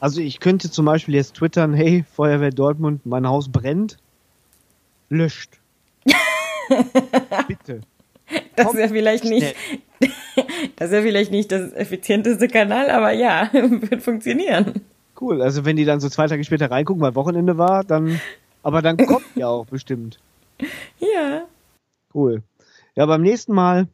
Also 0.00 0.20
ich 0.20 0.40
könnte 0.40 0.70
zum 0.70 0.84
Beispiel 0.84 1.14
jetzt 1.14 1.34
twittern, 1.34 1.74
hey, 1.74 2.04
Feuerwehr 2.12 2.50
Dortmund, 2.50 3.06
mein 3.06 3.26
Haus 3.26 3.50
brennt. 3.50 3.98
Löscht. 5.08 5.61
Bitte. 7.48 7.80
Das 8.56 8.72
ist 8.72 8.80
ja 8.80 8.88
vielleicht 8.88 9.24
nicht, 9.24 9.54
das 10.76 10.90
ist 10.90 10.94
ja 10.94 11.02
vielleicht 11.02 11.30
nicht 11.30 11.52
das 11.52 11.72
effizienteste 11.72 12.48
Kanal, 12.48 12.88
aber 12.90 13.12
ja, 13.12 13.50
wird 13.52 14.02
funktionieren. 14.02 14.80
Cool, 15.20 15.42
also 15.42 15.66
wenn 15.66 15.76
die 15.76 15.84
dann 15.84 16.00
so 16.00 16.08
zwei 16.08 16.28
Tage 16.28 16.42
später 16.42 16.70
reingucken, 16.70 17.02
weil 17.02 17.14
Wochenende 17.14 17.58
war, 17.58 17.84
dann 17.84 18.20
aber 18.62 18.80
dann 18.80 18.96
kommt 18.96 19.26
ja 19.34 19.48
auch 19.48 19.66
bestimmt. 19.66 20.18
Ja. 20.98 21.46
Cool. 22.14 22.42
Ja, 22.94 23.06
beim 23.06 23.22
nächsten 23.22 23.52
Mal, 23.52 23.88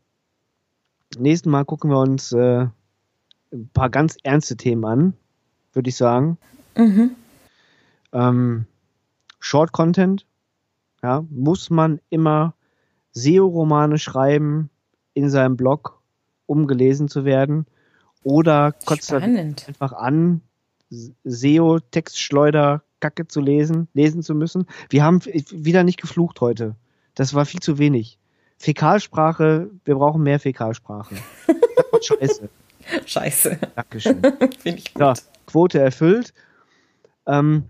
nächsten 1.19 1.51
Mal 1.51 1.65
gucken 1.65 1.91
wir 1.91 1.99
uns 1.99 2.33
äh, 2.33 2.67
ein 3.53 3.71
paar 3.73 3.91
ganz 3.91 4.17
ernste 4.23 4.57
Themen 4.57 4.85
an, 4.85 5.15
würde 5.73 5.89
ich 5.89 5.97
sagen. 5.97 6.37
Mhm. 6.77 7.13
Ähm, 8.13 8.67
Short 9.41 9.73
Content, 9.73 10.27
ja, 11.03 11.25
muss 11.31 11.71
man 11.71 12.01
immer 12.11 12.55
SEO-Romane 13.13 13.99
schreiben 13.99 14.71
in 15.15 15.31
seinem 15.31 15.57
Blog, 15.57 16.01
um 16.47 16.67
gelesen 16.67 17.09
zu 17.09 17.25
werden? 17.25 17.67
Oder 18.23 18.73
kotzt 18.85 19.13
er 19.13 19.23
einfach 19.23 19.93
an, 19.93 20.43
SEO-Textschleuder 21.25 22.83
Kacke 23.01 23.29
zu 23.29 23.41
lesen, 23.41 23.89
lesen 23.95 24.23
zu 24.23 24.35
müssen. 24.35 24.67
Wir 24.91 25.05
haben 25.05 25.21
wieder 25.25 25.85
nicht 25.85 26.01
geflucht 26.01 26.41
heute. 26.41 26.75
Das 27.15 27.35
war 27.35 27.47
viel 27.47 27.61
zu 27.61 27.79
wenig. 27.79 28.19
Fäkalsprache, 28.59 29.71
wir 29.85 29.95
brauchen 29.95 30.23
mehr 30.23 30.41
Fäkalsprache. 30.41 31.15
Scheiße. 32.01 32.49
Scheiße. 33.07 33.59
Dankeschön. 33.77 34.21
Finde 34.59 34.79
ich 34.79 34.95
gut. 34.95 35.01
Ja, 35.01 35.15
Quote 35.47 35.79
erfüllt. 35.79 36.33
Ähm, 37.27 37.65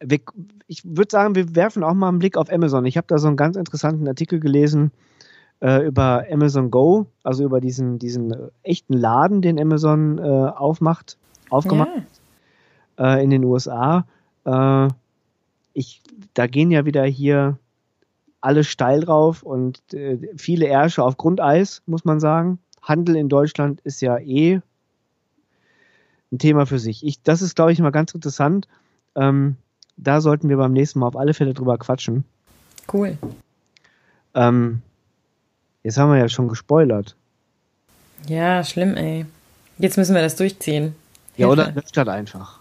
wir, 0.00 0.20
ich 0.66 0.84
würde 0.84 1.10
sagen, 1.10 1.34
wir 1.34 1.54
werfen 1.54 1.82
auch 1.82 1.94
mal 1.94 2.08
einen 2.08 2.18
Blick 2.18 2.36
auf 2.36 2.52
Amazon. 2.52 2.84
Ich 2.86 2.96
habe 2.96 3.06
da 3.06 3.18
so 3.18 3.28
einen 3.28 3.36
ganz 3.36 3.56
interessanten 3.56 4.06
Artikel 4.08 4.40
gelesen 4.40 4.90
äh, 5.60 5.86
über 5.86 6.24
Amazon 6.30 6.70
Go, 6.70 7.06
also 7.22 7.44
über 7.44 7.60
diesen, 7.60 7.98
diesen 7.98 8.34
echten 8.62 8.94
Laden, 8.94 9.42
den 9.42 9.60
Amazon 9.60 10.18
äh, 10.18 10.22
aufmacht, 10.22 11.16
aufgemacht. 11.50 11.90
Ja 11.94 12.02
äh, 12.98 13.22
in 13.22 13.30
den 13.30 13.44
USA. 13.44 14.06
Äh, 14.44 14.88
ich, 15.72 16.02
da 16.34 16.46
gehen 16.46 16.70
ja 16.70 16.84
wieder 16.84 17.04
hier 17.04 17.58
alle 18.40 18.64
steil 18.64 19.00
drauf 19.00 19.42
und 19.42 19.80
äh, 19.92 20.18
viele 20.36 20.66
Ärsche 20.66 21.02
auf 21.02 21.16
Grundeis, 21.16 21.82
muss 21.86 22.04
man 22.04 22.20
sagen. 22.20 22.58
Handel 22.82 23.16
in 23.16 23.28
Deutschland 23.28 23.80
ist 23.80 24.02
ja 24.02 24.18
eh 24.18 24.60
ein 26.30 26.38
Thema 26.38 26.66
für 26.66 26.78
sich. 26.78 27.04
Ich, 27.04 27.22
das 27.22 27.42
ist, 27.42 27.56
glaube 27.56 27.72
ich, 27.72 27.80
mal 27.80 27.90
ganz 27.90 28.12
interessant. 28.12 28.68
Ähm, 29.14 29.56
da 29.96 30.20
sollten 30.20 30.48
wir 30.48 30.56
beim 30.56 30.72
nächsten 30.72 30.98
Mal 30.98 31.08
auf 31.08 31.16
alle 31.16 31.34
Fälle 31.34 31.54
drüber 31.54 31.78
quatschen. 31.78 32.24
Cool. 32.92 33.18
Ähm, 34.34 34.82
jetzt 35.82 35.98
haben 35.98 36.10
wir 36.12 36.18
ja 36.18 36.28
schon 36.28 36.48
gespoilert. 36.48 37.16
Ja, 38.28 38.64
schlimm, 38.64 38.96
ey. 38.96 39.26
Jetzt 39.78 39.96
müssen 39.96 40.14
wir 40.14 40.22
das 40.22 40.36
durchziehen. 40.36 40.94
Ja, 41.36 41.48
oder 41.48 41.72
löscht 41.72 41.96
das 41.96 42.08
einfach. 42.08 42.60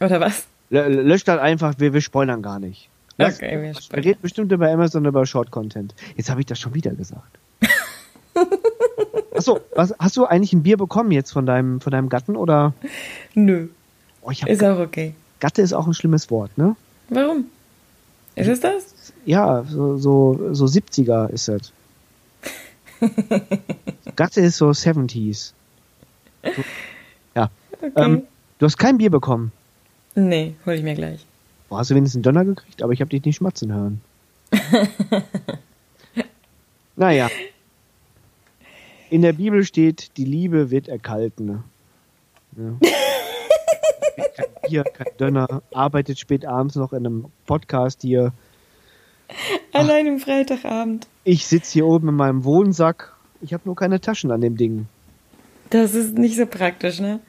Oder 0.00 0.20
was? 0.20 0.46
löscht 0.70 1.28
halt 1.28 1.40
einfach, 1.40 1.74
wir, 1.78 1.92
wir 1.92 2.00
spoilern 2.00 2.42
gar 2.42 2.58
nicht. 2.58 2.88
Lass, 3.16 3.36
okay, 3.36 3.60
wir 3.62 3.74
spoilern. 3.74 4.04
reden 4.04 4.18
bestimmt 4.22 4.52
über 4.52 4.70
Amazon 4.70 5.04
über 5.04 5.24
Short 5.26 5.50
Content. 5.50 5.94
Jetzt 6.16 6.30
habe 6.30 6.40
ich 6.40 6.46
das 6.46 6.58
schon 6.58 6.74
wieder 6.74 6.92
gesagt. 6.92 7.38
Achso, 9.34 9.60
was, 9.74 9.94
hast 9.98 10.16
du 10.16 10.26
eigentlich 10.26 10.52
ein 10.52 10.62
Bier 10.62 10.76
bekommen 10.76 11.10
jetzt 11.10 11.32
von 11.32 11.46
deinem, 11.46 11.80
von 11.80 11.90
deinem 11.90 12.08
Gatten 12.08 12.36
oder? 12.36 12.74
Nö. 13.34 13.68
Oh, 14.22 14.30
ist 14.30 14.64
auch 14.64 14.78
okay. 14.78 15.14
Gatte 15.40 15.62
ist 15.62 15.72
auch 15.72 15.86
ein 15.86 15.94
schlimmes 15.94 16.30
Wort, 16.30 16.56
ne? 16.58 16.76
Warum? 17.08 17.46
Ist 18.34 18.48
es 18.48 18.60
das? 18.60 19.12
Ja, 19.24 19.64
so, 19.64 19.96
so, 19.98 20.54
so 20.54 20.64
70er 20.66 21.28
ist 21.30 21.48
es. 21.48 21.72
Gatte 24.16 24.40
ist 24.40 24.56
so 24.56 24.70
70s. 24.70 25.52
So, 26.42 26.64
ja. 27.34 27.50
Okay. 27.72 27.92
Ähm, 27.96 28.22
du 28.58 28.66
hast 28.66 28.76
kein 28.78 28.98
Bier 28.98 29.10
bekommen. 29.10 29.52
Nee, 30.14 30.54
hol 30.66 30.74
ich 30.74 30.82
mir 30.82 30.94
gleich. 30.94 31.24
Boah, 31.68 31.78
hast 31.78 31.90
du 31.90 31.94
wenigstens 31.94 32.18
einen 32.18 32.34
Donner 32.34 32.44
gekriegt, 32.44 32.82
aber 32.82 32.92
ich 32.92 33.00
habe 33.00 33.10
dich 33.10 33.24
nicht 33.24 33.36
schmatzen 33.36 33.72
hören. 33.72 34.00
naja. 36.96 37.28
In 39.10 39.22
der 39.22 39.32
Bibel 39.32 39.64
steht, 39.64 40.16
die 40.16 40.24
Liebe 40.24 40.70
wird 40.70 40.88
erkalten. 40.88 41.62
Ja. 42.56 42.88
Kein 44.34 44.46
Bier, 44.68 44.84
kein 44.84 45.16
Döner, 45.18 45.62
arbeitet 45.72 46.18
spät 46.18 46.44
abends 46.44 46.76
noch 46.76 46.92
in 46.92 47.06
einem 47.06 47.26
Podcast 47.46 48.02
hier. 48.02 48.32
An 49.72 49.90
einem 49.90 50.18
Freitagabend. 50.18 51.06
Ich 51.24 51.46
sitze 51.46 51.74
hier 51.74 51.86
oben 51.86 52.08
in 52.08 52.14
meinem 52.14 52.44
Wohnsack. 52.44 53.14
Ich 53.40 53.52
habe 53.52 53.62
nur 53.66 53.76
keine 53.76 54.00
Taschen 54.00 54.30
an 54.30 54.40
dem 54.40 54.56
Ding. 54.56 54.86
Das 55.70 55.94
ist 55.94 56.16
nicht 56.16 56.36
so 56.36 56.46
praktisch, 56.46 56.98
ne? 56.98 57.20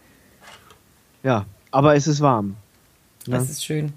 Ja, 1.24 1.46
aber 1.72 1.96
es 1.96 2.08
ist 2.08 2.22
warm. 2.22 2.56
Das 3.26 3.46
ja. 3.46 3.52
ist 3.52 3.66
schön. 3.66 3.94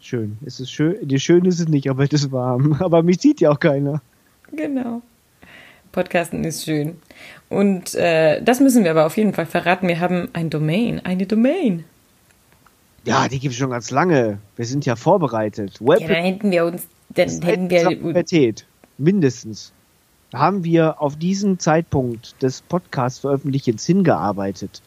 Schön. 0.00 0.38
Es 0.44 0.60
ist 0.60 0.70
schön. 0.70 0.96
Die 1.06 1.20
schön 1.20 1.44
ist 1.44 1.60
es 1.60 1.68
nicht, 1.68 1.88
aber 1.90 2.04
es 2.04 2.12
ist 2.12 2.32
warm. 2.32 2.74
Aber 2.80 3.02
mich 3.02 3.20
sieht 3.20 3.40
ja 3.40 3.50
auch 3.50 3.60
keiner. 3.60 4.02
Genau. 4.50 5.02
Podcasten 5.92 6.44
ist 6.44 6.64
schön. 6.64 7.00
Und 7.48 7.94
äh, 7.94 8.42
das 8.42 8.60
müssen 8.60 8.84
wir 8.84 8.90
aber 8.90 9.06
auf 9.06 9.16
jeden 9.16 9.34
Fall 9.34 9.46
verraten. 9.46 9.88
Wir 9.88 10.00
haben 10.00 10.28
ein 10.32 10.50
Domain, 10.50 11.00
eine 11.04 11.26
Domain. 11.26 11.84
Ja, 13.04 13.28
die 13.28 13.38
gibt 13.38 13.52
es 13.52 13.58
schon 13.58 13.70
ganz 13.70 13.90
lange. 13.90 14.38
Wir 14.56 14.64
sind 14.64 14.86
ja 14.86 14.96
vorbereitet. 14.96 15.80
Web 15.80 16.00
ja, 16.00 16.08
dann 16.08 16.24
hätten 16.24 16.50
wir 16.50 16.64
uns, 16.64 16.86
dann 17.10 17.42
hätten 17.42 17.70
wir 17.70 18.54
mindestens 18.98 19.72
haben 20.32 20.64
wir 20.64 21.00
auf 21.00 21.16
diesen 21.16 21.58
Zeitpunkt 21.58 22.42
des 22.42 22.62
Podcast-Veröffentlichens 22.62 23.84
hingearbeitet. 23.84 24.82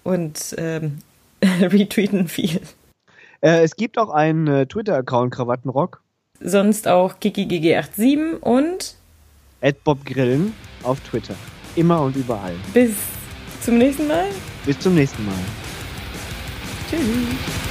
und 0.03 0.55
ähm, 0.57 0.99
retweeten 1.43 2.27
viel. 2.27 2.61
Äh, 3.41 3.63
es 3.63 3.75
gibt 3.75 3.97
auch 3.97 4.09
einen 4.09 4.47
äh, 4.47 4.65
Twitter-Account 4.65 5.33
Krawattenrock. 5.33 6.00
Sonst 6.43 6.87
auch 6.87 7.15
KikiGG87 7.19 8.39
und 8.39 8.95
@bobgrillen 9.83 10.53
auf 10.83 10.99
Twitter. 11.01 11.35
Immer 11.75 12.01
und 12.01 12.15
überall. 12.15 12.55
Bis 12.73 12.91
zum 13.61 13.77
nächsten 13.77 14.07
Mal. 14.07 14.25
Bis 14.65 14.79
zum 14.79 14.95
nächsten 14.95 15.25
Mal. 15.25 15.35
Tschüss. 16.89 17.70